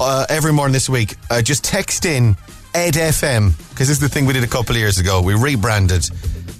uh, 0.00 0.26
every 0.28 0.52
morning 0.52 0.72
this 0.72 0.88
week. 0.88 1.14
Uh, 1.30 1.40
just 1.42 1.62
text 1.64 2.04
in 2.06 2.36
Ed 2.74 2.94
FM 2.94 3.56
because 3.70 3.88
this 3.88 3.96
is 3.96 4.00
the 4.00 4.08
thing 4.08 4.26
we 4.26 4.32
did 4.32 4.42
a 4.44 4.48
couple 4.48 4.74
of 4.74 4.80
years 4.80 4.98
ago. 4.98 5.22
We 5.22 5.34
rebranded. 5.34 6.08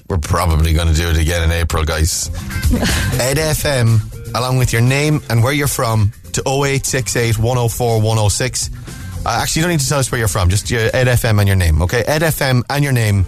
We're 0.09 0.19
probably 0.19 0.73
going 0.73 0.87
to 0.89 0.95
do 0.95 1.09
it 1.09 1.17
again 1.17 1.43
in 1.43 1.51
April, 1.51 1.85
guys. 1.85 2.29
Ed 3.19 3.39
FM, 3.39 3.99
along 4.35 4.59
with 4.59 4.73
your 4.73 4.83
name 4.83 5.21
and 5.31 5.43
where 5.43 5.53
you're 5.53 5.69
from, 5.69 6.13
to 6.33 6.43
0868 6.47 7.39
104 7.39 7.97
106. 7.97 8.71
Uh, 9.25 9.39
actually, 9.41 9.61
you 9.61 9.65
don't 9.65 9.73
need 9.73 9.81
to 9.81 9.89
tell 9.89 9.99
us 9.99 10.13
where 10.13 10.19
you're 10.19 10.29
from. 10.29 10.49
Just 10.49 10.71
your 10.71 10.83
Ed 10.93 11.07
FM 11.07 11.39
and 11.39 11.49
your 11.49 11.57
name, 11.57 11.83
okay? 11.83 12.03
Ed 12.07 12.23
FM 12.23 12.63
and 12.71 12.85
your 12.85 12.93
name. 12.93 13.25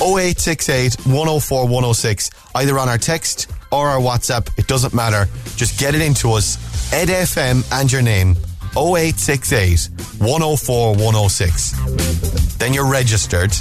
0868 0.00 1.06
104 1.06 1.62
106. 1.64 2.30
Either 2.54 2.78
on 2.78 2.88
our 2.88 2.98
text 2.98 3.50
or 3.70 3.88
our 3.88 4.00
WhatsApp. 4.00 4.48
It 4.58 4.66
doesn't 4.66 4.94
matter. 4.94 5.28
Just 5.56 5.78
get 5.78 5.94
it 5.94 6.00
into 6.00 6.32
us. 6.32 6.56
Ed 6.92 7.08
FM 7.08 7.66
and 7.72 7.90
your 7.92 8.02
name. 8.02 8.34
0868 8.76 9.88
104 10.18 10.94
106. 10.94 12.56
Then 12.56 12.72
you're 12.72 12.90
registered. 12.90 13.52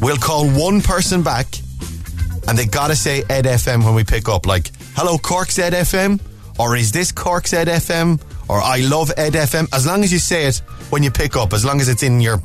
We'll 0.00 0.16
call 0.16 0.48
one 0.48 0.80
person 0.80 1.22
back 1.22 1.46
and 2.48 2.58
they 2.58 2.66
gotta 2.66 2.96
say 2.96 3.22
Ed 3.28 3.44
FM 3.44 3.84
when 3.84 3.94
we 3.94 4.04
pick 4.04 4.28
up. 4.28 4.46
Like, 4.46 4.70
hello, 4.94 5.18
Cork's 5.18 5.58
Ed 5.58 5.72
FM, 5.72 6.20
or 6.58 6.76
is 6.76 6.92
this 6.92 7.12
Cork's 7.12 7.52
Ed 7.52 7.68
FM, 7.68 8.20
or 8.48 8.60
I 8.60 8.78
love 8.80 9.10
Ed 9.16 9.34
FM. 9.34 9.68
As 9.72 9.86
long 9.86 10.02
as 10.02 10.12
you 10.12 10.18
say 10.18 10.46
it 10.46 10.58
when 10.90 11.02
you 11.02 11.10
pick 11.10 11.36
up, 11.36 11.52
as 11.52 11.64
long 11.64 11.80
as 11.80 11.88
it's 11.88 12.02
in 12.02 12.20
your 12.20 12.42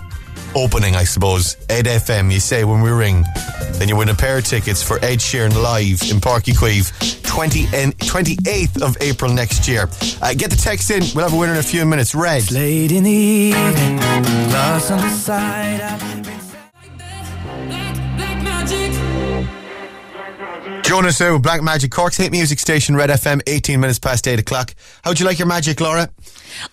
opening, 0.56 0.96
I 0.96 1.04
suppose. 1.04 1.58
Ed 1.70 1.86
FM, 1.86 2.32
you 2.32 2.40
say 2.40 2.64
when 2.64 2.82
we 2.82 2.92
ring, 2.92 3.26
then 3.74 3.90
you 3.90 3.96
win 3.96 4.10
a 4.10 4.14
pair 4.16 4.38
of 4.38 4.46
tickets 4.46 4.82
for 4.82 4.98
Ed 4.98 5.20
Sheeran 5.20 5.62
live 5.62 6.02
in 6.10 6.22
Páirc 6.22 6.44
Uí 6.46 6.54
Chaoimh, 6.54 7.24
20 7.24 7.66
and 7.74 7.98
28th 7.98 8.82
of 8.82 8.98
April 9.02 9.34
next 9.34 9.68
year. 9.68 9.90
Uh, 10.22 10.34
get 10.34 10.50
the 10.50 10.56
text 10.56 10.90
in. 10.92 11.04
We'll 11.14 11.26
have 11.26 11.34
a 11.34 11.38
winner 11.38 11.54
in 11.54 11.60
a 11.60 11.64
few 11.64 11.86
minutes. 11.86 12.16
Red. 12.16 12.52
Late 12.52 12.92
in 12.92 13.04
the 13.04 13.12
evening, 13.12 14.00
on 14.00 14.22
the 14.22 15.10
side. 15.10 15.80
Black 18.18 18.44
magic. 18.44 19.65
Jonasu, 20.84 21.42
Black 21.42 21.62
Magic, 21.62 21.92
Cork's 21.92 22.18
hit 22.18 22.32
music 22.32 22.60
station, 22.60 22.96
Red 22.96 23.10
FM, 23.10 23.42
18 23.48 23.80
minutes 23.80 24.00
past 24.00 24.28
8 24.28 24.40
o'clock. 24.40 24.74
How'd 25.04 25.20
you 25.20 25.26
like 25.26 25.40
your 25.40 25.48
magic, 25.48 25.82
Laura? 25.82 26.10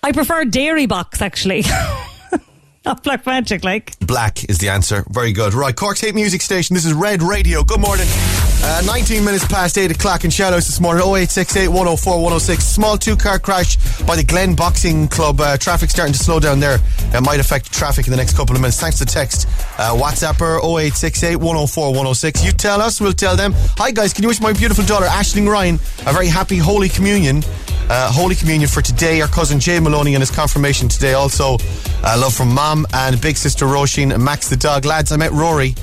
I 0.01 0.11
prefer 0.11 0.45
Dairy 0.45 0.85
Box 0.85 1.21
actually. 1.21 1.63
Not 2.85 3.01
Black 3.01 3.25
Magic, 3.25 3.63
like. 3.63 3.97
Black 3.99 4.43
is 4.49 4.57
the 4.57 4.67
answer. 4.69 5.05
Very 5.09 5.31
good. 5.31 5.53
Right, 5.53 5.75
Cork's 5.75 6.01
hit 6.01 6.15
music 6.15 6.41
station. 6.41 6.73
This 6.73 6.85
is 6.85 6.93
Red 6.93 7.21
Radio. 7.21 7.63
Good 7.63 7.79
morning. 7.79 8.07
Uh, 8.65 8.81
19 8.85 9.25
minutes 9.25 9.45
past 9.45 9.77
8 9.77 9.91
o'clock 9.91 10.23
in 10.23 10.31
Shadows 10.31 10.67
this 10.67 10.79
morning. 10.79 11.03
0868 11.03 11.67
104 11.67 12.13
106. 12.15 12.63
Small 12.63 12.97
two 12.97 13.17
car 13.17 13.37
crash 13.37 13.75
by 14.05 14.15
the 14.15 14.23
Glen 14.23 14.55
Boxing 14.55 15.09
Club. 15.09 15.41
Uh, 15.41 15.57
traffic 15.57 15.89
starting 15.89 16.13
to 16.13 16.19
slow 16.19 16.39
down 16.39 16.61
there. 16.61 16.79
It 17.13 17.21
might 17.21 17.41
affect 17.41 17.73
traffic 17.73 18.07
in 18.07 18.11
the 18.11 18.17
next 18.17 18.37
couple 18.37 18.55
of 18.55 18.61
minutes. 18.61 18.79
Thanks 18.79 18.99
to 18.99 19.05
text. 19.05 19.47
Uh, 19.77 19.93
WhatsApper 19.93 20.63
0868 20.63 21.35
104 21.35 21.87
106. 21.89 22.45
You 22.45 22.53
tell 22.53 22.81
us, 22.81 23.01
we'll 23.01 23.11
tell 23.11 23.35
them. 23.35 23.51
Hi 23.77 23.91
guys, 23.91 24.13
can 24.13 24.23
you 24.23 24.29
wish 24.29 24.39
my 24.39 24.53
beautiful 24.53 24.85
daughter 24.85 25.07
Ashling 25.07 25.47
Ryan 25.49 25.75
a 26.07 26.13
very 26.13 26.27
happy 26.27 26.57
Holy 26.57 26.87
Communion? 26.87 27.43
Uh, 27.89 28.09
Holy 28.13 28.33
Communion 28.33 28.69
for 28.69 28.81
today. 28.81 29.19
Our 29.19 29.27
cousin 29.27 29.59
Jay 29.59 29.81
Maloney 29.81 30.15
and 30.15 30.21
his 30.21 30.31
confirmation 30.31 30.87
today. 30.87 31.15
Also, 31.15 31.57
uh, 32.01 32.17
love 32.17 32.33
from 32.33 32.53
mom 32.53 32.87
and 32.93 33.19
big 33.19 33.35
sister 33.35 33.65
Roisin 33.65 34.13
and 34.13 34.23
Max 34.23 34.47
the 34.47 34.55
dog. 34.55 34.85
Lads, 34.85 35.11
I 35.11 35.17
met 35.17 35.33
Rory. 35.33 35.75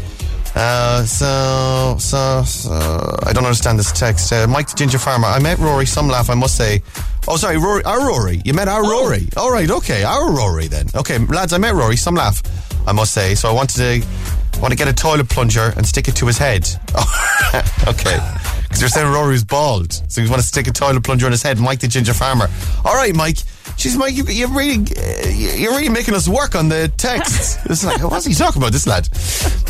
Uh, 0.54 1.04
so, 1.04 1.96
so, 1.98 2.42
so, 2.44 3.18
I 3.22 3.32
don't 3.32 3.44
understand 3.44 3.78
this 3.78 3.92
text. 3.92 4.32
Uh, 4.32 4.46
Mike 4.48 4.68
the 4.68 4.76
Ginger 4.76 4.98
Farmer. 4.98 5.26
I 5.26 5.38
met 5.38 5.58
Rory. 5.58 5.86
Some 5.86 6.08
laugh, 6.08 6.28
I 6.30 6.34
must 6.34 6.56
say. 6.56 6.82
Oh, 7.28 7.36
sorry, 7.36 7.58
Rory. 7.58 7.84
Our 7.84 8.06
Rory. 8.06 8.42
You 8.44 8.54
met 8.54 8.68
our 8.68 8.82
Rory. 8.82 9.28
All 9.36 9.52
right, 9.52 9.70
okay, 9.70 10.02
our 10.02 10.32
Rory 10.32 10.66
then. 10.66 10.86
Okay, 10.94 11.18
lads, 11.18 11.52
I 11.52 11.58
met 11.58 11.74
Rory. 11.74 11.96
Some 11.96 12.14
laugh, 12.14 12.42
I 12.86 12.92
must 12.92 13.12
say. 13.12 13.34
So 13.34 13.48
I 13.48 13.52
wanted 13.52 13.76
to 13.76 14.60
want 14.60 14.72
to 14.72 14.76
get 14.76 14.88
a 14.88 14.92
toilet 14.92 15.28
plunger 15.28 15.72
and 15.76 15.86
stick 15.86 16.08
it 16.08 16.16
to 16.16 16.26
his 16.26 16.38
head. 16.38 16.68
okay. 17.86 18.18
Because 18.62 18.80
you're 18.80 18.88
saying 18.88 19.10
Rory 19.12 19.32
was 19.32 19.44
bald, 19.44 19.92
so 20.08 20.20
you 20.20 20.28
want 20.28 20.42
to 20.42 20.46
stick 20.46 20.66
a 20.66 20.72
toilet 20.72 21.02
plunger 21.02 21.26
on 21.26 21.32
his 21.32 21.42
head. 21.42 21.58
Mike 21.58 21.80
the 21.80 21.88
Ginger 21.88 22.14
Farmer. 22.14 22.48
All 22.84 22.94
right, 22.94 23.14
Mike. 23.14 23.38
She's 23.76 23.96
Mike. 23.96 24.14
You, 24.14 24.24
you're 24.24 24.48
really, 24.48 24.76
uh, 24.76 25.28
you're 25.28 25.72
really 25.72 25.88
making 25.88 26.14
us 26.14 26.28
work 26.28 26.54
on 26.54 26.68
the 26.68 26.92
texts. 26.96 27.58
it's 27.64 27.84
like, 27.84 28.02
what's 28.02 28.26
he 28.26 28.34
talking 28.34 28.60
about? 28.60 28.72
This 28.72 28.86
lad. 28.86 29.08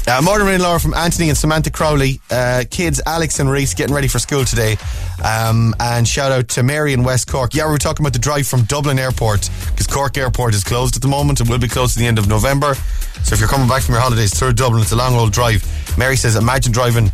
Uh, 0.09 0.21
Morning 0.23 0.47
Rain 0.47 0.61
Laura 0.61 0.81
from 0.81 0.95
Anthony 0.95 1.29
and 1.29 1.39
Samantha 1.39 1.71
Crowley. 1.71 2.21
Uh, 2.31 2.65
kids 2.71 3.01
Alex 3.07 3.39
and 3.39 3.51
Reese 3.51 3.75
getting 3.75 3.95
ready 3.95 4.09
for 4.09 4.19
school 4.19 4.45
today. 4.45 4.77
Um, 5.25 5.75
and 5.79 6.09
shout 6.09 6.33
out 6.33 6.49
to 6.49 6.63
Mary 6.63 6.93
in 6.93 7.05
West 7.05 7.29
Cork. 7.29 7.55
Yeah, 7.55 7.67
we 7.67 7.73
were 7.73 7.79
talking 7.79 8.05
about 8.05 8.15
the 8.15 8.19
drive 8.19 8.47
from 8.47 8.63
Dublin 8.63 8.99
Airport 8.99 9.49
because 9.71 9.87
Cork 9.87 10.17
Airport 10.17 10.55
is 10.55 10.65
closed 10.65 10.97
at 10.97 11.03
the 11.03 11.09
moment. 11.09 11.41
It 11.41 11.49
will 11.49 11.59
be 11.59 11.69
closed 11.69 11.93
to 11.95 12.01
the 12.01 12.07
end 12.07 12.19
of 12.19 12.29
November. 12.29 12.75
So 13.23 13.35
if 13.35 13.41
you're 13.41 13.49
coming 13.49 13.69
back 13.69 13.83
from 13.83 13.95
your 13.95 14.03
holidays 14.03 14.37
through 14.37 14.55
Dublin, 14.55 14.83
it's 14.83 14.93
a 14.93 14.97
long 14.97 15.15
old 15.15 15.33
drive. 15.33 15.63
Mary 15.99 16.17
says, 16.17 16.37
imagine 16.37 16.73
driving 16.73 17.13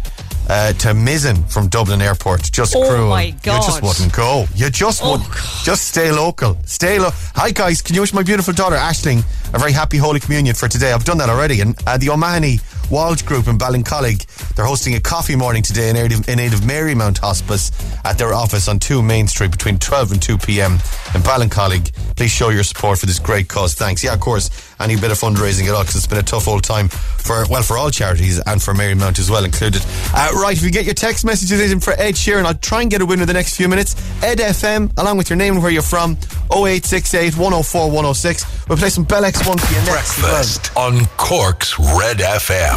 uh, 0.48 0.72
to 0.74 0.88
Mizen 0.88 1.50
from 1.50 1.68
Dublin 1.68 2.00
Airport. 2.00 2.42
Just 2.52 2.74
Oh 2.76 2.86
cruel. 2.88 3.08
my 3.10 3.24
You 3.24 3.32
just 3.44 3.80
God. 3.80 3.82
wouldn't 3.82 4.12
go. 4.12 4.46
You 4.54 4.70
just 4.70 5.00
Oh, 5.04 5.12
would. 5.18 5.22
Just 5.64 5.88
stay 5.88 6.10
local. 6.12 6.56
Stay 6.66 6.98
local. 6.98 7.18
Hi 7.34 7.50
guys, 7.50 7.82
can 7.82 7.94
you 7.94 8.00
wish 8.00 8.12
my 8.12 8.22
beautiful 8.22 8.52
daughter 8.54 8.76
Ashling 8.76 9.24
a 9.54 9.58
very 9.58 9.72
happy 9.72 9.96
Holy 9.98 10.20
Communion 10.20 10.54
for 10.54 10.68
today? 10.68 10.92
I've 10.92 11.04
done 11.04 11.18
that 11.18 11.28
already. 11.28 11.60
And 11.60 11.76
uh, 11.86 11.98
the 11.98 12.10
O'Mahony 12.10 12.60
Walsh 12.90 13.22
Group 13.22 13.48
in 13.48 13.58
Ballincollig, 13.58 14.26
they're 14.54 14.64
hosting 14.64 14.94
a 14.94 15.00
coffee 15.00 15.36
morning 15.36 15.62
today 15.62 15.90
in 15.90 15.96
aid 15.96 16.12
of, 16.12 16.28
in 16.28 16.38
aid 16.38 16.52
of 16.52 16.60
Marymount 16.60 17.18
Hospice 17.18 17.72
at 18.04 18.18
their 18.18 18.32
office 18.32 18.68
on 18.68 18.78
2 18.78 19.02
Main 19.02 19.26
Street 19.26 19.50
between 19.50 19.78
12 19.78 20.12
and 20.12 20.22
2 20.22 20.38
p.m. 20.38 20.72
in 21.14 21.22
Ballincollig. 21.22 21.92
Please 22.16 22.30
show 22.30 22.50
your 22.50 22.62
support 22.62 22.98
for 22.98 23.06
this 23.06 23.18
great 23.18 23.48
cause. 23.48 23.74
Thanks. 23.74 24.02
Yeah, 24.02 24.14
of 24.14 24.20
course, 24.20 24.50
any 24.80 24.96
bit 24.96 25.10
of 25.10 25.18
fundraising 25.18 25.66
at 25.68 25.74
all 25.74 25.82
because 25.82 25.96
it's 25.96 26.06
been 26.06 26.18
a 26.18 26.22
tough 26.22 26.48
old 26.48 26.64
time 26.64 26.88
for, 26.88 27.44
well, 27.50 27.62
for 27.62 27.76
all 27.76 27.90
charities 27.90 28.40
and 28.40 28.62
for 28.62 28.72
Marymount 28.74 29.18
as 29.18 29.30
well 29.30 29.44
included. 29.44 29.82
Uh, 30.14 30.30
right, 30.34 30.56
if 30.56 30.62
you 30.62 30.70
get 30.70 30.84
your 30.84 30.94
text 30.94 31.24
messages 31.24 31.72
in 31.72 31.80
for 31.80 31.92
Ed 31.94 32.14
Sheeran, 32.14 32.44
I'll 32.44 32.54
try 32.54 32.82
and 32.82 32.90
get 32.90 33.00
a 33.00 33.06
winner 33.06 33.26
the 33.26 33.32
next 33.32 33.56
few 33.56 33.68
minutes. 33.68 33.94
Ed 34.22 34.38
FM, 34.38 34.96
along 34.98 35.18
with 35.18 35.28
your 35.28 35.36
name 35.36 35.54
and 35.54 35.62
where 35.62 35.72
you're 35.72 35.82
from, 35.82 36.12
0868 36.52 37.36
104 37.36 37.86
106. 37.86 38.68
We'll 38.68 38.78
play 38.78 38.90
some 38.90 39.04
Bell 39.04 39.22
X1 39.22 39.60
for 39.60 39.74
you 39.74 39.86
next. 39.86 40.20
Breakfast 40.20 40.76
on 40.76 41.04
Cork's 41.16 41.78
Red 41.78 42.18
FM. 42.18 42.75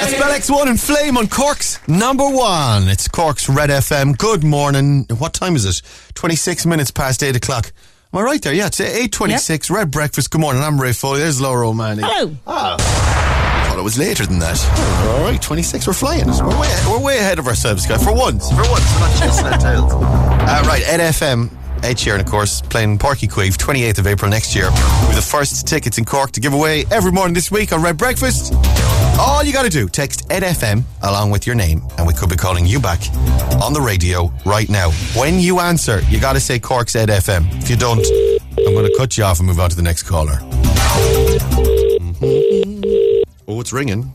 That's 0.00 0.12
Bell 0.12 0.30
X1 0.60 0.68
and 0.68 0.80
Flame 0.80 1.16
on 1.16 1.26
Cork's 1.28 1.86
number 1.88 2.28
one. 2.28 2.88
It's 2.88 3.08
Cork's 3.08 3.48
Red 3.48 3.70
FM. 3.70 4.16
Good 4.16 4.42
morning. 4.44 5.06
What 5.18 5.34
time 5.34 5.56
is 5.56 5.64
it? 5.66 5.82
26 6.14 6.66
minutes 6.66 6.90
past 6.90 7.22
8 7.22 7.36
o'clock. 7.36 7.72
Am 8.12 8.18
I 8.20 8.22
right 8.22 8.42
there? 8.42 8.52
Yeah, 8.52 8.66
it's 8.66 8.80
8.26. 8.80 9.70
Red 9.70 9.90
Breakfast. 9.90 10.30
Good 10.30 10.40
morning. 10.40 10.62
I'm 10.62 10.80
Ray 10.80 10.92
Foley. 10.92 11.20
There's 11.20 11.40
Laura 11.40 11.68
O'Mahony. 11.68 12.02
Hello. 12.04 12.34
I 12.46 12.76
thought 13.68 13.78
it 13.78 13.82
was 13.82 13.98
later 13.98 14.26
than 14.26 14.40
that. 14.40 14.56
Oh, 14.58 15.16
all 15.18 15.24
right, 15.30 15.40
26. 15.40 15.86
We're 15.86 15.92
flying. 15.92 16.26
We're 16.26 16.60
way, 16.60 16.78
we're 16.88 17.00
way 17.00 17.18
ahead 17.18 17.38
of 17.38 17.46
ourselves, 17.46 17.86
guys. 17.86 18.02
For 18.02 18.12
once. 18.14 18.48
For 18.50 18.56
once. 18.68 18.92
We're 18.94 19.00
not 19.00 19.16
chasing 19.18 19.46
our 19.46 19.58
tails. 19.58 19.92
Uh, 19.92 20.62
right, 20.66 20.82
Ed 20.86 20.98
FM. 21.12 21.50
Ed 21.82 21.96
Sheeran, 21.96 22.20
of 22.20 22.26
course, 22.26 22.60
playing 22.62 22.98
Páirc 22.98 23.26
Uí 23.26 23.28
Chaoimh 23.28 23.56
28th 23.56 23.98
of 23.98 24.06
April 24.06 24.30
next 24.30 24.54
year. 24.54 24.70
With 25.06 25.16
the 25.16 25.22
first 25.22 25.66
tickets 25.66 25.98
in 25.98 26.04
Cork 26.04 26.30
to 26.32 26.40
give 26.40 26.52
away 26.52 26.84
every 26.90 27.10
morning 27.10 27.34
this 27.34 27.50
week 27.50 27.72
on 27.72 27.82
Red 27.82 27.96
Breakfast. 27.96 28.52
All 29.18 29.42
you 29.42 29.52
got 29.52 29.62
to 29.64 29.70
do, 29.70 29.88
text 29.88 30.30
Ed 30.30 30.42
FM 30.42 30.84
along 31.02 31.30
with 31.30 31.46
your 31.46 31.54
name, 31.56 31.82
and 31.98 32.06
we 32.06 32.12
could 32.14 32.28
be 32.30 32.36
calling 32.36 32.66
you 32.66 32.80
back 32.80 33.00
on 33.62 33.72
the 33.72 33.80
radio 33.80 34.32
right 34.44 34.68
now. 34.68 34.90
When 35.16 35.40
you 35.40 35.60
answer, 35.60 36.00
you 36.08 36.20
got 36.20 36.34
to 36.34 36.40
say 36.40 36.58
Cork's 36.58 36.94
Ed 36.96 37.08
FM. 37.08 37.46
If 37.62 37.70
you 37.70 37.76
don't, 37.76 38.04
I'm 38.58 38.74
going 38.74 38.86
to 38.86 38.94
cut 38.96 39.16
you 39.16 39.24
off 39.24 39.38
and 39.38 39.48
move 39.48 39.58
on 39.58 39.70
to 39.70 39.76
the 39.76 39.82
next 39.82 40.02
caller. 40.04 40.36
Mhm. 42.00 43.22
Oh, 43.48 43.60
it's 43.60 43.72
ringing. 43.72 44.12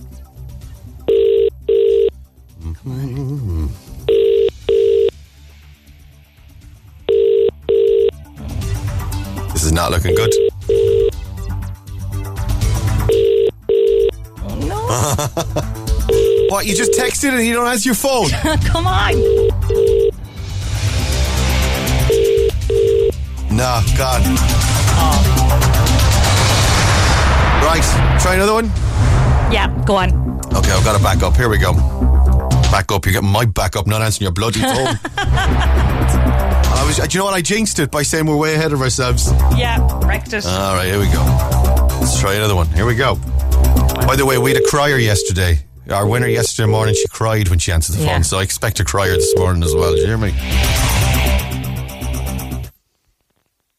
Not 9.76 9.92
looking 9.92 10.16
good. 10.16 10.30
what, 16.50 16.66
you 16.66 16.74
just 16.74 16.94
texted 16.94 17.38
and 17.38 17.46
you 17.46 17.54
don't 17.54 17.68
answer 17.68 17.90
your 17.90 17.96
phone? 17.96 18.30
Come 18.66 18.88
on. 18.88 19.12
no, 23.52 23.82
God. 23.98 24.22
Right, 27.62 27.84
try 28.22 28.36
another 28.36 28.54
one. 28.54 28.68
Yeah, 29.52 29.68
go 29.86 29.98
on. 29.98 30.14
Okay, 30.56 30.72
I've 30.72 30.86
got 30.86 30.96
to 30.98 31.04
back 31.04 31.22
up. 31.22 31.36
Here 31.36 31.50
we 31.50 31.58
go. 31.58 31.74
Back 32.72 32.94
up. 32.94 33.06
You're 33.06 33.12
getting 33.14 33.30
my 33.30 33.44
back 33.44 33.76
up, 33.76 33.88
not 33.88 34.02
answering 34.02 34.24
your 34.26 34.32
bloody 34.32 34.62
phone. 34.62 34.98
I 36.86 36.88
was, 36.88 36.98
do 36.98 37.04
you 37.18 37.20
know 37.20 37.26
what? 37.26 37.34
I 37.34 37.42
jinxed 37.42 37.80
it 37.80 37.90
by 37.90 38.04
saying 38.04 38.28
we're 38.28 38.38
way 38.38 38.54
ahead 38.54 38.72
of 38.72 38.80
ourselves. 38.80 39.32
Yeah, 39.58 39.80
wrecked 40.06 40.34
it. 40.34 40.46
All 40.46 40.76
right, 40.76 40.86
here 40.86 41.00
we 41.00 41.08
go. 41.08 41.20
Let's 42.00 42.20
try 42.20 42.36
another 42.36 42.54
one. 42.56 42.68
Here 42.68 42.86
we 42.86 42.94
go. 42.94 43.16
By 44.06 44.16
the 44.16 44.24
way, 44.26 44.38
we 44.38 44.54
had 44.54 44.62
a 44.62 44.66
crier 44.68 44.98
yesterday. 44.98 45.60
Our 45.90 46.06
winner 46.08 46.28
yesterday 46.28 46.70
morning, 46.70 46.94
she 46.94 47.08
cried 47.08 47.48
when 47.50 47.58
she 47.58 47.72
answered 47.72 47.96
the 47.96 48.04
Yeah. 48.04 48.14
phone, 48.14 48.24
so 48.24 48.38
I 48.38 48.44
expect 48.44 48.80
a 48.80 48.84
crier 48.84 49.14
this 49.14 49.36
morning 49.36 49.64
as 49.64 49.74
well. 49.74 49.94
Do 49.96 50.02
you 50.02 50.06
hear 50.06 50.18
me? 50.18 50.30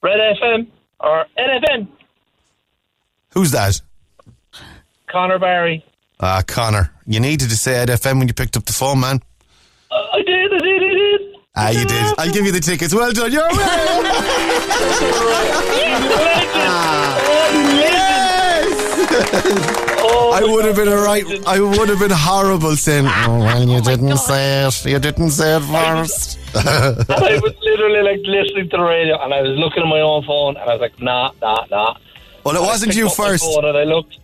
Red 0.02 0.18
FM 0.20 0.66
or 1.00 1.26
NFM. 1.38 1.86
Who's 3.34 3.52
that? 3.52 3.80
Connor 5.08 5.38
Barry. 5.38 5.84
Ah, 6.18 6.42
Connor. 6.44 6.90
You 7.06 7.20
needed 7.20 7.50
to 7.50 7.56
say 7.56 7.76
Ed 7.76 7.88
FM 7.88 8.18
when 8.18 8.26
you 8.26 8.34
picked 8.34 8.56
up 8.56 8.64
the 8.64 8.72
phone, 8.72 8.98
man. 9.00 9.20
I 9.92 10.22
did, 10.26 10.52
I 10.52 10.58
did, 10.58 10.82
I 10.82 10.94
did. 10.94 11.35
Ah, 11.58 11.70
you 11.70 11.84
did. 11.86 12.14
I'll 12.18 12.30
give 12.30 12.44
you 12.44 12.52
the 12.52 12.60
tickets. 12.60 12.94
Well 12.94 13.12
done. 13.12 13.32
You're 13.32 13.48
winner. 13.48 14.06
yes. 17.82 18.72
Oh, 20.08 20.30
I 20.34 20.42
would 20.44 20.64
have 20.64 20.76
been 20.76 20.88
a 20.88 20.96
right. 20.96 21.24
I 21.46 21.60
would 21.60 21.88
have 21.88 21.98
been 21.98 22.10
horrible 22.12 22.76
saying, 22.76 23.06
"Oh 23.06 23.38
well, 23.38 23.68
you 23.68 23.80
didn't 23.80 24.18
say 24.18 24.66
it. 24.66 24.84
You 24.84 24.98
didn't 24.98 25.30
say 25.30 25.56
it 25.56 25.60
first. 25.62 26.38
I 26.56 27.38
was 27.42 27.54
literally 27.62 28.02
like 28.02 28.20
listening 28.24 28.68
to 28.70 28.76
the 28.76 28.82
radio 28.82 29.22
and 29.22 29.34
I 29.34 29.42
was 29.42 29.58
looking 29.58 29.82
at 29.82 29.88
my 29.88 30.00
own 30.00 30.24
phone 30.24 30.56
and 30.56 30.70
I 30.70 30.72
was 30.72 30.80
like, 30.80 30.98
nah, 31.02 31.30
nah, 31.42 31.66
nah. 31.70 31.96
well, 32.44 32.56
it 32.56 32.62
wasn't 32.62 32.92
I 32.92 32.96
you 32.96 33.04
picked 33.06 33.18
up 33.20 33.24
my 33.24 33.30
first. 33.32 33.44
And 33.58 33.66
I 33.76 33.84
looked. 33.84 34.18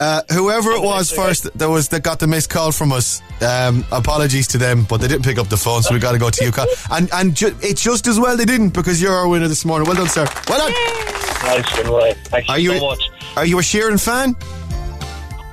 Uh, 0.00 0.22
whoever 0.32 0.70
it 0.70 0.80
was 0.80 1.10
first 1.10 1.52
that 1.58 1.68
was 1.68 1.88
that 1.88 2.04
got 2.04 2.20
the 2.20 2.26
missed 2.26 2.48
call 2.50 2.70
from 2.70 2.92
us. 2.92 3.20
Um, 3.42 3.84
apologies 3.90 4.46
to 4.48 4.58
them, 4.58 4.84
but 4.88 5.00
they 5.00 5.08
didn't 5.08 5.24
pick 5.24 5.38
up 5.38 5.48
the 5.48 5.56
phone, 5.56 5.82
so 5.82 5.92
we 5.92 5.98
got 6.00 6.12
to 6.12 6.18
go 6.18 6.30
to 6.30 6.44
you. 6.44 6.52
Con. 6.52 6.68
And 6.92 7.08
and 7.12 7.34
ju- 7.34 7.56
it's 7.60 7.82
just 7.82 8.06
as 8.06 8.18
well 8.20 8.36
they 8.36 8.44
didn't 8.44 8.70
because 8.70 9.02
you're 9.02 9.12
our 9.12 9.26
winner 9.26 9.48
this 9.48 9.64
morning. 9.64 9.88
Well 9.88 9.96
done, 9.96 10.08
sir. 10.08 10.24
Well 10.48 10.58
done. 10.58 10.72
Nice 11.44 11.82
one, 11.84 11.92
right. 11.92 12.16
Thank 12.26 12.46
you 12.48 12.52
Are 12.54 12.58
you 12.58 12.78
so 12.78 12.86
much. 12.86 13.10
are 13.36 13.46
you 13.46 13.58
a 13.58 13.62
Sheeran 13.62 14.02
fan? 14.02 14.36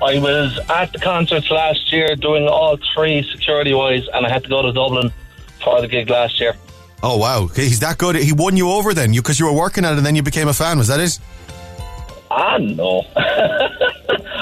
I 0.03 0.19
was 0.19 0.59
at 0.69 0.91
the 0.91 0.99
concerts 0.99 1.49
last 1.49 1.91
year 1.91 2.15
doing 2.15 2.47
all 2.47 2.77
three 2.93 3.23
security 3.31 3.73
wise 3.73 4.03
and 4.13 4.25
I 4.25 4.29
had 4.29 4.43
to 4.43 4.49
go 4.49 4.61
to 4.61 4.71
Dublin 4.71 5.11
for 5.63 5.81
the 5.81 5.87
gig 5.87 6.09
last 6.09 6.39
year. 6.39 6.53
Oh 7.01 7.17
wow, 7.17 7.47
he's 7.47 7.79
that 7.79 7.97
good. 7.97 8.15
He 8.15 8.31
won 8.33 8.57
you 8.57 8.69
over 8.71 8.93
then, 8.93 9.13
you 9.13 9.21
because 9.21 9.39
you 9.39 9.45
were 9.47 9.53
working 9.53 9.85
at 9.85 9.93
it, 9.93 9.97
and 9.97 10.05
then 10.05 10.15
you 10.15 10.21
became 10.23 10.47
a 10.47 10.53
fan. 10.53 10.77
Was 10.77 10.87
that 10.89 10.99
it? 10.99 11.17
Ah, 12.29 12.57
no. 12.57 13.03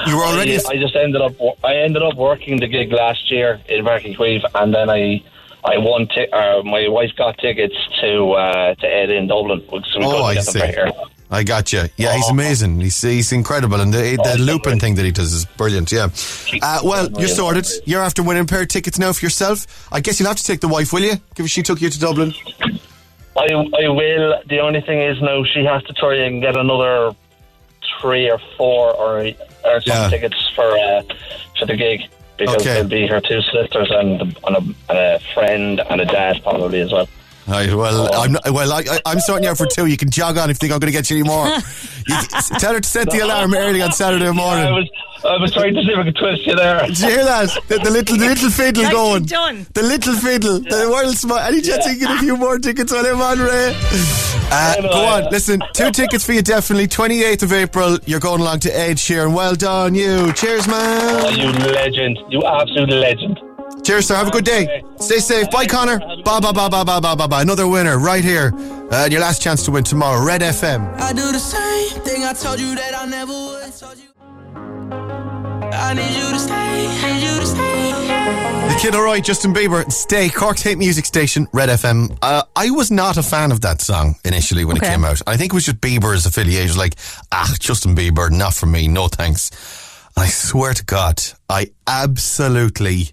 You 0.06 0.16
were 0.16 0.24
already. 0.24 0.56
I, 0.56 0.60
I 0.70 0.76
just 0.76 0.96
ended 0.96 1.20
up 1.20 1.32
I 1.64 1.76
ended 1.76 2.02
up 2.02 2.16
working 2.16 2.58
the 2.58 2.66
gig 2.68 2.92
last 2.92 3.30
year 3.30 3.60
in 3.68 3.84
Barking 3.84 4.16
and 4.54 4.74
then 4.74 4.90
I 4.90 5.22
I 5.64 5.78
won 5.78 6.06
ti- 6.08 6.28
uh, 6.32 6.62
my 6.62 6.88
wife 6.88 7.10
got 7.16 7.38
tickets 7.38 7.74
to 8.00 8.32
uh, 8.32 8.74
to 8.74 8.86
Ed 8.86 9.10
in 9.10 9.26
Dublin 9.28 9.62
so 9.68 9.98
we 9.98 10.04
Oh, 10.04 10.22
I 10.24 10.36
see. 10.36 10.60
I 11.30 11.42
got 11.42 11.72
you. 11.72 11.84
Yeah, 11.96 12.14
he's 12.14 12.28
amazing. 12.28 12.80
He's 12.80 13.00
he's 13.00 13.32
incredible, 13.32 13.80
and 13.80 13.92
the, 13.92 14.16
the 14.22 14.38
looping 14.40 14.78
thing 14.78 14.94
that 14.96 15.04
he 15.04 15.10
does 15.10 15.32
is 15.32 15.44
brilliant. 15.44 15.90
Yeah. 15.90 16.08
Uh, 16.62 16.80
well, 16.84 17.10
you're 17.18 17.28
sorted. 17.28 17.66
You're 17.86 18.02
after 18.02 18.22
winning 18.22 18.42
a 18.44 18.46
pair 18.46 18.62
of 18.62 18.68
tickets 18.68 18.98
now 18.98 19.12
for 19.12 19.24
yourself. 19.24 19.88
I 19.90 20.00
guess 20.00 20.20
you'll 20.20 20.28
have 20.28 20.36
to 20.36 20.44
take 20.44 20.60
the 20.60 20.68
wife, 20.68 20.92
will 20.92 21.02
you? 21.02 21.14
Give 21.34 21.48
she 21.50 21.62
took 21.62 21.80
you 21.80 21.90
to 21.90 21.98
Dublin. 21.98 22.34
I 23.36 23.46
I 23.52 23.88
will. 23.88 24.40
The 24.48 24.60
only 24.60 24.82
thing 24.82 25.00
is 25.00 25.20
now 25.22 25.42
she 25.44 25.64
has 25.64 25.82
to 25.84 25.92
try 25.94 26.16
and 26.16 26.40
get 26.40 26.56
another 26.56 27.16
three 28.00 28.30
or 28.30 28.38
four 28.56 28.92
or 28.94 29.32
or 29.64 29.80
some 29.80 29.96
Yeah. 29.96 30.10
tickets 30.10 30.50
for 30.54 30.76
uh, 30.78 31.02
for 31.58 31.66
the 31.66 31.76
gig 31.76 32.02
because 32.36 32.56
Okay. 32.56 32.64
there'll 32.64 32.88
be 32.88 33.06
her 33.06 33.20
two 33.20 33.40
sisters 33.42 33.90
and, 33.90 34.20
and, 34.46 34.56
a, 34.56 34.58
and 34.88 34.98
a 34.98 35.20
friend 35.34 35.80
and 35.88 36.00
a 36.00 36.04
dad 36.04 36.42
probably 36.42 36.80
as 36.80 36.92
well. 36.92 37.08
Right, 37.46 37.72
well, 37.74 38.08
I'm 38.14 38.32
not, 38.32 38.50
well. 38.50 38.72
I, 38.72 38.78
I, 38.90 38.98
I'm 39.04 39.20
sorting 39.20 39.44
you 39.44 39.50
out 39.50 39.58
for 39.58 39.66
two. 39.66 39.84
You 39.86 39.98
can 39.98 40.08
jog 40.10 40.38
on 40.38 40.48
if 40.48 40.54
you 40.56 40.68
think 40.68 40.72
I'm 40.72 40.78
going 40.78 40.92
to 40.92 40.96
get 40.98 41.10
you 41.10 41.18
any 41.18 41.28
more. 41.28 41.46
You, 42.06 42.20
tell 42.58 42.74
her 42.74 42.80
to 42.80 42.86
set 42.86 43.08
the 43.10 43.20
alarm 43.20 43.54
early 43.54 43.80
on 43.80 43.90
Saturday 43.90 44.30
morning. 44.30 44.66
I 44.66 44.70
was 44.72 44.90
I 45.24 45.38
was 45.38 45.50
trying 45.54 45.72
to 45.74 45.82
see 45.82 45.88
if 45.90 45.96
I 45.98 46.04
could 46.04 46.14
twist 46.16 46.46
you 46.46 46.54
there. 46.54 46.80
Did 46.86 46.98
you 47.00 47.08
hear 47.08 47.24
that? 47.24 47.48
The, 47.66 47.78
the 47.78 47.90
little, 47.90 48.18
the 48.18 48.26
little 48.26 48.50
fiddle 48.50 48.82
Nicely 48.82 48.94
going. 48.94 49.22
done. 49.24 49.66
The 49.72 49.82
little 49.82 50.14
fiddle. 50.14 50.58
The 50.60 50.90
world 50.92 51.16
smile. 51.16 51.38
Any 51.38 51.62
chance 51.62 51.86
you 51.86 51.92
can 51.92 52.00
get 52.00 52.10
a 52.10 52.18
few 52.18 52.36
more 52.36 52.58
tickets 52.58 52.92
on 52.92 53.06
him, 53.06 53.22
on 53.22 53.38
Ray? 53.38 53.74
Uh, 54.56 54.74
know, 54.82 54.88
go 54.90 55.04
on. 55.06 55.24
Listen, 55.32 55.62
two 55.72 55.90
tickets 55.92 56.26
for 56.26 56.32
you 56.34 56.42
definitely. 56.42 56.86
28th 56.86 57.42
of 57.44 57.52
April. 57.54 57.98
You're 58.04 58.20
going 58.20 58.42
along 58.42 58.60
to 58.60 58.78
Ed 58.78 58.98
Sheeran. 58.98 59.34
Well 59.34 59.54
done, 59.54 59.94
you. 59.94 60.30
Cheers, 60.34 60.66
Oh, 60.68 60.70
man. 60.70 61.38
you 61.38 61.46
legend! 61.72 62.18
You 62.28 62.42
absolute 62.44 62.90
legend! 62.90 63.40
Cheers, 63.84 64.06
sir. 64.08 64.14
Have 64.16 64.28
a 64.28 64.30
good 64.30 64.44
day. 64.46 64.82
Stay 64.98 65.18
safe. 65.18 65.50
Bye, 65.50 65.66
Connor. 65.66 65.98
Bye, 65.98 66.40
bye, 66.40 66.52
bye, 66.52 66.68
bye, 66.68 66.84
bye, 66.84 67.00
bye, 67.00 67.14
bye, 67.14 67.26
bye. 67.26 67.42
Another 67.42 67.68
winner 67.68 67.98
right 67.98 68.24
here. 68.24 68.52
Uh, 68.54 69.04
and 69.04 69.12
your 69.12 69.20
last 69.20 69.42
chance 69.42 69.62
to 69.66 69.70
win 69.70 69.84
tomorrow. 69.84 70.24
Red 70.24 70.40
FM. 70.40 70.98
I 71.00 71.12
do 71.12 71.30
the 71.32 71.38
same 71.38 72.00
thing 72.02 72.24
I 72.24 72.32
told 72.32 72.60
you 72.60 72.74
that 72.74 72.94
I 72.98 73.04
never 73.06 73.32
would. 73.32 73.72
Told 73.76 73.98
you. 73.98 74.08
I 75.76 75.92
need 75.92 76.16
you 76.16 76.30
to 76.32 76.38
stay, 76.38 76.86
need 77.12 77.22
you 77.22 77.40
to 77.40 77.46
stay. 77.46 77.90
The 78.68 78.78
Kid 78.80 78.94
LAROI, 78.94 79.22
Justin 79.22 79.52
Bieber, 79.52 79.90
Stay, 79.92 80.28
Cork's 80.30 80.62
hate 80.62 80.78
music 80.78 81.04
station, 81.04 81.46
Red 81.52 81.68
FM. 81.68 82.16
Uh, 82.22 82.42
I 82.56 82.70
was 82.70 82.90
not 82.90 83.18
a 83.18 83.22
fan 83.22 83.52
of 83.52 83.60
that 83.62 83.80
song 83.82 84.14
initially 84.24 84.64
when 84.64 84.76
it 84.78 84.82
came 84.82 85.04
out. 85.04 85.20
I 85.26 85.36
think 85.36 85.52
it 85.52 85.54
was 85.54 85.66
just 85.66 85.80
Bieber's 85.80 86.24
affiliation, 86.26 86.78
like, 86.78 86.94
ah, 87.32 87.52
Justin 87.58 87.94
Bieber, 87.94 88.30
not 88.30 88.54
for 88.54 88.66
me, 88.66 88.88
no 88.88 89.08
thanks. 89.08 89.50
And 90.16 90.24
I 90.24 90.28
swear 90.28 90.72
to 90.74 90.84
God, 90.84 91.22
I 91.48 91.70
absolutely 91.86 93.10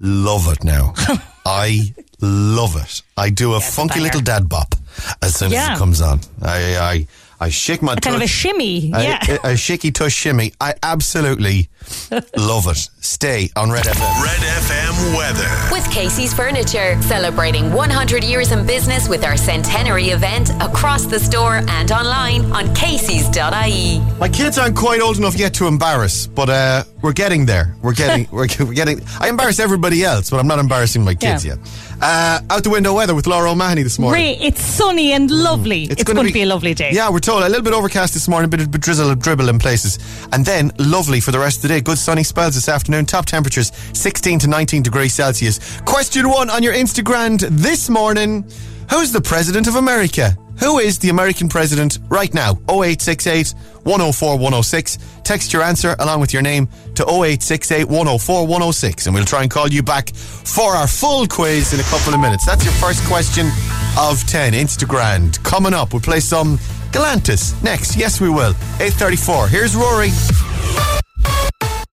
love 0.00 0.48
it 0.52 0.64
now. 0.64 0.94
I 1.46 1.94
love 2.20 2.76
it. 2.76 3.02
I 3.16 3.30
do 3.30 3.54
a 3.54 3.60
funky 3.60 3.94
banger. 3.94 4.04
little 4.04 4.20
dad 4.20 4.48
bop 4.48 4.74
as 5.22 5.36
soon 5.36 5.52
as 5.52 5.76
it 5.76 5.78
comes 5.78 6.00
on. 6.00 6.20
I 6.42 6.76
I, 6.76 7.06
I 7.40 7.48
shake 7.50 7.82
my 7.82 7.92
A 7.94 7.96
kind 7.96 8.16
of 8.16 8.22
a 8.22 8.24
tush. 8.24 8.30
shimmy. 8.34 8.92
A- 8.92 9.02
yeah. 9.02 9.38
a, 9.44 9.52
a 9.52 9.56
shaky 9.56 9.90
tush 9.92 10.14
shimmy. 10.14 10.52
I 10.60 10.74
absolutely 10.82 11.68
love 12.36 12.66
it. 12.68 12.88
Stay 13.00 13.50
on 13.56 13.70
Red 13.70 13.84
FM. 13.86 14.22
Red 14.22 14.40
FM 14.40 15.16
weather. 15.16 15.68
With 15.72 15.90
Casey's 15.90 16.32
Furniture, 16.34 17.00
celebrating 17.02 17.72
100 17.72 18.22
years 18.24 18.52
in 18.52 18.66
business 18.66 19.08
with 19.08 19.24
our 19.24 19.36
centenary 19.36 20.10
event 20.10 20.50
across 20.60 21.06
the 21.06 21.18
store 21.18 21.62
and 21.68 21.90
online 21.92 22.50
on 22.52 22.74
Casey's.ie. 22.74 24.00
My 24.18 24.28
kids 24.28 24.58
aren't 24.58 24.76
quite 24.76 25.00
old 25.00 25.16
enough 25.18 25.36
yet 25.38 25.54
to 25.54 25.66
embarrass, 25.66 26.26
but 26.26 26.48
uh, 26.50 26.84
we're 27.02 27.12
getting 27.12 27.46
there. 27.46 27.74
We're 27.82 27.94
getting, 27.94 28.28
we're, 28.32 28.46
we're 28.60 28.74
getting. 28.74 29.00
I 29.20 29.28
embarrass 29.28 29.58
everybody 29.58 30.04
else, 30.04 30.30
but 30.30 30.38
I'm 30.38 30.46
not 30.46 30.58
embarrassing 30.58 31.04
my 31.04 31.14
kids 31.14 31.44
Yeah. 31.44 31.54
yet. 31.54 31.58
Uh, 32.00 32.40
out 32.50 32.62
the 32.62 32.70
window 32.70 32.94
weather 32.94 33.14
with 33.14 33.26
Laura 33.26 33.50
O'Mahony 33.50 33.82
this 33.82 33.98
morning. 33.98 34.22
Ray, 34.22 34.36
it's 34.38 34.60
sunny 34.62 35.12
and 35.12 35.28
lovely. 35.30 35.84
It's, 35.84 36.04
gonna 36.04 36.18
going 36.18 36.26
to 36.28 36.32
be 36.32 36.42
a 36.42 36.46
lovely 36.46 36.72
day. 36.72 36.90
Yeah, 36.92 37.10
we're 37.10 37.18
told 37.18 37.42
a 37.42 37.48
little 37.48 37.64
bit 37.64 37.72
overcast 37.72 38.14
this 38.14 38.28
morning, 38.28 38.46
a 38.46 38.48
bit 38.48 38.60
of 38.60 38.70
drizzle 38.70 39.10
and 39.10 39.20
dribble 39.20 39.48
in 39.48 39.58
places, 39.58 39.98
and 40.32 40.44
then 40.46 40.70
lovely 40.78 41.18
for 41.20 41.32
the 41.32 41.38
rest 41.40 41.56
of 41.58 41.62
the 41.62 41.68
day. 41.68 41.77
Good 41.80 41.98
sunny 41.98 42.22
spells 42.22 42.54
this 42.54 42.68
afternoon. 42.68 43.06
Top 43.06 43.26
temperatures 43.26 43.72
16 43.92 44.40
to 44.40 44.48
19 44.48 44.82
degrees 44.82 45.14
Celsius. 45.14 45.80
Question 45.82 46.28
one 46.28 46.50
on 46.50 46.62
your 46.62 46.74
Instagram 46.74 47.38
this 47.50 47.88
morning: 47.88 48.44
Who's 48.90 49.12
the 49.12 49.20
president 49.20 49.66
of 49.66 49.76
America? 49.76 50.36
Who 50.60 50.78
is 50.78 50.98
the 50.98 51.10
American 51.10 51.48
president 51.48 52.00
right 52.08 52.32
now? 52.34 52.54
0868 52.68 53.54
104 53.84 54.34
106. 54.34 54.98
Text 55.22 55.52
your 55.52 55.62
answer 55.62 55.94
along 56.00 56.20
with 56.20 56.32
your 56.32 56.42
name 56.42 56.68
to 56.96 57.04
0868 57.04 57.84
104 57.84 58.42
106, 58.42 59.06
and 59.06 59.14
we'll 59.14 59.24
try 59.24 59.42
and 59.42 59.50
call 59.50 59.68
you 59.68 59.82
back 59.82 60.14
for 60.14 60.74
our 60.74 60.88
full 60.88 61.26
quiz 61.28 61.72
in 61.72 61.80
a 61.80 61.84
couple 61.84 62.12
of 62.12 62.20
minutes. 62.20 62.44
That's 62.44 62.64
your 62.64 62.74
first 62.74 63.04
question 63.06 63.46
of 63.98 64.26
10. 64.26 64.52
Instagram. 64.52 65.42
Coming 65.44 65.74
up, 65.74 65.92
we'll 65.92 66.02
play 66.02 66.20
some 66.20 66.58
Galantis 66.90 67.60
next. 67.62 67.96
Yes, 67.96 68.20
we 68.20 68.28
will. 68.28 68.54
834. 68.80 69.48
Here's 69.48 69.76
Rory. 69.76 70.10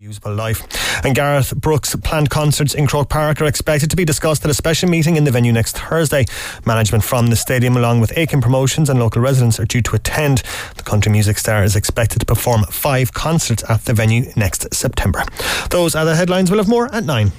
Usable 0.05 0.35
life. 0.35 0.61
And 1.03 1.15
Gareth 1.15 1.55
Brooks' 1.55 1.95
planned 1.95 2.29
concerts 2.29 2.75
in 2.75 2.85
Croke 2.85 3.09
Park 3.09 3.41
are 3.41 3.45
expected 3.45 3.89
to 3.89 3.95
be 3.95 4.05
discussed 4.05 4.45
at 4.45 4.51
a 4.51 4.53
special 4.53 4.87
meeting 4.87 5.15
in 5.15 5.23
the 5.23 5.31
venue 5.31 5.51
next 5.51 5.79
Thursday. 5.79 6.25
Management 6.63 7.03
from 7.03 7.27
the 7.27 7.35
stadium, 7.35 7.75
along 7.75 8.01
with 8.01 8.15
Aiken 8.15 8.39
Promotions 8.39 8.87
and 8.87 8.99
local 8.99 9.19
residents, 9.19 9.59
are 9.59 9.65
due 9.65 9.81
to 9.81 9.95
attend. 9.95 10.43
The 10.77 10.83
country 10.83 11.11
music 11.11 11.39
star 11.39 11.63
is 11.63 11.75
expected 11.75 12.19
to 12.19 12.25
perform 12.27 12.65
five 12.65 13.13
concerts 13.13 13.63
at 13.67 13.85
the 13.85 13.95
venue 13.95 14.31
next 14.35 14.71
September. 14.75 15.23
Those 15.71 15.95
are 15.95 16.05
the 16.05 16.15
headlines. 16.15 16.51
We'll 16.51 16.59
have 16.59 16.69
more 16.69 16.93
at 16.93 17.03
nine. 17.03 17.31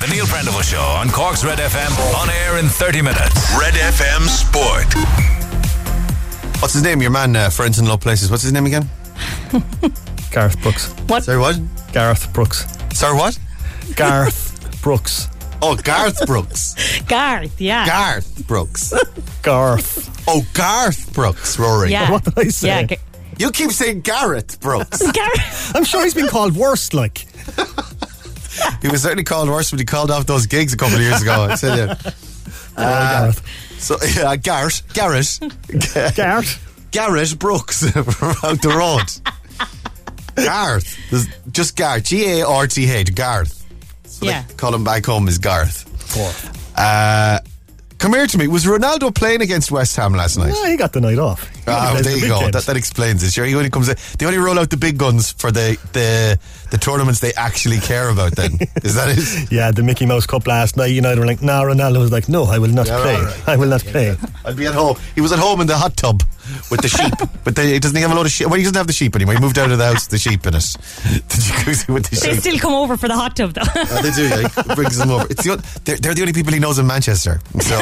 The 0.00 0.08
Neil 0.10 0.24
Prendeville 0.24 0.62
Show 0.62 0.80
on 0.80 1.10
Cork's 1.10 1.44
Red 1.44 1.58
FM. 1.58 2.22
On 2.22 2.30
air 2.30 2.56
in 2.56 2.68
30 2.68 3.02
minutes. 3.02 3.54
Red 3.60 3.74
FM 3.74 4.26
Sport. 4.28 4.88
What's 6.62 6.72
his 6.72 6.82
name? 6.82 7.02
Your 7.02 7.10
man, 7.10 7.36
uh, 7.36 7.50
Friends 7.50 7.78
in 7.78 7.84
Low 7.84 7.98
Places. 7.98 8.30
What's 8.30 8.44
his 8.44 8.52
name 8.54 8.64
again? 8.64 8.88
Gareth 10.34 10.60
Brooks. 10.62 10.92
What? 11.06 11.24
Sorry, 11.24 11.38
what? 11.38 11.58
Gareth 11.92 12.32
Brooks. 12.32 12.66
Sorry, 12.92 13.16
what? 13.16 13.38
Garth 13.96 14.80
Brooks. 14.82 15.28
Oh, 15.62 15.76
Garth 15.76 16.26
Brooks. 16.26 16.74
Garth, 17.06 17.60
yeah. 17.60 17.86
Garth 17.86 18.46
Brooks. 18.46 18.92
Garth. 19.42 20.10
Oh, 20.28 20.44
Garth 20.54 21.12
Brooks, 21.14 21.58
Rory. 21.58 21.90
yeah. 21.90 22.10
What 22.10 22.24
did 22.24 22.38
I 22.38 22.48
say? 22.48 22.66
Yeah, 22.68 22.82
Ga- 22.82 22.98
You 23.38 23.50
keep 23.50 23.70
saying 23.70 24.00
Gareth 24.00 24.58
Brooks. 24.60 25.00
Gareth. 25.12 25.72
I'm 25.76 25.84
sure 25.84 26.02
he's 26.02 26.14
been 26.14 26.28
called 26.28 26.56
worse, 26.56 26.92
like. 26.92 27.18
he 28.82 28.88
was 28.88 29.02
certainly 29.02 29.24
called 29.24 29.48
worse 29.48 29.70
when 29.70 29.78
he 29.78 29.84
called 29.84 30.10
off 30.10 30.26
those 30.26 30.46
gigs 30.46 30.72
a 30.72 30.76
couple 30.76 30.96
of 30.96 31.02
years 31.02 31.22
ago. 31.22 31.46
I 31.50 31.54
tell 31.56 31.76
you. 31.76 31.94
Uh, 32.76 33.20
Gareth. 33.30 33.78
So, 33.80 33.96
yeah, 34.16 34.34
Garrett. 34.36 34.82
Garrett. 34.94 35.38
Gareth. 36.16 36.88
Garrett 36.90 37.38
Brooks 37.38 37.84
out 37.96 38.60
the 38.62 38.74
road. 38.76 39.34
Garth. 40.36 40.96
There's 41.10 41.26
just 41.52 41.76
Garth. 41.76 42.04
G 42.04 42.40
A 42.40 42.46
R 42.46 42.66
T 42.66 42.90
H. 42.90 43.14
Garth. 43.14 43.64
So 44.06 44.26
Yeah. 44.26 44.42
they 44.46 44.54
call 44.54 44.74
him 44.74 44.84
back 44.84 45.04
home 45.06 45.28
is 45.28 45.38
Garth. 45.38 45.84
Uh, 46.76 47.38
come 47.98 48.12
here 48.14 48.26
to 48.26 48.38
me. 48.38 48.46
Was 48.48 48.64
Ronaldo 48.64 49.14
playing 49.14 49.42
against 49.42 49.70
West 49.70 49.96
Ham 49.96 50.12
last 50.12 50.36
night? 50.36 50.54
Yeah, 50.62 50.70
he 50.70 50.76
got 50.76 50.92
the 50.92 51.00
night 51.00 51.18
off. 51.18 51.48
He 51.64 51.70
Ah, 51.70 51.90
plays 51.92 52.04
there 52.04 52.14
the 52.14 52.20
you 52.20 52.28
go. 52.28 52.50
That, 52.50 52.64
that 52.64 52.76
explains 52.76 53.22
it. 53.22 53.32
Sure, 53.32 53.44
he 53.44 53.54
only 53.54 53.70
comes. 53.70 53.86
They 54.16 54.26
only 54.26 54.38
roll 54.38 54.58
out 54.58 54.70
the 54.70 54.76
big 54.76 54.98
guns 54.98 55.32
for 55.32 55.50
the 55.50 55.76
the 55.92 56.38
the 56.70 56.78
tournaments 56.78 57.20
they 57.20 57.32
actually 57.34 57.78
care 57.78 58.08
about. 58.10 58.36
Then 58.36 58.52
is 58.82 58.94
that 58.96 59.08
it? 59.16 59.50
Yeah, 59.52 59.70
the 59.70 59.82
Mickey 59.82 60.06
Mouse 60.06 60.26
Cup 60.26 60.46
last 60.46 60.76
night. 60.76 60.86
United 60.92 61.18
were 61.20 61.26
like, 61.26 61.42
"Nah." 61.42 61.62
Ronaldo 61.64 62.00
was 62.00 62.12
like, 62.12 62.28
"No, 62.28 62.44
I 62.44 62.58
will 62.58 62.70
not 62.70 62.86
Yeah, 62.86 63.00
play. 63.02 63.16
all 63.16 63.22
right. 63.24 63.48
I 63.48 63.56
will 63.56 63.68
not 63.68 63.80
play." 63.82 64.16
I'll 64.44 64.54
be 64.54 64.66
at 64.66 64.74
home. 64.74 64.96
He 65.14 65.20
was 65.20 65.32
at 65.32 65.38
home 65.38 65.60
in 65.62 65.66
the 65.66 65.76
hot 65.78 65.96
tub 65.96 66.22
with 66.70 66.82
the 66.82 66.88
sheep. 66.88 67.14
but 67.44 67.56
the, 67.56 67.78
doesn't 67.80 67.96
he 67.96 68.02
have 68.02 68.10
a 68.12 68.14
lot 68.14 68.26
of 68.26 68.32
sheep? 68.32 68.48
Well, 68.48 68.56
he 68.58 68.62
doesn't 68.64 68.76
have 68.76 68.86
the 68.86 68.92
sheep 68.92 69.16
anymore. 69.16 69.34
He 69.34 69.40
moved 69.40 69.58
out 69.58 69.70
of 69.70 69.78
the 69.78 69.86
house, 69.86 70.06
the 70.08 70.18
sheep 70.18 70.46
in 70.46 70.54
it. 70.54 70.60
The 70.62 71.40
jacuzzi 71.40 71.88
with 71.94 72.06
the 72.10 72.16
They 72.20 72.32
sheep. 72.32 72.40
still 72.40 72.58
come 72.58 72.74
over 72.74 72.98
for 72.98 73.08
the 73.08 73.14
hot 73.16 73.34
tub, 73.36 73.54
though. 73.54 73.62
Oh, 73.74 74.02
they 74.02 74.10
do. 74.10 74.28
Yeah. 74.28 74.48
He 74.48 74.74
brings 74.74 74.98
them 74.98 75.10
over. 75.10 75.26
It's 75.30 75.44
the, 75.44 75.56
they're, 75.84 75.96
they're 75.96 76.12
the 76.14 76.20
only 76.20 76.32
people 76.34 76.52
he 76.52 76.58
knows 76.60 76.78
in 76.78 76.86
Manchester. 76.86 77.40
So, 77.60 77.78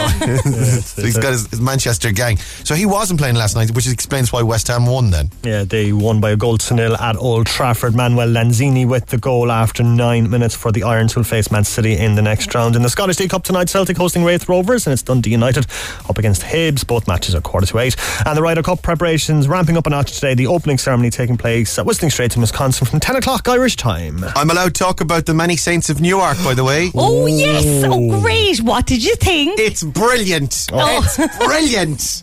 so 0.81 1.03
he's 1.03 1.19
got 1.19 1.33
his, 1.33 1.47
his 1.49 1.61
Manchester 1.61 2.13
gang. 2.13 2.37
So 2.39 2.75
he 2.75 2.87
wasn't 2.87 3.19
playing 3.19 3.35
last 3.35 3.57
night, 3.57 3.72
which 3.75 3.89
explains 3.89 4.33
why 4.33 4.43
West 4.43 4.69
Ham 4.69 4.87
won. 4.87 5.11
Then 5.11 5.31
Yeah, 5.43 5.65
they 5.65 5.93
won 5.93 6.21
by 6.21 6.31
a 6.31 6.37
goal 6.37 6.59
to 6.59 6.75
nil 6.75 6.97
at 6.97 7.17
Old 7.17 7.47
Trafford. 7.47 7.95
Manuel 7.95 8.29
Lanzini 8.29 8.87
with 8.87 9.07
the 9.07 9.19
goal 9.19 9.51
after 9.51 9.83
nine 9.83 10.31
minutes 10.31 10.55
for 10.55 10.73
the 10.73 10.83
Irons, 10.83 11.13
who'll 11.13 11.25
face 11.25 11.51
Man 11.51 11.65
City 11.65 11.97
in 11.97 12.15
the 12.15 12.23
next 12.23 12.55
round. 12.55 12.77
In 12.77 12.83
the 12.83 12.91
Scottish 12.91 13.19
League 13.21 13.31
Cup 13.31 13.45
tonight, 13.45 13.69
Celtic 13.69 13.97
hosting 13.97 14.25
Raith 14.25 14.49
Rovers, 14.49 14.87
and 14.87 14.93
it's 14.93 15.03
Dundee 15.03 15.31
United 15.31 15.67
up 16.09 16.19
against 16.19 16.43
Hibs. 16.43 16.87
Both 16.87 17.09
matches 17.09 17.35
are 17.35 17.41
quarter 17.41 17.67
to 17.67 17.79
eight. 17.79 17.97
And 18.27 18.37
the 18.37 18.43
Ryder 18.43 18.63
Cup 18.63 18.83
preparations 18.83 19.49
ramping 19.49 19.77
up 19.77 19.87
a 19.87 19.91
notch 19.91 20.13
today. 20.15 20.35
The 20.35 20.47
opening 20.47 20.79
ceremony 20.79 21.11
taking 21.11 21.37
place 21.37 21.79
at 21.79 21.87
Whistling 21.87 22.11
Straits 22.11 22.37
in 22.37 22.41
Wisconsin 22.43 22.87
from 22.87 23.01
10 23.01 23.17
o'clock 23.17 23.49
Irish 23.49 23.77
time. 23.77 24.25
I'm 24.37 24.51
allowed 24.51 24.75
to 24.75 24.85
talk 24.85 25.01
about 25.01 25.27
the 25.27 25.35
many 25.35 25.57
saints 25.57 25.91
of 25.91 26.01
Newark. 26.01 26.37
By 26.45 26.55
the 26.55 26.65
way, 26.65 26.91
oh, 26.95 27.27
yes. 27.27 27.85
Oh, 27.87 28.21
great. 28.21 28.61
What 28.61 28.87
did 28.87 29.05
you 29.05 29.15
think? 29.17 29.59
It's 29.59 29.83
brilliant. 29.83 30.69
Oh. 30.73 31.01
It's 31.05 31.37
brilliant. 31.39 32.23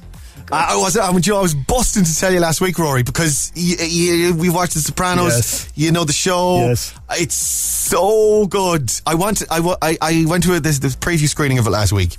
I 0.51 0.73
I 0.73 0.75
was, 0.77 0.97
I, 0.97 1.09
was- 1.11 1.29
I 1.29 1.39
was 1.41 1.53
busting 1.55 2.03
to 2.03 2.15
tell 2.17 2.31
you 2.33 2.39
last 2.39 2.61
week, 2.61 2.77
Rory, 2.79 3.03
because 3.03 3.51
y 3.55 3.75
y 3.79 4.31
we 4.35 4.49
watched 4.49 4.73
The 4.73 4.79
Sopranos. 4.81 5.35
Yes. 5.35 5.71
You 5.75 5.91
know 5.91 6.03
the 6.05 6.13
show. 6.13 6.57
Yes. 6.67 6.93
It's 7.11 7.35
so 7.35 8.47
good. 8.47 8.91
I 9.05 9.15
want. 9.15 9.43
I, 9.49 9.59
I, 9.81 9.97
I 10.01 10.25
went 10.27 10.43
to 10.45 10.53
a, 10.55 10.59
this, 10.59 10.79
this 10.79 10.95
preview 10.95 11.27
screening 11.27 11.57
of 11.59 11.67
it 11.67 11.71
last 11.71 11.91
week, 11.91 12.15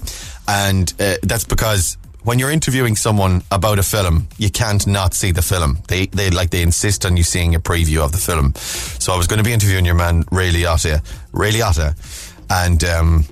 and 0.49 0.93
uh, 1.01 1.17
that's 1.23 1.45
because 1.45 1.97
when 2.23 2.39
you're 2.39 2.51
interviewing 2.51 2.97
someone 2.97 3.43
about 3.51 3.79
a 3.79 3.83
film, 3.83 4.29
you 4.37 4.51
can't 4.51 4.87
not 4.87 5.15
see 5.15 5.33
the 5.33 5.43
film. 5.43 5.79
They 5.89 6.07
they 6.07 6.31
like 6.31 6.51
they 6.51 6.63
insist 6.63 7.07
on 7.07 7.17
you 7.17 7.23
seeing 7.23 7.55
a 7.55 7.61
preview 7.61 7.99
of 8.05 8.13
the 8.13 8.19
film. 8.19 8.55
So 8.57 9.13
I 9.13 9.17
was 9.17 9.27
going 9.27 9.39
to 9.39 9.45
be 9.45 9.53
interviewing 9.53 9.85
your 9.85 9.95
man 9.95 10.25
Ray 10.31 10.51
Liotta, 10.53 11.03
Ray 11.33 11.53
Liotta, 11.53 11.95
and 12.51 12.83
um, 12.85 13.25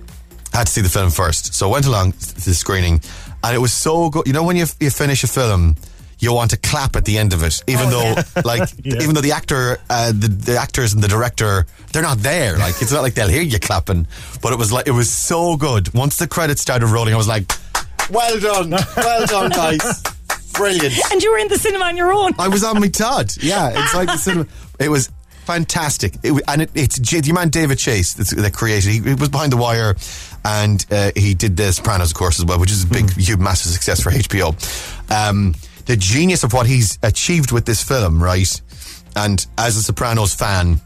had 0.52 0.66
to 0.66 0.72
see 0.72 0.80
the 0.80 0.88
film 0.88 1.10
first. 1.10 1.54
So 1.54 1.68
I 1.68 1.72
went 1.72 1.86
along 1.86 2.12
to 2.12 2.34
the 2.44 2.54
screening, 2.54 3.00
and 3.44 3.54
it 3.54 3.58
was 3.58 3.72
so 3.72 4.10
good. 4.10 4.26
You 4.26 4.32
know 4.32 4.42
when 4.44 4.56
you 4.56 4.66
you 4.80 4.90
finish 4.90 5.24
a 5.24 5.28
film. 5.28 5.76
You 6.20 6.32
want 6.34 6.50
to 6.50 6.56
clap 6.56 6.96
at 6.96 7.04
the 7.04 7.16
end 7.16 7.32
of 7.32 7.44
it, 7.44 7.62
even 7.68 7.90
though, 7.90 8.16
like, 8.44 8.68
Yeah. 8.82 9.00
even 9.02 9.14
though 9.14 9.20
the 9.20 9.30
actor, 9.30 9.78
uh, 9.88 10.10
the, 10.10 10.26
the 10.26 10.56
actors 10.56 10.92
and 10.92 11.00
the 11.00 11.06
director, 11.06 11.64
they're 11.92 12.02
not 12.02 12.18
there. 12.18 12.58
Like, 12.58 12.82
it's 12.82 12.90
not 12.90 13.02
like 13.02 13.14
they'll 13.14 13.28
hear 13.28 13.40
you 13.40 13.60
clapping. 13.60 14.04
But 14.42 14.52
it 14.52 14.58
was 14.58 14.72
like, 14.72 14.88
it 14.88 14.90
was 14.90 15.08
so 15.08 15.56
good. 15.56 15.94
Once 15.94 16.16
the 16.16 16.26
credits 16.26 16.60
started 16.60 16.86
rolling, 16.88 17.14
I 17.14 17.16
was 17.16 17.28
like, 17.28 17.44
well 18.10 18.36
done, 18.40 18.70
well 18.96 19.26
done, 19.26 19.50
guys, 19.50 20.02
brilliant. 20.54 20.92
And 21.12 21.22
you 21.22 21.30
were 21.30 21.38
in 21.38 21.46
the 21.46 21.56
cinema 21.56 21.84
on 21.84 21.96
your 21.96 22.12
own. 22.12 22.32
I 22.36 22.48
was 22.48 22.64
on 22.64 22.80
my 22.80 22.88
Todd. 22.88 23.32
Yeah, 23.40 23.70
it's 23.80 23.94
like 23.94 24.08
the 24.08 24.16
cinema. 24.16 24.48
It 24.80 24.88
was 24.88 25.10
fantastic. 25.48 26.14
It, 26.22 26.42
and 26.46 26.62
it, 26.62 26.70
it's 26.74 27.26
your 27.26 27.34
man 27.34 27.48
David 27.48 27.78
Chase 27.78 28.12
that's, 28.12 28.34
that 28.34 28.52
created. 28.52 28.90
He, 28.90 29.00
he 29.00 29.14
was 29.14 29.30
behind 29.30 29.50
the 29.50 29.56
wire, 29.56 29.96
and 30.44 30.84
uh, 30.90 31.10
he 31.16 31.32
did 31.32 31.56
the 31.56 31.72
Sopranos, 31.72 32.10
of 32.10 32.16
course, 32.16 32.38
as 32.38 32.44
well, 32.44 32.60
which 32.60 32.70
is 32.70 32.84
a 32.84 32.86
big, 32.86 33.10
huge, 33.12 33.38
massive 33.38 33.72
success 33.72 34.02
for 34.02 34.10
HBO. 34.10 34.52
Um, 35.10 35.54
the 35.86 35.96
genius 35.96 36.44
of 36.44 36.52
what 36.52 36.66
he's 36.66 36.98
achieved 37.02 37.50
with 37.50 37.64
this 37.64 37.82
film, 37.82 38.22
right? 38.22 38.60
And 39.16 39.44
as 39.56 39.78
a 39.78 39.82
Sopranos 39.82 40.34
fan, 40.34 40.82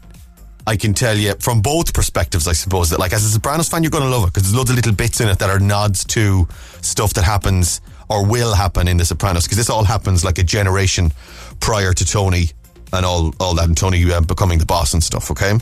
I 0.65 0.77
can 0.77 0.93
tell 0.93 1.17
you 1.17 1.33
from 1.41 1.61
both 1.61 1.93
perspectives, 1.93 2.47
I 2.47 2.53
suppose, 2.53 2.89
that 2.91 2.99
like 2.99 3.11
as 3.11 3.25
a 3.25 3.29
Sopranos 3.29 3.67
fan, 3.67 3.83
you're 3.83 3.91
going 3.91 4.05
to 4.05 4.09
love 4.09 4.23
it 4.23 4.27
because 4.27 4.43
there's 4.43 4.55
loads 4.55 4.69
of 4.69 4.77
little 4.77 4.93
bits 4.93 5.19
in 5.19 5.27
it 5.27 5.39
that 5.39 5.49
are 5.49 5.59
nods 5.59 6.05
to 6.05 6.47
stuff 6.79 7.13
that 7.15 7.25
happens 7.25 7.81
or 8.09 8.25
will 8.25 8.53
happen 8.55 8.87
in 8.87 8.95
the 8.95 9.03
Sopranos 9.03 9.43
because 9.43 9.57
this 9.57 9.69
all 9.69 9.83
happens 9.83 10.23
like 10.23 10.37
a 10.37 10.43
generation 10.43 11.11
prior 11.59 11.91
to 11.91 12.05
Tony 12.05 12.51
and 12.93 13.05
all, 13.05 13.33
all 13.39 13.55
that 13.55 13.67
and 13.67 13.75
Tony 13.77 14.09
uh, 14.11 14.21
becoming 14.21 14.59
the 14.59 14.65
boss 14.65 14.93
and 14.93 15.03
stuff, 15.03 15.29
okay? 15.31 15.53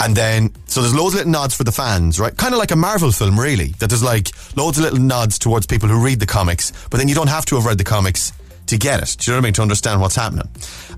And 0.00 0.14
then, 0.14 0.52
so 0.66 0.82
there's 0.82 0.94
loads 0.94 1.14
of 1.14 1.20
little 1.20 1.32
nods 1.32 1.54
for 1.56 1.64
the 1.64 1.72
fans, 1.72 2.20
right? 2.20 2.36
Kind 2.36 2.54
of 2.54 2.58
like 2.58 2.70
a 2.70 2.76
Marvel 2.76 3.10
film, 3.10 3.40
really, 3.40 3.68
that 3.78 3.88
there's 3.88 4.02
like 4.02 4.28
loads 4.56 4.78
of 4.78 4.84
little 4.84 5.00
nods 5.00 5.38
towards 5.38 5.66
people 5.66 5.88
who 5.88 6.04
read 6.04 6.20
the 6.20 6.26
comics, 6.26 6.72
but 6.90 6.98
then 6.98 7.08
you 7.08 7.14
don't 7.14 7.28
have 7.28 7.44
to 7.46 7.56
have 7.56 7.64
read 7.64 7.78
the 7.78 7.84
comics 7.84 8.32
to 8.66 8.78
get 8.78 9.02
it. 9.02 9.16
Do 9.18 9.30
you 9.30 9.34
know 9.34 9.38
what 9.40 9.44
I 9.44 9.46
mean? 9.46 9.52
To 9.54 9.62
understand 9.62 10.00
what's 10.00 10.16
happening. 10.16 10.48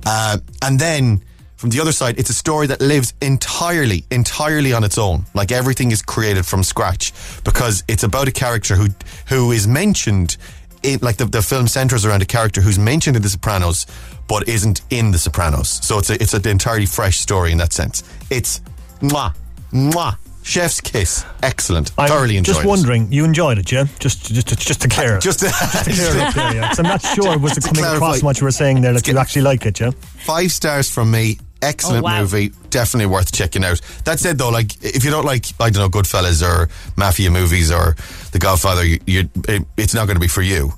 Uh, 0.05 0.39
and 0.63 0.79
then, 0.79 1.23
from 1.57 1.71
the 1.71 1.81
other 1.81 1.93
side, 1.93 2.19
it's 2.19 2.31
a 2.31 2.35
story 2.35 2.67
that 2.67 2.81
lives 2.81 3.15
entirely, 3.23 4.05
entirely 4.11 4.73
on 4.73 4.85
its 4.85 4.99
own. 4.99 5.25
Like 5.35 5.51
everything 5.51 5.93
is 5.93 6.03
created 6.03 6.45
from 6.45 6.63
scratch 6.63 7.13
because 7.43 7.83
it's 7.89 8.03
about 8.03 8.29
a 8.29 8.33
character 8.33 8.75
who 8.75 8.89
who 9.29 9.53
is 9.53 9.67
mentioned. 9.67 10.37
In, 10.85 10.99
like 11.01 11.17
the, 11.17 11.25
the 11.25 11.41
film 11.43 11.67
centers 11.67 12.05
around 12.05 12.21
a 12.23 12.27
character 12.27 12.61
who's 12.61 12.79
mentioned 12.79 13.17
in 13.17 13.23
The 13.23 13.29
Sopranos, 13.31 13.87
but 14.29 14.47
isn't 14.49 14.83
in 14.91 15.13
The 15.13 15.19
Sopranos. 15.19 15.69
So 15.83 15.99
it's 15.99 16.11
a, 16.11 16.15
it's 16.23 16.35
an 16.35 16.47
entirely 16.47 16.85
fresh 16.87 17.19
story 17.19 17.53
in 17.53 17.59
that 17.59 17.73
sense. 17.73 18.05
It's 18.31 18.61
mwah, 19.01 19.35
mwah, 19.73 20.19
chef's 20.43 20.83
kiss. 20.83 21.25
Excellent. 21.43 21.91
I'm 21.97 22.09
Thoroughly 22.09 22.37
enjoyed 22.37 22.55
just 22.57 22.67
it. 22.67 22.69
wondering, 22.69 23.11
you 23.11 23.25
enjoyed 23.25 23.57
it, 23.57 23.73
yeah? 23.73 23.85
Just, 23.99 24.27
just, 24.33 24.47
just, 24.49 24.61
just 24.61 24.83
to 24.83 24.89
clear, 24.89 25.19
Just 25.21 25.39
to- 25.41 25.47
just 25.47 25.85
to 25.87 25.91
clear 25.91 26.29
it 26.29 26.35
there, 26.35 26.55
yeah. 26.57 26.75
I'm 26.77 26.83
not 26.85 27.01
sure 27.01 27.39
was 27.39 27.57
it 27.57 27.65
coming 27.65 27.83
across 27.85 28.23
what 28.23 28.39
you 28.39 28.45
were 28.45 28.51
saying 28.51 28.83
there 28.83 28.93
that 28.93 29.09
you 29.09 29.17
actually 29.17 29.43
like 29.43 29.65
it, 29.65 29.81
yeah? 29.81 29.91
Five 30.27 30.53
stars 30.53 30.91
from 30.91 31.11
me. 31.11 31.39
Excellent 31.65 32.01
Oh, 32.01 32.03
wow. 32.05 32.21
movie. 32.21 32.53
Definitely 32.71 33.07
worth 33.07 33.33
checking 33.33 33.65
out. 33.65 33.81
That 34.05 34.21
said, 34.21 34.39
though, 34.39 34.51
like 34.51 34.83
if 34.85 35.05
you 35.05 35.11
don't 35.11 35.25
like, 35.25 35.47
I 35.61 35.71
don't 35.71 35.83
know, 35.83 35.89
Goodfellas 35.89 36.43
or 36.43 36.69
mafia 36.97 37.31
movies 37.31 37.71
or 37.73 37.97
The 38.33 38.39
Godfather, 38.39 38.85
you, 38.85 38.99
you 39.07 39.29
it, 39.49 39.63
it's 39.77 39.95
not 39.95 40.07
going 40.07 40.17
to 40.17 40.21
be 40.21 40.29
for 40.29 40.43
you. 40.43 40.73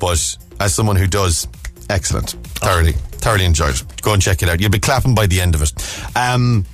But 0.00 0.36
as 0.60 0.74
someone 0.74 0.96
who 0.96 1.06
does, 1.06 1.46
excellent. 1.88 2.30
Thoroughly, 2.58 2.92
thoroughly 2.92 3.44
enjoyed. 3.44 3.80
Go 4.02 4.12
and 4.14 4.20
check 4.22 4.42
it 4.42 4.48
out. 4.48 4.60
You'll 4.60 4.70
be 4.70 4.78
clapping 4.80 5.14
by 5.14 5.26
the 5.26 5.40
end 5.40 5.54
of 5.54 5.62
it. 5.62 5.72
Um, 6.16 6.64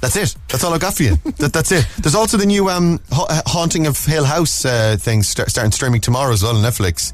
that's 0.00 0.16
it. 0.16 0.34
That's 0.48 0.64
all 0.64 0.74
I 0.74 0.78
got 0.78 0.94
for 0.94 1.04
you. 1.04 1.14
that, 1.38 1.52
that's 1.52 1.70
it. 1.70 1.86
There's 1.98 2.16
also 2.16 2.36
the 2.36 2.46
new 2.46 2.68
um, 2.68 2.98
ha- 3.12 3.42
Haunting 3.46 3.86
of 3.86 4.04
Hill 4.04 4.24
House 4.24 4.64
uh, 4.64 4.96
thing 4.98 5.22
start, 5.22 5.50
starting 5.50 5.70
streaming 5.70 6.00
tomorrow 6.00 6.32
as 6.32 6.42
well 6.42 6.56
on 6.56 6.62
Netflix. 6.64 7.12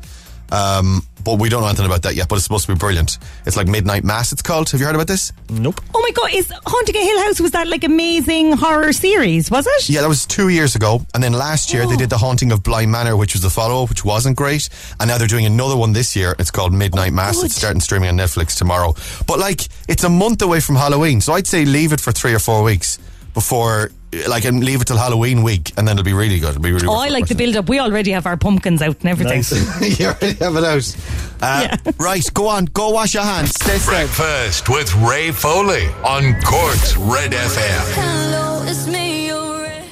Um, 0.51 1.03
but 1.29 1.39
we 1.39 1.51
don't 1.51 1.61
know 1.61 1.69
anything 1.69 1.85
about 1.85 2.01
that 2.05 2.15
yet. 2.15 2.27
But 2.27 2.37
it's 2.37 2.45
supposed 2.45 2.65
to 2.67 2.73
be 2.73 2.79
brilliant. 2.79 3.19
It's 3.45 3.55
like 3.55 3.67
Midnight 3.67 4.03
Mass. 4.03 4.33
It's 4.33 4.41
called. 4.41 4.71
Have 4.71 4.81
you 4.81 4.87
heard 4.87 4.95
about 4.95 5.09
this? 5.09 5.31
Nope. 5.51 5.79
Oh 5.95 6.01
my 6.01 6.11
god, 6.13 6.33
is 6.33 6.51
Haunting 6.65 6.97
a 6.97 7.05
Hill 7.05 7.23
House 7.25 7.39
was 7.39 7.51
that 7.51 7.69
like 7.69 7.85
amazing 7.85 8.53
horror 8.53 8.95
series, 8.95 9.51
was 9.51 9.67
it? 9.67 9.91
Yeah, 9.91 10.01
that 10.01 10.09
was 10.09 10.25
two 10.25 10.49
years 10.49 10.75
ago. 10.75 11.03
And 11.13 11.23
then 11.23 11.35
last 11.35 11.71
year 11.71 11.87
they 11.87 11.97
oh. 11.97 11.99
did 11.99 12.09
The 12.09 12.17
Haunting 12.17 12.51
of 12.51 12.63
Bly 12.63 12.87
Manor, 12.87 13.15
which 13.15 13.35
was 13.35 13.43
the 13.43 13.51
follow 13.51 13.83
up, 13.83 13.91
which 13.91 14.07
wasn't 14.07 14.37
great. 14.37 14.71
And 15.01 15.09
now 15.09 15.19
they're 15.19 15.29
doing 15.29 15.45
another 15.45 15.77
one 15.77 15.93
this 15.93 16.17
year. 16.17 16.35
It's 16.39 16.51
called 16.51 16.73
Midnight 16.73 17.13
oh, 17.13 17.17
Mass. 17.17 17.37
good. 17.37 17.47
It's 17.47 17.57
starting 17.57 17.81
streaming 17.81 18.09
on 18.09 18.17
Netflix 18.17 18.57
tomorrow. 18.57 18.95
But 19.27 19.39
like, 19.39 19.69
it's 19.87 20.05
a 20.05 20.09
month 20.09 20.41
away 20.41 20.61
from 20.61 20.77
Halloween. 20.77 21.21
So 21.21 21.35
I'd 21.35 21.47
say 21.47 21.67
leave 21.67 21.93
it 21.93 22.01
for 22.01 22.11
three 22.11 22.33
or 22.33 22.39
four 22.39 22.63
weeks 22.63 22.99
before, 23.35 23.91
like, 24.29 24.45
and 24.45 24.65
leave 24.65 24.81
it 24.81 24.87
till 24.87 24.97
Halloween 24.97 25.43
week. 25.43 25.73
And 25.77 25.87
then 25.87 25.99
it'll 25.99 26.05
be 26.05 26.13
really 26.13 26.39
good. 26.39 26.51
It'll 26.51 26.63
be 26.63 26.73
really 26.73 26.87
Oh, 26.89 26.95
I 26.99 27.09
like 27.09 27.27
the 27.29 27.35
build 27.35 27.57
up. 27.57 27.69
We 27.69 27.79
already 27.81 28.11
have 28.13 28.27
our 28.27 28.37
pumpkins 28.37 28.81
out 28.83 28.97
and 29.01 29.09
everything. 29.09 29.39
Nice. 29.39 29.99
you 30.01 30.07
already 30.07 30.35
have 30.35 30.57
it 30.57 30.65
out. 30.65 30.97
Uh, 31.41 31.77
Right, 31.99 32.25
go 32.35 32.49
on. 32.49 32.65
Go 32.67 32.91
wash 32.91 33.15
your 33.15 33.23
hands. 33.25 33.51
Stay 33.51 33.79
safe. 33.79 33.87
Breakfast 33.87 34.69
with 34.69 34.95
Ray 34.97 35.31
Foley 35.31 35.87
on 36.05 36.41
Cork's 36.43 36.97
Red 36.97 37.33
FM. 37.33 37.95
Hello, 37.95 38.65
it's 38.67 38.87
me, 38.87 39.27
your 39.29 39.65
ex. 39.67 39.87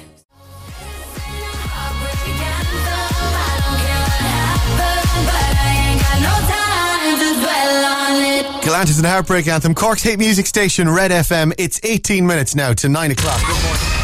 Galantis 8.62 8.98
and 8.98 9.06
Heartbreak 9.06 9.46
Anthem, 9.46 9.74
Cork's 9.74 10.02
hit 10.02 10.18
music 10.18 10.46
station, 10.46 10.88
Red 10.88 11.10
FM. 11.10 11.52
It's 11.58 11.80
18 11.84 12.26
minutes 12.26 12.54
now 12.54 12.72
to 12.74 12.88
9 12.88 13.10
o'clock. 13.12 13.40
Good 13.40 13.62
morning. 13.64 13.95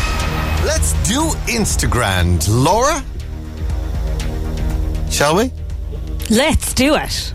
Let's 0.75 0.95
do 1.07 1.21
Instagram. 1.53 2.41
Laura? 2.49 3.05
Shall 5.11 5.37
we? 5.37 5.53
Let's 6.31 6.73
do 6.73 6.95
it. 6.95 7.35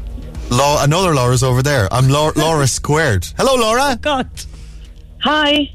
Laura, 0.49 0.83
another 0.83 1.13
Laura's 1.13 1.43
over 1.43 1.61
there. 1.61 1.87
I'm 1.93 2.09
Laura, 2.09 2.33
Laura 2.35 2.65
squared. 2.65 3.27
Hello, 3.37 3.53
Laura. 3.55 3.95
God. 4.01 4.27
Hi. 5.21 5.69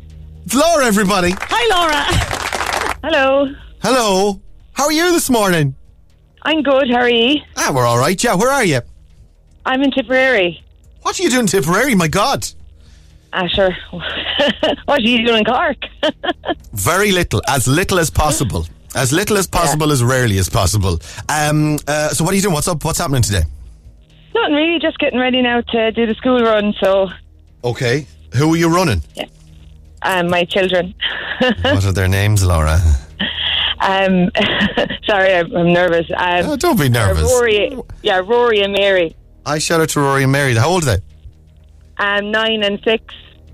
It's 0.44 0.56
Laura, 0.56 0.86
everybody. 0.86 1.34
Hi, 1.38 1.62
Laura. 1.76 2.98
Hello. 3.04 3.54
Hello. 3.80 4.40
How 4.72 4.86
are 4.86 4.92
you 4.92 5.12
this 5.12 5.30
morning? 5.30 5.76
I'm 6.42 6.62
good. 6.64 6.90
How 6.90 6.96
are 6.96 7.08
you? 7.08 7.42
Ah, 7.56 7.70
we're 7.72 7.86
all 7.86 7.98
right. 7.98 8.22
Yeah, 8.24 8.34
where 8.34 8.50
are 8.50 8.64
you? 8.64 8.80
I'm 9.64 9.82
in 9.82 9.92
Tipperary. 9.92 10.60
What 11.02 11.18
are 11.18 11.22
you 11.22 11.30
doing 11.30 11.42
in 11.42 11.46
Tipperary? 11.46 11.94
My 11.94 12.08
God. 12.08 12.44
Ah, 13.32 13.46
sure. 13.48 13.74
what 14.84 14.98
are 14.98 15.02
you 15.02 15.24
doing 15.26 15.38
in 15.38 15.44
Cork? 15.44 15.76
Very 16.72 17.12
little, 17.12 17.40
as 17.48 17.66
little 17.66 17.98
as 17.98 18.10
possible. 18.10 18.66
As 18.94 19.10
little 19.12 19.38
as 19.38 19.46
possible, 19.46 19.90
as 19.90 20.04
rarely 20.04 20.36
as 20.38 20.50
possible. 20.50 21.00
Um, 21.30 21.78
uh, 21.88 22.10
so, 22.10 22.24
what 22.24 22.32
are 22.34 22.36
you 22.36 22.42
doing? 22.42 22.52
What's 22.54 22.68
up? 22.68 22.84
What's 22.84 22.98
happening 22.98 23.22
today? 23.22 23.42
Nothing 24.34 24.54
really. 24.54 24.78
Just 24.80 24.98
getting 24.98 25.18
ready 25.18 25.40
now 25.40 25.62
to 25.62 25.92
do 25.92 26.04
the 26.06 26.14
school 26.14 26.40
run. 26.42 26.74
So, 26.78 27.08
Okay. 27.64 28.06
Who 28.34 28.52
are 28.52 28.56
you 28.56 28.68
running? 28.74 29.02
um, 30.02 30.28
my 30.28 30.44
children. 30.44 30.94
what 31.62 31.84
are 31.86 31.92
their 31.92 32.08
names, 32.08 32.44
Laura? 32.44 32.78
um, 33.80 34.30
sorry, 35.06 35.34
I'm, 35.34 35.54
I'm 35.56 35.72
nervous. 35.72 36.06
Um, 36.16 36.46
Oh, 36.50 36.56
don't 36.56 36.78
be 36.78 36.88
nervous. 36.88 37.22
Rory, 37.24 37.76
yeah, 38.02 38.18
Rory 38.18 38.60
and 38.62 38.72
Mary. 38.74 39.14
I 39.46 39.58
shout 39.58 39.80
out 39.80 39.88
to 39.90 40.00
Rory 40.00 40.22
and 40.24 40.32
Mary. 40.32 40.54
How 40.54 40.68
old 40.68 40.82
are 40.84 40.96
they? 40.96 41.02
Um, 41.98 42.30
nine 42.30 42.62
and 42.62 42.80
six. 42.82 43.02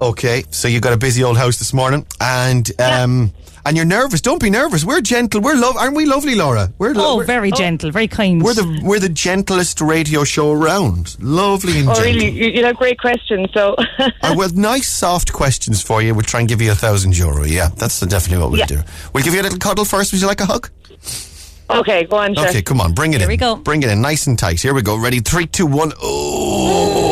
Okay, 0.00 0.44
so 0.50 0.68
you 0.68 0.80
got 0.80 0.92
a 0.92 0.96
busy 0.96 1.24
old 1.24 1.36
house 1.36 1.58
this 1.58 1.72
morning, 1.74 2.06
and 2.20 2.70
um, 2.80 3.32
and 3.66 3.76
you're 3.76 3.84
nervous. 3.84 4.20
Don't 4.20 4.40
be 4.40 4.48
nervous. 4.48 4.84
We're 4.84 5.00
gentle. 5.00 5.40
We're 5.40 5.56
love. 5.56 5.76
Aren't 5.76 5.96
we 5.96 6.06
lovely, 6.06 6.36
Laura? 6.36 6.72
We're 6.78 6.94
lo- 6.94 7.14
Oh, 7.14 7.16
we're, 7.16 7.24
very 7.24 7.50
gentle, 7.50 7.90
very 7.90 8.06
kind. 8.06 8.40
we're 8.40 8.54
the 8.54 8.80
we're 8.84 9.00
the 9.00 9.08
gentlest 9.08 9.80
radio 9.80 10.22
show 10.22 10.52
around. 10.52 11.16
Lovely 11.18 11.80
and 11.80 11.88
Oh, 11.88 11.94
gentle. 11.94 12.12
really? 12.12 12.28
You, 12.30 12.46
you 12.50 12.64
have 12.64 12.76
great 12.76 12.98
questions. 13.00 13.48
So, 13.52 13.74
Uh, 14.22 14.34
with 14.36 14.56
nice, 14.56 14.86
soft 14.88 15.32
questions 15.32 15.82
for 15.82 16.00
you, 16.00 16.14
we'll 16.14 16.22
try 16.22 16.38
and 16.40 16.48
give 16.48 16.62
you 16.62 16.70
a 16.70 16.76
thousand 16.76 17.18
euro. 17.18 17.42
Yeah, 17.44 17.68
that's 17.76 17.98
definitely 18.00 18.38
what 18.42 18.50
we'll 18.52 18.60
Yeah. 18.60 18.66
do. 18.66 18.80
We'll 19.12 19.24
give 19.24 19.34
you 19.34 19.40
a 19.40 19.42
little 19.42 19.58
cuddle 19.58 19.84
first. 19.84 20.12
Would 20.12 20.20
you 20.20 20.28
like 20.28 20.40
a 20.40 20.46
hug? 20.46 20.70
okay, 21.70 22.04
go 22.04 22.16
on, 22.18 22.34
sure. 22.36 22.48
Okay, 22.48 22.62
come 22.62 22.80
on, 22.80 22.94
bring 22.94 23.12
it 23.14 23.18
Here 23.20 23.24
in. 23.28 23.32
we 23.32 23.36
go. 23.36 23.56
Bring 23.56 23.82
it 23.82 23.90
in, 23.90 24.00
nice 24.00 24.26
and 24.28 24.38
tight. 24.38 24.60
Here 24.62 24.72
we 24.74 24.82
go. 24.82 24.96
Ready? 24.96 25.18
Three, 25.20 25.46
two, 25.46 25.66
one. 25.66 25.92
Oh, 26.00 27.07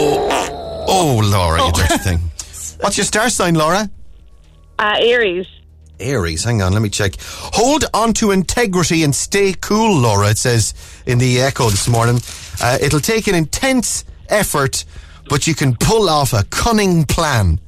oh, 0.96 1.20
Laura, 1.22 1.64
you 1.64 1.72
dirty 1.72 1.98
thing. 1.98 2.18
What's 2.80 2.96
your 2.96 3.04
star 3.04 3.30
sign, 3.30 3.54
Laura? 3.54 3.90
Uh, 4.78 4.96
Aries. 4.98 5.46
Aries. 5.98 6.44
Hang 6.44 6.62
on, 6.62 6.72
let 6.72 6.82
me 6.82 6.88
check. 6.88 7.14
Hold 7.20 7.84
on 7.94 8.12
to 8.14 8.30
integrity 8.30 9.02
and 9.02 9.14
stay 9.14 9.54
cool, 9.54 9.98
Laura. 9.98 10.30
It 10.30 10.38
says 10.38 10.74
in 11.06 11.18
the 11.18 11.40
Echo 11.40 11.70
this 11.70 11.88
morning. 11.88 12.20
Uh, 12.60 12.78
it'll 12.80 13.00
take 13.00 13.26
an 13.26 13.34
intense 13.34 14.04
effort, 14.28 14.84
but 15.28 15.46
you 15.46 15.54
can 15.54 15.74
pull 15.76 16.08
off 16.08 16.32
a 16.32 16.44
cunning 16.44 17.04
plan. 17.04 17.60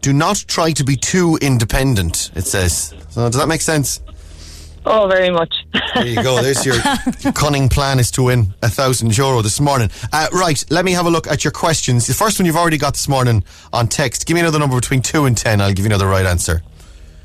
Do 0.00 0.12
not 0.12 0.44
try 0.48 0.72
to 0.72 0.84
be 0.84 0.96
too 0.96 1.38
independent. 1.40 2.30
It 2.34 2.46
says. 2.46 2.94
So 3.10 3.28
does 3.28 3.40
that 3.40 3.48
make 3.48 3.60
sense? 3.62 4.00
Oh, 4.88 5.08
very 5.08 5.30
much. 5.30 5.52
There 5.94 6.06
you 6.06 6.22
go. 6.22 6.40
There's 6.40 6.64
your, 6.64 6.76
cunning 7.34 7.68
plan 7.68 7.98
is 7.98 8.10
to 8.12 8.22
win 8.22 8.54
a 8.62 8.68
thousand 8.68 9.16
euro 9.18 9.42
this 9.42 9.60
morning. 9.60 9.90
Uh, 10.12 10.28
right, 10.32 10.64
let 10.70 10.84
me 10.84 10.92
have 10.92 11.06
a 11.06 11.10
look 11.10 11.26
at 11.26 11.42
your 11.42 11.50
questions. 11.50 12.06
The 12.06 12.14
first 12.14 12.38
one 12.38 12.46
you've 12.46 12.56
already 12.56 12.78
got 12.78 12.94
this 12.94 13.08
morning 13.08 13.42
on 13.72 13.88
text. 13.88 14.26
Give 14.26 14.36
me 14.36 14.40
another 14.42 14.60
number 14.60 14.76
between 14.76 15.02
two 15.02 15.24
and 15.24 15.36
ten. 15.36 15.60
I'll 15.60 15.72
give 15.72 15.84
you 15.84 15.90
another 15.90 16.06
right 16.06 16.24
answer. 16.24 16.62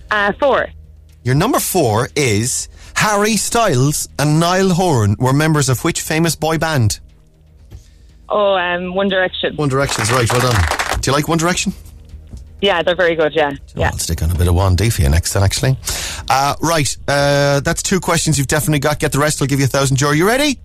Uh, 0.09 0.33
four. 0.39 0.67
Your 1.23 1.35
number 1.35 1.59
four 1.59 2.09
is 2.15 2.67
Harry 2.95 3.37
Styles 3.37 4.09
and 4.17 4.39
Niall 4.39 4.69
Horan 4.69 5.15
were 5.19 5.33
members 5.33 5.69
of 5.69 5.83
which 5.83 6.01
famous 6.01 6.35
boy 6.35 6.57
band? 6.57 6.99
Oh, 8.27 8.55
um, 8.55 8.95
One 8.95 9.07
Direction. 9.07 9.55
One 9.55 9.69
Direction's 9.69 10.11
right. 10.11 10.31
Well 10.31 10.41
done. 10.41 10.99
Do 10.99 11.11
you 11.11 11.15
like 11.15 11.27
One 11.27 11.37
Direction? 11.37 11.73
Yeah, 12.61 12.83
they're 12.83 12.95
very 12.95 13.15
good. 13.15 13.33
Yeah, 13.33 13.51
yeah. 13.75 13.87
I'll 13.87 13.97
stick 13.97 14.21
on 14.21 14.29
a 14.29 14.35
bit 14.35 14.47
of 14.47 14.53
1D 14.53 14.93
for 14.93 15.01
you 15.01 15.09
next 15.09 15.33
then, 15.33 15.41
actually. 15.41 15.77
Uh, 16.33 16.55
right, 16.61 16.95
uh, 17.09 17.59
that's 17.59 17.83
two 17.83 17.99
questions 17.99 18.37
you've 18.37 18.47
definitely 18.47 18.79
got. 18.79 18.99
Get 18.99 19.11
the 19.11 19.19
rest, 19.19 19.41
I'll 19.41 19.49
give 19.49 19.59
you 19.59 19.65
a 19.65 19.67
thousand 19.67 19.99
euro. 19.99 20.13
You 20.13 20.25
ready? 20.25 20.59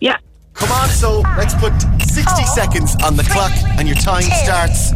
Yeah. 0.00 0.16
Come 0.54 0.72
on, 0.72 0.88
so 0.88 1.20
let's 1.36 1.54
put 1.54 1.72
60 2.02 2.44
seconds 2.46 2.96
on 3.04 3.14
the 3.14 3.22
clock 3.30 3.52
and 3.78 3.86
your 3.86 3.96
time 3.98 4.24
starts. 4.42 4.92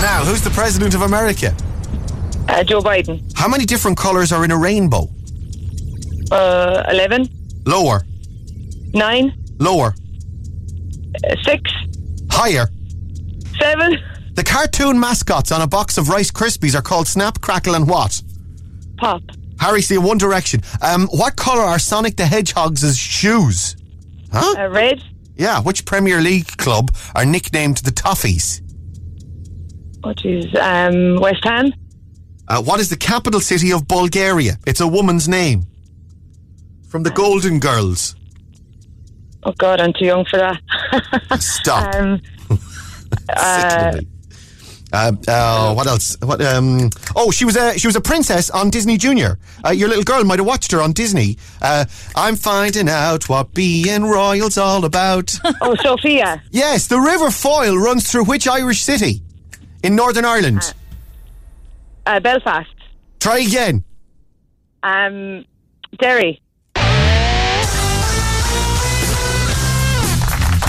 Now, 0.00 0.24
who's 0.24 0.40
the 0.40 0.50
President 0.54 0.94
of 0.94 1.02
America? 1.02 1.54
Uh, 2.48 2.64
Joe 2.64 2.80
Biden. 2.80 3.22
How 3.36 3.48
many 3.48 3.66
different 3.66 3.98
colours 3.98 4.32
are 4.32 4.46
in 4.46 4.50
a 4.50 4.56
rainbow? 4.56 5.10
Uh, 6.30 6.84
11, 6.88 7.28
Lower, 7.66 8.02
9, 8.94 9.32
lower, 9.58 9.94
uh, 11.22 11.36
6, 11.44 11.70
higher. 12.30 12.66
7, 13.60 13.98
The 14.34 14.42
cartoon 14.44 14.98
mascots 14.98 15.52
on 15.52 15.60
a 15.60 15.66
box 15.66 15.98
of 15.98 16.08
Rice 16.08 16.30
Krispies 16.30 16.74
are 16.74 16.82
called 16.82 17.06
Snap, 17.06 17.40
Crackle, 17.40 17.74
and 17.74 17.86
what? 17.88 18.22
Pop. 18.96 19.22
Harry, 19.60 19.82
see 19.82 19.98
One 19.98 20.18
Direction. 20.18 20.60
Um, 20.80 21.06
what 21.08 21.36
colour 21.36 21.62
are 21.62 21.78
Sonic 21.78 22.16
the 22.16 22.24
Hedgehog's 22.24 22.96
shoes? 22.96 23.76
Huh? 24.32 24.54
Uh, 24.58 24.68
red. 24.68 25.02
Yeah, 25.36 25.60
which 25.60 25.84
Premier 25.84 26.20
League 26.20 26.56
club 26.56 26.94
are 27.14 27.24
nicknamed 27.24 27.78
the 27.78 27.90
Toffees? 27.90 28.60
What 30.00 30.24
is 30.24 30.46
um, 30.56 31.20
West 31.20 31.44
Ham? 31.44 31.72
Uh, 32.48 32.62
what 32.62 32.80
is 32.80 32.88
the 32.88 32.96
capital 32.96 33.40
city 33.40 33.72
of 33.72 33.86
Bulgaria? 33.86 34.58
It's 34.66 34.80
a 34.80 34.86
woman's 34.88 35.28
name. 35.28 35.66
From 36.88 37.02
the 37.02 37.10
Golden 37.10 37.60
Girls. 37.60 38.16
Oh 39.44 39.52
God, 39.58 39.80
I'm 39.80 39.92
too 39.92 40.04
young 40.06 40.24
for 40.24 40.38
that. 40.38 40.60
Stop. 41.40 41.94
um, 41.94 42.20
uh. 43.28 43.92
Uh, 44.92 45.12
uh, 45.26 45.74
what 45.74 45.86
else? 45.86 46.16
What? 46.22 46.42
Um, 46.42 46.90
oh, 47.16 47.30
she 47.30 47.44
was 47.46 47.56
a 47.56 47.78
she 47.78 47.86
was 47.88 47.96
a 47.96 48.00
princess 48.00 48.50
on 48.50 48.68
Disney 48.68 48.98
Junior. 48.98 49.38
Uh, 49.64 49.70
your 49.70 49.88
little 49.88 50.04
girl 50.04 50.22
might 50.24 50.38
have 50.38 50.46
watched 50.46 50.70
her 50.72 50.82
on 50.82 50.92
Disney. 50.92 51.38
Uh, 51.62 51.86
I'm 52.14 52.36
finding 52.36 52.88
out 52.90 53.28
what 53.28 53.54
being 53.54 54.04
royal's 54.04 54.58
all 54.58 54.84
about. 54.84 55.34
Oh, 55.62 55.74
Sophia. 55.76 56.42
yes, 56.50 56.88
the 56.88 56.98
River 56.98 57.30
Foyle 57.30 57.76
runs 57.78 58.10
through 58.10 58.24
which 58.24 58.46
Irish 58.48 58.82
city 58.82 59.22
in 59.82 59.94
Northern 59.96 60.24
Ireland? 60.24 60.74
Uh, 62.04 62.18
Belfast. 62.20 62.68
Try 63.20 63.38
again. 63.38 63.84
Um, 64.82 65.44
Derry. 65.98 66.40
You 66.76 66.82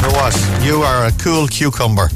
know 0.10 0.16
what? 0.16 0.60
You 0.64 0.82
are 0.84 1.06
a 1.08 1.12
cool 1.14 1.48
cucumber. 1.48 2.10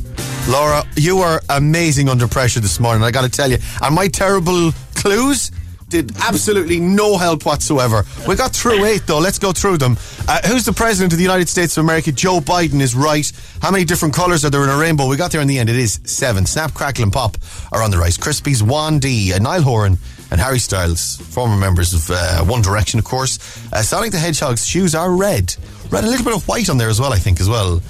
Laura, 0.48 0.86
you 0.96 1.20
are 1.20 1.42
amazing 1.50 2.08
under 2.08 2.26
pressure 2.26 2.62
this 2.62 2.80
morning, 2.80 3.04
I 3.04 3.12
gotta 3.12 3.30
tell 3.30 3.52
you. 3.52 3.58
And 3.82 3.94
my 3.94 4.08
terrible 4.08 4.72
clues 4.96 5.52
did 5.90 6.16
absolutely 6.24 6.80
no 6.80 7.18
help 7.18 7.46
whatsoever. 7.46 8.06
We 8.26 8.36
got 8.36 8.54
through 8.54 8.86
eight 8.86 9.04
though, 9.06 9.20
let's 9.20 9.40
go 9.40 9.52
through 9.52 9.78
them. 9.78 9.98
Uh, 10.26 10.40
who's 10.48 10.64
the 10.64 10.72
President 10.72 11.12
of 11.12 11.18
the 11.18 11.24
United 11.24 11.50
States 11.50 11.76
of 11.78 11.84
America? 11.84 12.14
Joe 12.14 12.40
Biden 12.40 12.80
is 12.80 12.96
right. 12.96 13.30
How 13.62 13.72
many 13.72 13.84
different 13.84 14.14
colours 14.14 14.46
are 14.46 14.50
there 14.50 14.64
in 14.64 14.70
a 14.70 14.78
rainbow? 14.78 15.08
We 15.08 15.18
got 15.18 15.32
there 15.32 15.42
in 15.42 15.50
the 15.50 15.60
end, 15.60 15.70
it 15.70 15.76
is 15.76 16.00
seven. 16.06 16.46
Snap, 16.46 16.74
Crackle 16.74 17.04
and 17.04 17.12
Pop 17.12 17.38
are 17.74 17.84
on 17.84 17.92
the 17.92 17.98
Rice 17.98 18.18
Krispies, 18.18 18.62
D, 19.02 19.34
uh, 19.34 19.40
Niall 19.40 19.64
Horan 19.64 19.98
and 20.32 20.40
Harry 20.40 20.60
Styles, 20.60 21.18
former 21.18 21.58
members 21.58 21.94
of 21.94 22.10
uh, 22.10 22.46
One 22.46 22.62
Direction, 22.62 23.00
of 23.00 23.06
course. 23.06 23.38
Uh, 23.74 23.82
Sonic 23.82 24.12
the 24.12 24.18
Hedgehog's 24.18 24.66
shoes 24.66 24.96
are 24.96 25.12
red. 25.12 25.54
Red, 25.90 26.06
a 26.06 26.08
little 26.08 26.26
bit 26.26 26.36
of 26.36 26.48
white 26.48 26.70
on 26.70 26.78
there 26.78 26.90
as 26.90 27.02
well, 27.02 27.12
I 27.12 27.18
think, 27.18 27.42
as 27.42 27.50
well. 27.50 27.82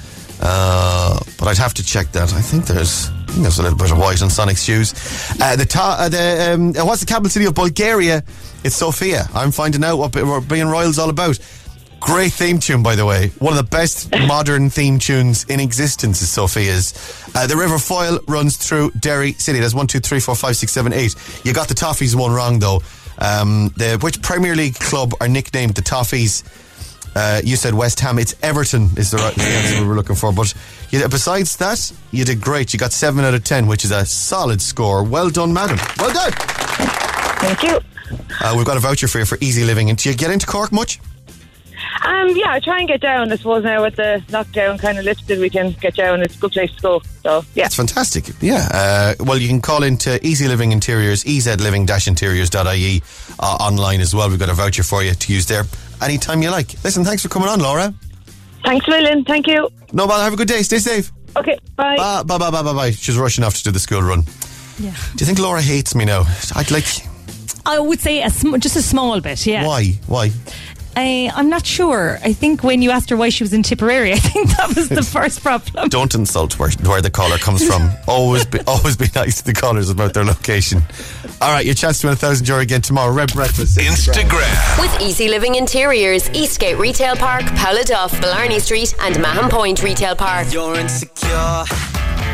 Uh, 0.41 1.19
but 1.39 1.47
I'd 1.47 1.57
have 1.57 1.73
to 1.75 1.83
check 1.83 2.11
that. 2.11 2.33
I 2.33 2.41
think 2.41 2.65
there's, 2.65 3.09
I 3.09 3.25
think 3.27 3.41
there's 3.41 3.59
a 3.59 3.63
little 3.63 3.77
bit 3.77 3.91
of 3.91 3.97
white 3.97 4.21
on 4.21 4.29
Sonic's 4.29 4.63
shoes. 4.63 4.93
Uh, 5.41 5.55
the 5.55 5.65
ta- 5.65 5.97
uh, 5.99 6.09
the 6.09 6.53
um, 6.53 6.69
uh, 6.77 6.85
what's 6.85 6.99
the 7.01 7.07
capital 7.07 7.29
city 7.29 7.45
of 7.45 7.55
Bulgaria? 7.55 8.23
It's 8.63 8.75
Sofia. 8.75 9.27
I'm 9.33 9.51
finding 9.51 9.83
out 9.83 9.97
what 9.97 10.15
what 10.15 10.47
being 10.47 10.67
royal's 10.67 10.99
all 10.99 11.09
about. 11.09 11.39
Great 11.99 12.31
theme 12.31 12.59
tune, 12.59 12.83
by 12.83 12.95
the 12.95 13.05
way. 13.05 13.29
One 13.39 13.53
of 13.53 13.57
the 13.57 13.69
best 13.69 14.11
modern 14.27 14.69
theme 14.69 14.99
tunes 14.99 15.45
in 15.45 15.59
existence 15.59 16.21
is 16.21 16.29
Sophia's. 16.29 16.93
Uh, 17.33 17.47
the 17.47 17.57
River 17.57 17.79
Foyle 17.79 18.19
runs 18.27 18.55
through 18.55 18.91
Derry 18.91 19.33
City. 19.33 19.59
That's 19.59 19.73
one, 19.73 19.87
two, 19.87 19.99
three, 19.99 20.19
four, 20.19 20.35
five, 20.35 20.55
six, 20.55 20.71
seven, 20.71 20.93
eight. 20.93 21.15
You 21.43 21.53
got 21.53 21.67
the 21.67 21.73
Toffees 21.73 22.15
one 22.15 22.31
wrong, 22.31 22.59
though. 22.59 22.81
Um, 23.17 23.73
the, 23.77 23.97
which 24.01 24.21
Premier 24.21 24.55
League 24.55 24.75
club 24.75 25.13
are 25.19 25.27
nicknamed 25.27 25.73
the 25.73 25.81
Toffees? 25.81 26.43
Uh, 27.15 27.41
you 27.43 27.55
said 27.55 27.73
West 27.73 27.99
Ham. 27.99 28.19
It's 28.19 28.35
Everton 28.43 28.89
is 28.97 29.11
the, 29.11 29.17
right, 29.17 29.33
the 29.35 29.43
answer 29.43 29.81
we 29.81 29.87
were 29.87 29.95
looking 29.95 30.15
for. 30.15 30.31
But 30.31 30.53
you, 30.91 31.07
besides 31.07 31.57
that, 31.57 31.91
you 32.11 32.25
did 32.25 32.41
great. 32.41 32.73
You 32.73 32.79
got 32.79 32.91
seven 32.93 33.25
out 33.25 33.33
of 33.33 33.43
ten, 33.43 33.67
which 33.67 33.83
is 33.85 33.91
a 33.91 34.05
solid 34.05 34.61
score. 34.61 35.03
Well 35.03 35.29
done, 35.29 35.53
madam. 35.53 35.77
Well 35.97 36.13
done. 36.13 36.31
Thank 36.31 37.63
you. 37.63 37.79
Uh, 38.41 38.53
we've 38.55 38.65
got 38.65 38.77
a 38.77 38.79
voucher 38.79 39.07
for 39.07 39.19
you 39.19 39.25
for 39.25 39.37
easy 39.41 39.63
living. 39.63 39.89
And 39.89 39.97
do 39.97 40.09
you 40.09 40.15
get 40.15 40.31
into 40.31 40.45
Cork 40.45 40.71
much? 40.71 40.99
Um, 42.05 42.29
yeah, 42.35 42.51
I 42.51 42.59
try 42.59 42.79
and 42.79 42.87
get 42.87 43.01
down. 43.01 43.31
I 43.31 43.35
suppose 43.35 43.63
now 43.63 43.83
with 43.83 43.95
the 43.95 44.23
lockdown 44.27 44.79
kind 44.79 44.97
of 44.97 45.05
lifted, 45.05 45.39
we 45.39 45.49
can 45.49 45.71
get 45.71 45.95
down. 45.95 46.21
It's 46.21 46.35
a 46.35 46.39
good 46.39 46.51
place 46.51 46.73
to 46.75 46.81
go. 46.81 47.01
So 47.23 47.43
yeah, 47.53 47.65
it's 47.65 47.75
fantastic. 47.75 48.29
Yeah. 48.39 48.67
Uh, 48.71 49.13
well, 49.19 49.37
you 49.37 49.47
can 49.47 49.61
call 49.61 49.83
into 49.83 50.25
Easy 50.25 50.47
Living 50.47 50.71
Interiors, 50.71 51.23
ezliving-interiors.ie 51.23 53.01
uh, 53.39 53.57
online 53.59 54.01
as 54.01 54.15
well. 54.15 54.29
We've 54.29 54.39
got 54.39 54.49
a 54.49 54.53
voucher 54.53 54.83
for 54.83 55.03
you 55.03 55.13
to 55.13 55.33
use 55.33 55.47
there 55.47 55.63
anytime 56.01 56.41
you 56.41 56.49
like. 56.49 56.73
Listen, 56.83 57.03
thanks 57.03 57.21
for 57.23 57.29
coming 57.29 57.49
on, 57.49 57.59
Laura. 57.59 57.93
thanks 58.63 58.85
a 58.87 58.89
million. 58.91 59.23
Thank 59.25 59.47
you. 59.47 59.69
No 59.93 60.07
bother. 60.07 60.23
Have 60.23 60.33
a 60.33 60.37
good 60.37 60.47
day. 60.47 60.61
Stay 60.61 60.79
safe. 60.79 61.11
Okay, 61.35 61.57
bye. 61.75 61.95
Bye, 61.97 62.23
bye, 62.23 62.37
bye, 62.37 62.51
bye, 62.51 62.63
bye, 62.63 62.73
bye. 62.73 62.91
She's 62.91 63.17
rushing 63.17 63.43
off 63.43 63.55
to 63.55 63.63
do 63.63 63.71
the 63.71 63.79
school 63.79 64.01
run. 64.01 64.23
Yeah. 64.79 64.91
Do 64.91 65.19
you 65.19 65.25
think 65.25 65.39
Laura 65.39 65.61
hates 65.61 65.95
me 65.95 66.05
now? 66.05 66.23
I'd 66.55 66.71
like. 66.71 66.85
I 67.65 67.79
would 67.79 67.99
say 67.99 68.21
a 68.23 68.29
sm- 68.29 68.55
just 68.57 68.75
a 68.75 68.81
small 68.81 69.19
bit, 69.21 69.45
yeah. 69.45 69.65
Why? 69.65 69.99
Why? 70.07 70.31
I, 70.99 71.31
I'm 71.35 71.47
not 71.47 71.63
sure. 71.63 72.17
I 72.23 72.33
think 72.33 72.63
when 72.63 72.81
you 72.81 72.89
asked 72.89 73.11
her 73.11 73.17
why 73.17 73.29
she 73.29 73.43
was 73.43 73.53
in 73.53 73.61
Tipperary, 73.61 74.13
I 74.13 74.17
think 74.17 74.49
that 74.57 74.75
was 74.75 74.89
the 74.89 75.03
first 75.03 75.43
problem. 75.43 75.89
Don't 75.89 76.15
insult 76.15 76.57
where, 76.57 76.71
where 76.85 77.03
the 77.03 77.11
caller 77.11 77.37
comes 77.37 77.63
from. 77.63 77.91
always 78.07 78.45
be 78.45 78.59
always 78.65 78.97
be 78.97 79.05
nice 79.13 79.37
to 79.37 79.45
the 79.45 79.53
callers 79.53 79.91
about 79.91 80.15
their 80.15 80.25
location. 80.25 80.81
All 81.39 81.51
right, 81.51 81.63
your 81.63 81.75
chance 81.75 82.01
to 82.01 82.07
win 82.07 82.13
a 82.13 82.15
thousand 82.15 82.47
euro 82.47 82.61
again 82.61 82.81
tomorrow. 82.81 83.13
Red 83.13 83.31
breakfast. 83.31 83.77
Instagram. 83.77 84.79
With 84.81 84.99
Easy 84.99 85.27
Living 85.27 85.53
Interiors, 85.53 86.31
Eastgate 86.31 86.79
Retail 86.79 87.15
Park, 87.15 87.45
Paula 87.55 87.83
Duff, 87.83 88.19
Blarney 88.19 88.59
Street, 88.59 88.95
and 89.01 89.21
Mahon 89.21 89.51
Point 89.51 89.83
Retail 89.83 90.15
Park. 90.15 90.51
You're 90.51 90.79
insecure, 90.79 91.63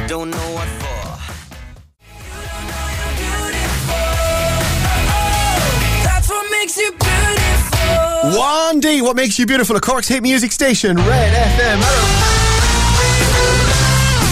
don't 0.08 0.32
know 0.32 0.52
what 0.54 0.70
for. 0.80 0.94
That's 6.06 6.30
what 6.30 6.50
makes 6.50 6.78
you 6.78 6.92
beautiful. 6.92 7.13
D, 8.24 9.02
what 9.02 9.16
makes 9.18 9.38
you 9.38 9.46
beautiful? 9.46 9.76
A 9.76 9.82
Cork's 9.82 10.08
hit 10.08 10.24
music 10.24 10.52
station, 10.54 10.96
Red 10.96 11.60
FM. 11.60 11.78
Hello. 11.82 12.34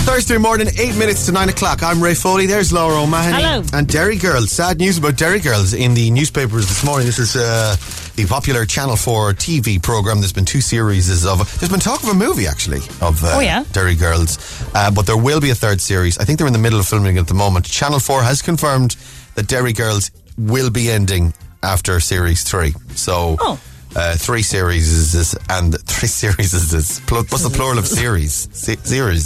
Thursday 0.06 0.38
morning, 0.38 0.68
eight 0.80 0.96
minutes 0.98 1.26
to 1.26 1.32
nine 1.34 1.50
o'clock. 1.50 1.84
I'm 1.84 2.02
Ray 2.02 2.14
Foley. 2.16 2.46
There's 2.46 2.72
Laura 2.72 3.04
O'Mahony. 3.04 3.44
Hello. 3.44 3.64
And 3.74 3.88
Derry 3.88 4.16
Girls. 4.18 4.52
Sad 4.52 4.80
news 4.80 4.98
about 4.98 5.18
Derry 5.18 5.40
Girls 5.42 5.74
in 5.74 5.94
the 5.94 6.10
newspapers 6.10 6.68
this 6.70 6.84
morning. 6.86 7.06
This 7.06 7.20
is 7.20 7.36
uh, 7.36 7.76
the 8.16 8.26
popular 8.28 8.66
Channel 8.66 8.96
4 8.96 9.34
TV 9.34 9.82
program. 9.84 10.20
There's 10.22 10.32
been 10.34 10.46
two 10.46 10.62
series 10.62 11.26
of. 11.26 11.38
There's 11.60 11.72
been 11.72 11.82
talk 11.82 12.02
of 12.02 12.10
a 12.10 12.14
movie, 12.14 12.48
actually, 12.48 12.80
of 13.02 13.22
uh, 13.26 13.34
Oh, 13.36 13.40
yeah? 13.42 13.66
Derry 13.74 13.96
Girls. 13.96 14.40
Uh, 14.74 14.90
but 14.90 15.06
there 15.06 15.18
will 15.18 15.42
be 15.42 15.50
a 15.50 15.56
third 15.56 15.82
series. 15.82 16.18
I 16.18 16.24
think 16.24 16.38
they're 16.40 16.48
in 16.48 16.54
the 16.54 16.60
middle 16.60 16.80
of 16.80 16.88
filming 16.88 17.18
at 17.18 17.28
the 17.28 17.34
moment. 17.36 17.66
Channel 17.66 18.00
4 18.00 18.24
has 18.24 18.42
confirmed 18.42 18.96
that 19.36 19.48
Derry 19.48 19.74
Girls 19.74 20.12
will 20.38 20.70
be 20.72 20.90
ending 20.90 21.34
after 21.62 22.00
series 22.00 22.44
three. 22.44 22.74
So. 22.96 23.36
Oh. 23.40 23.60
Uh, 23.94 24.16
three 24.16 24.42
series 24.42 24.88
is, 24.90 25.14
is 25.16 25.36
and 25.50 25.78
three 25.82 26.08
series 26.22 26.54
is, 26.54 26.74
is 26.74 27.00
pl- 27.08 27.24
what's 27.30 27.44
the 27.44 27.50
plural 27.50 27.78
of 27.78 27.86
series? 27.86 28.48
Se- 28.54 28.78
series 28.78 29.26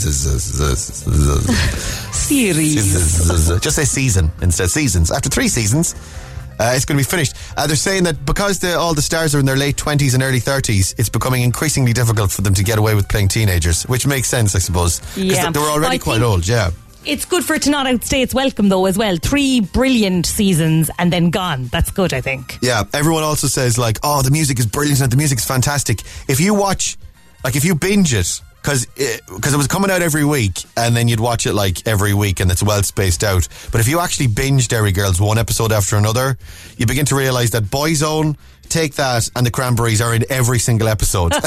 Series. 2.11 3.59
just 3.61 3.75
say 3.75 3.83
season 3.85 4.31
instead 4.41 4.63
of 4.63 4.71
seasons. 4.71 5.11
After 5.11 5.29
three 5.29 5.47
seasons, 5.49 5.93
uh, 6.59 6.73
it's 6.75 6.85
going 6.85 6.97
to 6.97 7.03
be 7.05 7.09
finished. 7.09 7.35
Uh, 7.55 7.67
they're 7.67 7.75
saying 7.75 8.03
that 8.05 8.25
because 8.25 8.59
the, 8.59 8.75
all 8.77 8.93
the 8.95 9.01
stars 9.01 9.35
are 9.35 9.39
in 9.39 9.45
their 9.45 9.55
late 9.57 9.77
twenties 9.77 10.13
and 10.15 10.23
early 10.23 10.39
thirties, 10.39 10.95
it's 10.97 11.09
becoming 11.09 11.43
increasingly 11.43 11.93
difficult 11.93 12.31
for 12.31 12.41
them 12.41 12.53
to 12.55 12.63
get 12.63 12.79
away 12.79 12.95
with 12.95 13.07
playing 13.07 13.27
teenagers, 13.27 13.83
which 13.83 14.07
makes 14.07 14.27
sense, 14.29 14.55
I 14.55 14.59
suppose. 14.59 14.99
'Cause 14.99 15.17
Yeah. 15.17 15.51
they 15.51 15.59
were 15.59 15.67
already 15.69 15.99
quite 15.99 16.21
old. 16.21 16.47
Yeah. 16.47 16.71
It's 17.05 17.25
good 17.25 17.43
for 17.43 17.55
it 17.55 17.61
to 17.63 17.69
not 17.69 17.87
outstay 17.87 18.21
its 18.21 18.33
welcome, 18.33 18.69
though, 18.69 18.85
as 18.85 18.97
well. 18.97 19.17
Three 19.17 19.61
brilliant 19.61 20.25
seasons 20.25 20.89
and 20.97 21.13
then 21.13 21.29
gone. 21.29 21.65
That's 21.67 21.91
good, 21.91 22.13
I 22.13 22.21
think. 22.21 22.57
Yeah, 22.61 22.83
everyone 22.93 23.23
also 23.23 23.47
says 23.47 23.77
like, 23.77 23.99
"Oh, 24.03 24.21
the 24.21 24.31
music 24.31 24.59
is 24.59 24.65
brilliant 24.65 25.01
and 25.01 25.11
the 25.11 25.17
music's 25.17 25.45
fantastic." 25.45 26.01
If 26.27 26.39
you 26.39 26.53
watch, 26.53 26.97
like, 27.43 27.55
if 27.55 27.63
you 27.63 27.75
binge 27.75 28.13
it, 28.13 28.41
because 28.65 28.85
because 28.87 29.53
eh, 29.53 29.55
it, 29.55 29.57
was 29.57 29.67
coming 29.67 29.91
out 29.91 30.01
every 30.01 30.25
week, 30.25 30.63
and 30.75 30.95
then 30.97 31.07
you'd 31.07 31.19
watch 31.19 31.45
it 31.45 31.53
like 31.53 31.87
every 31.87 32.13
week, 32.13 32.39
and 32.39 32.51
it's 32.51 32.63
well 32.63 32.81
spaced 32.81 33.23
out. 33.23 33.47
But 33.71 33.81
if 33.81 33.87
you 33.87 33.99
actually 33.99 34.27
binge 34.27 34.67
Derry 34.67 34.91
Girls 34.91 35.21
one 35.21 35.37
episode 35.37 35.71
after 35.71 35.97
another, 35.97 36.37
you 36.77 36.87
begin 36.87 37.05
to 37.07 37.15
realize 37.15 37.51
that 37.51 37.63
Boyzone. 37.63 38.35
Take 38.69 38.95
that 38.95 39.29
and 39.35 39.45
the 39.45 39.51
Cranberries 39.51 40.01
are 40.01 40.13
in 40.13 40.25
every 40.29 40.59
single 40.59 40.87
episode, 40.87 41.33
and 41.33 41.43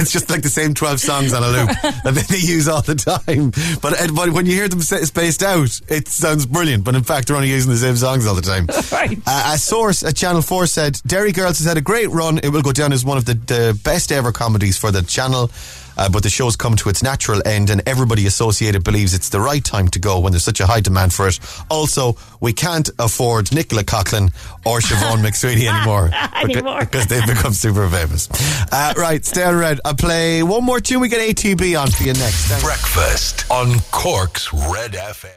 it's 0.00 0.12
just 0.12 0.30
like 0.30 0.42
the 0.42 0.48
same 0.48 0.74
twelve 0.74 1.00
songs 1.00 1.32
on 1.32 1.42
a 1.42 1.48
loop 1.48 1.68
that 2.04 2.26
they, 2.28 2.38
use 2.38 2.68
all 2.68 2.82
the 2.82 2.94
time. 2.94 3.50
But 3.80 4.00
uh, 4.00 4.12
but 4.14 4.30
when 4.30 4.46
you 4.46 4.52
hear 4.52 4.68
them 4.68 4.80
spaced 4.80 5.42
out, 5.42 5.80
it 5.88 6.08
sounds 6.08 6.46
brilliant. 6.46 6.84
But 6.84 6.94
in 6.94 7.02
fact, 7.02 7.28
they're 7.28 7.36
only 7.36 7.50
using 7.50 7.70
the 7.70 7.78
same 7.78 7.96
songs 7.96 8.26
all 8.26 8.34
the 8.34 8.42
time. 8.42 8.66
Right. 8.90 9.18
Uh, 9.26 9.52
a 9.54 9.58
source 9.58 10.02
at 10.02 10.16
Channel 10.16 10.40
4 10.40 10.66
said 10.66 11.00
Derry 11.06 11.30
Girls 11.30 11.58
has 11.58 11.66
had 11.66 11.76
a 11.76 11.80
great 11.80 12.08
run. 12.10 12.38
It 12.38 12.48
will 12.48 12.62
go 12.62 12.72
down 12.72 12.92
as 12.92 13.04
one 13.04 13.18
of 13.18 13.26
the, 13.26 13.34
the 13.34 13.78
best 13.84 14.10
ever 14.10 14.32
comedies 14.32 14.78
for 14.78 14.90
the 14.90 15.02
channel. 15.02 15.50
Uh, 15.98 16.08
but 16.08 16.22
the 16.22 16.30
show's 16.30 16.56
come 16.56 16.76
to 16.76 16.88
its 16.88 17.02
natural 17.02 17.42
end, 17.46 17.70
and 17.70 17.82
everybody 17.86 18.26
associated 18.26 18.84
believes 18.84 19.12
it's 19.14 19.28
the 19.28 19.40
right 19.40 19.64
time 19.64 19.88
to 19.88 19.98
go 19.98 20.20
when 20.20 20.32
there's 20.32 20.44
such 20.44 20.60
a 20.60 20.66
high 20.66 20.80
demand 20.80 21.12
for 21.12 21.26
it. 21.28 21.38
Also, 21.70 22.16
we 22.40 22.52
can't 22.52 22.88
afford 22.98 23.52
Nicola 23.52 23.82
Coughlan 23.82 24.32
or 24.64 24.78
Siobhan 24.78 25.18
McSweeney 25.26 25.66
anymore, 25.68 26.10
Anymore. 26.36 26.80
because 26.80 27.06
they've 27.08 27.26
become 27.26 27.52
super 27.52 27.88
famous. 27.88 28.28
Uh, 28.72 28.94
right, 28.96 29.24
stay 29.24 29.42
on 29.44 29.56
red. 29.56 29.80
I'll 29.84 29.94
play 29.94 30.42
one 30.42 30.64
more 30.64 30.80
tune. 30.80 31.00
We 31.00 31.08
get 31.08 31.20
ATB 31.36 31.80
on 31.80 31.90
for 31.90 32.04
you 32.04 32.12
next. 32.14 32.46
Thanks. 32.46 32.62
Breakfast 32.64 33.50
on 33.50 33.78
Cork's 33.90 34.52
Red 34.52 34.92
FM. 34.92 35.34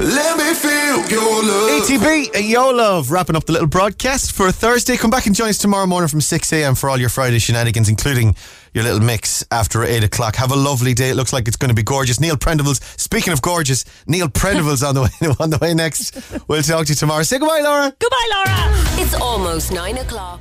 Let 0.00 0.36
me 0.38 0.54
feel 0.54 1.08
your 1.10 1.42
love. 1.42 1.82
ATB, 1.82 2.34
uh, 2.34 2.38
Your 2.38 2.72
Love, 2.72 3.10
wrapping 3.10 3.34
up 3.36 3.44
the 3.44 3.52
little 3.52 3.66
broadcast 3.68 4.32
for 4.32 4.50
Thursday. 4.52 4.96
Come 4.96 5.10
back 5.10 5.26
and 5.26 5.34
join 5.34 5.48
us 5.48 5.58
tomorrow 5.58 5.86
morning 5.86 6.08
from 6.08 6.20
6 6.20 6.52
a.m. 6.52 6.74
for 6.76 6.88
all 6.88 6.98
your 6.98 7.08
Friday 7.08 7.38
shenanigans, 7.40 7.88
including 7.88 8.36
your 8.74 8.84
little 8.84 9.00
mix 9.00 9.44
after 9.50 9.84
8 9.84 10.04
o'clock. 10.04 10.36
Have 10.36 10.52
a 10.52 10.56
lovely 10.56 10.94
day. 10.94 11.10
It 11.10 11.14
looks 11.16 11.32
like 11.32 11.48
it's 11.48 11.56
going 11.56 11.70
to 11.70 11.74
be 11.74 11.82
gorgeous. 11.82 12.20
Neil 12.20 12.36
Prendeville's, 12.36 12.80
speaking 12.96 13.32
of 13.32 13.42
gorgeous, 13.42 13.84
Neil 14.06 14.28
Prendeville's 14.28 14.82
on 14.82 14.94
the 14.94 15.02
way 15.02 15.08
on 15.40 15.50
the 15.50 15.58
way 15.58 15.74
next. 15.74 16.14
We'll 16.48 16.62
talk 16.62 16.86
to 16.86 16.92
you 16.92 16.96
tomorrow. 16.96 17.22
Say 17.22 17.38
goodbye, 17.38 17.60
Laura. 17.62 17.92
Goodbye, 17.98 18.28
Laura. 18.32 18.54
It's 19.00 19.14
almost 19.14 19.72
nine 19.72 19.98
o'clock. 19.98 20.40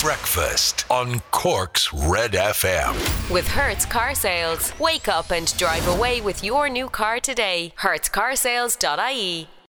Breakfast 0.00 0.84
on 0.90 1.20
Cork's 1.30 1.92
Red 1.92 2.32
FM. 2.32 2.94
With 3.32 3.48
Hertz 3.48 3.86
Car 3.86 4.14
Sales. 4.14 4.72
Wake 4.78 5.08
up 5.08 5.30
and 5.30 5.56
drive 5.56 5.86
away 5.88 6.20
with 6.20 6.44
your 6.44 6.68
new 6.68 6.88
car 6.88 7.18
today. 7.18 7.72
HertzCarsales.ie. 7.80 9.48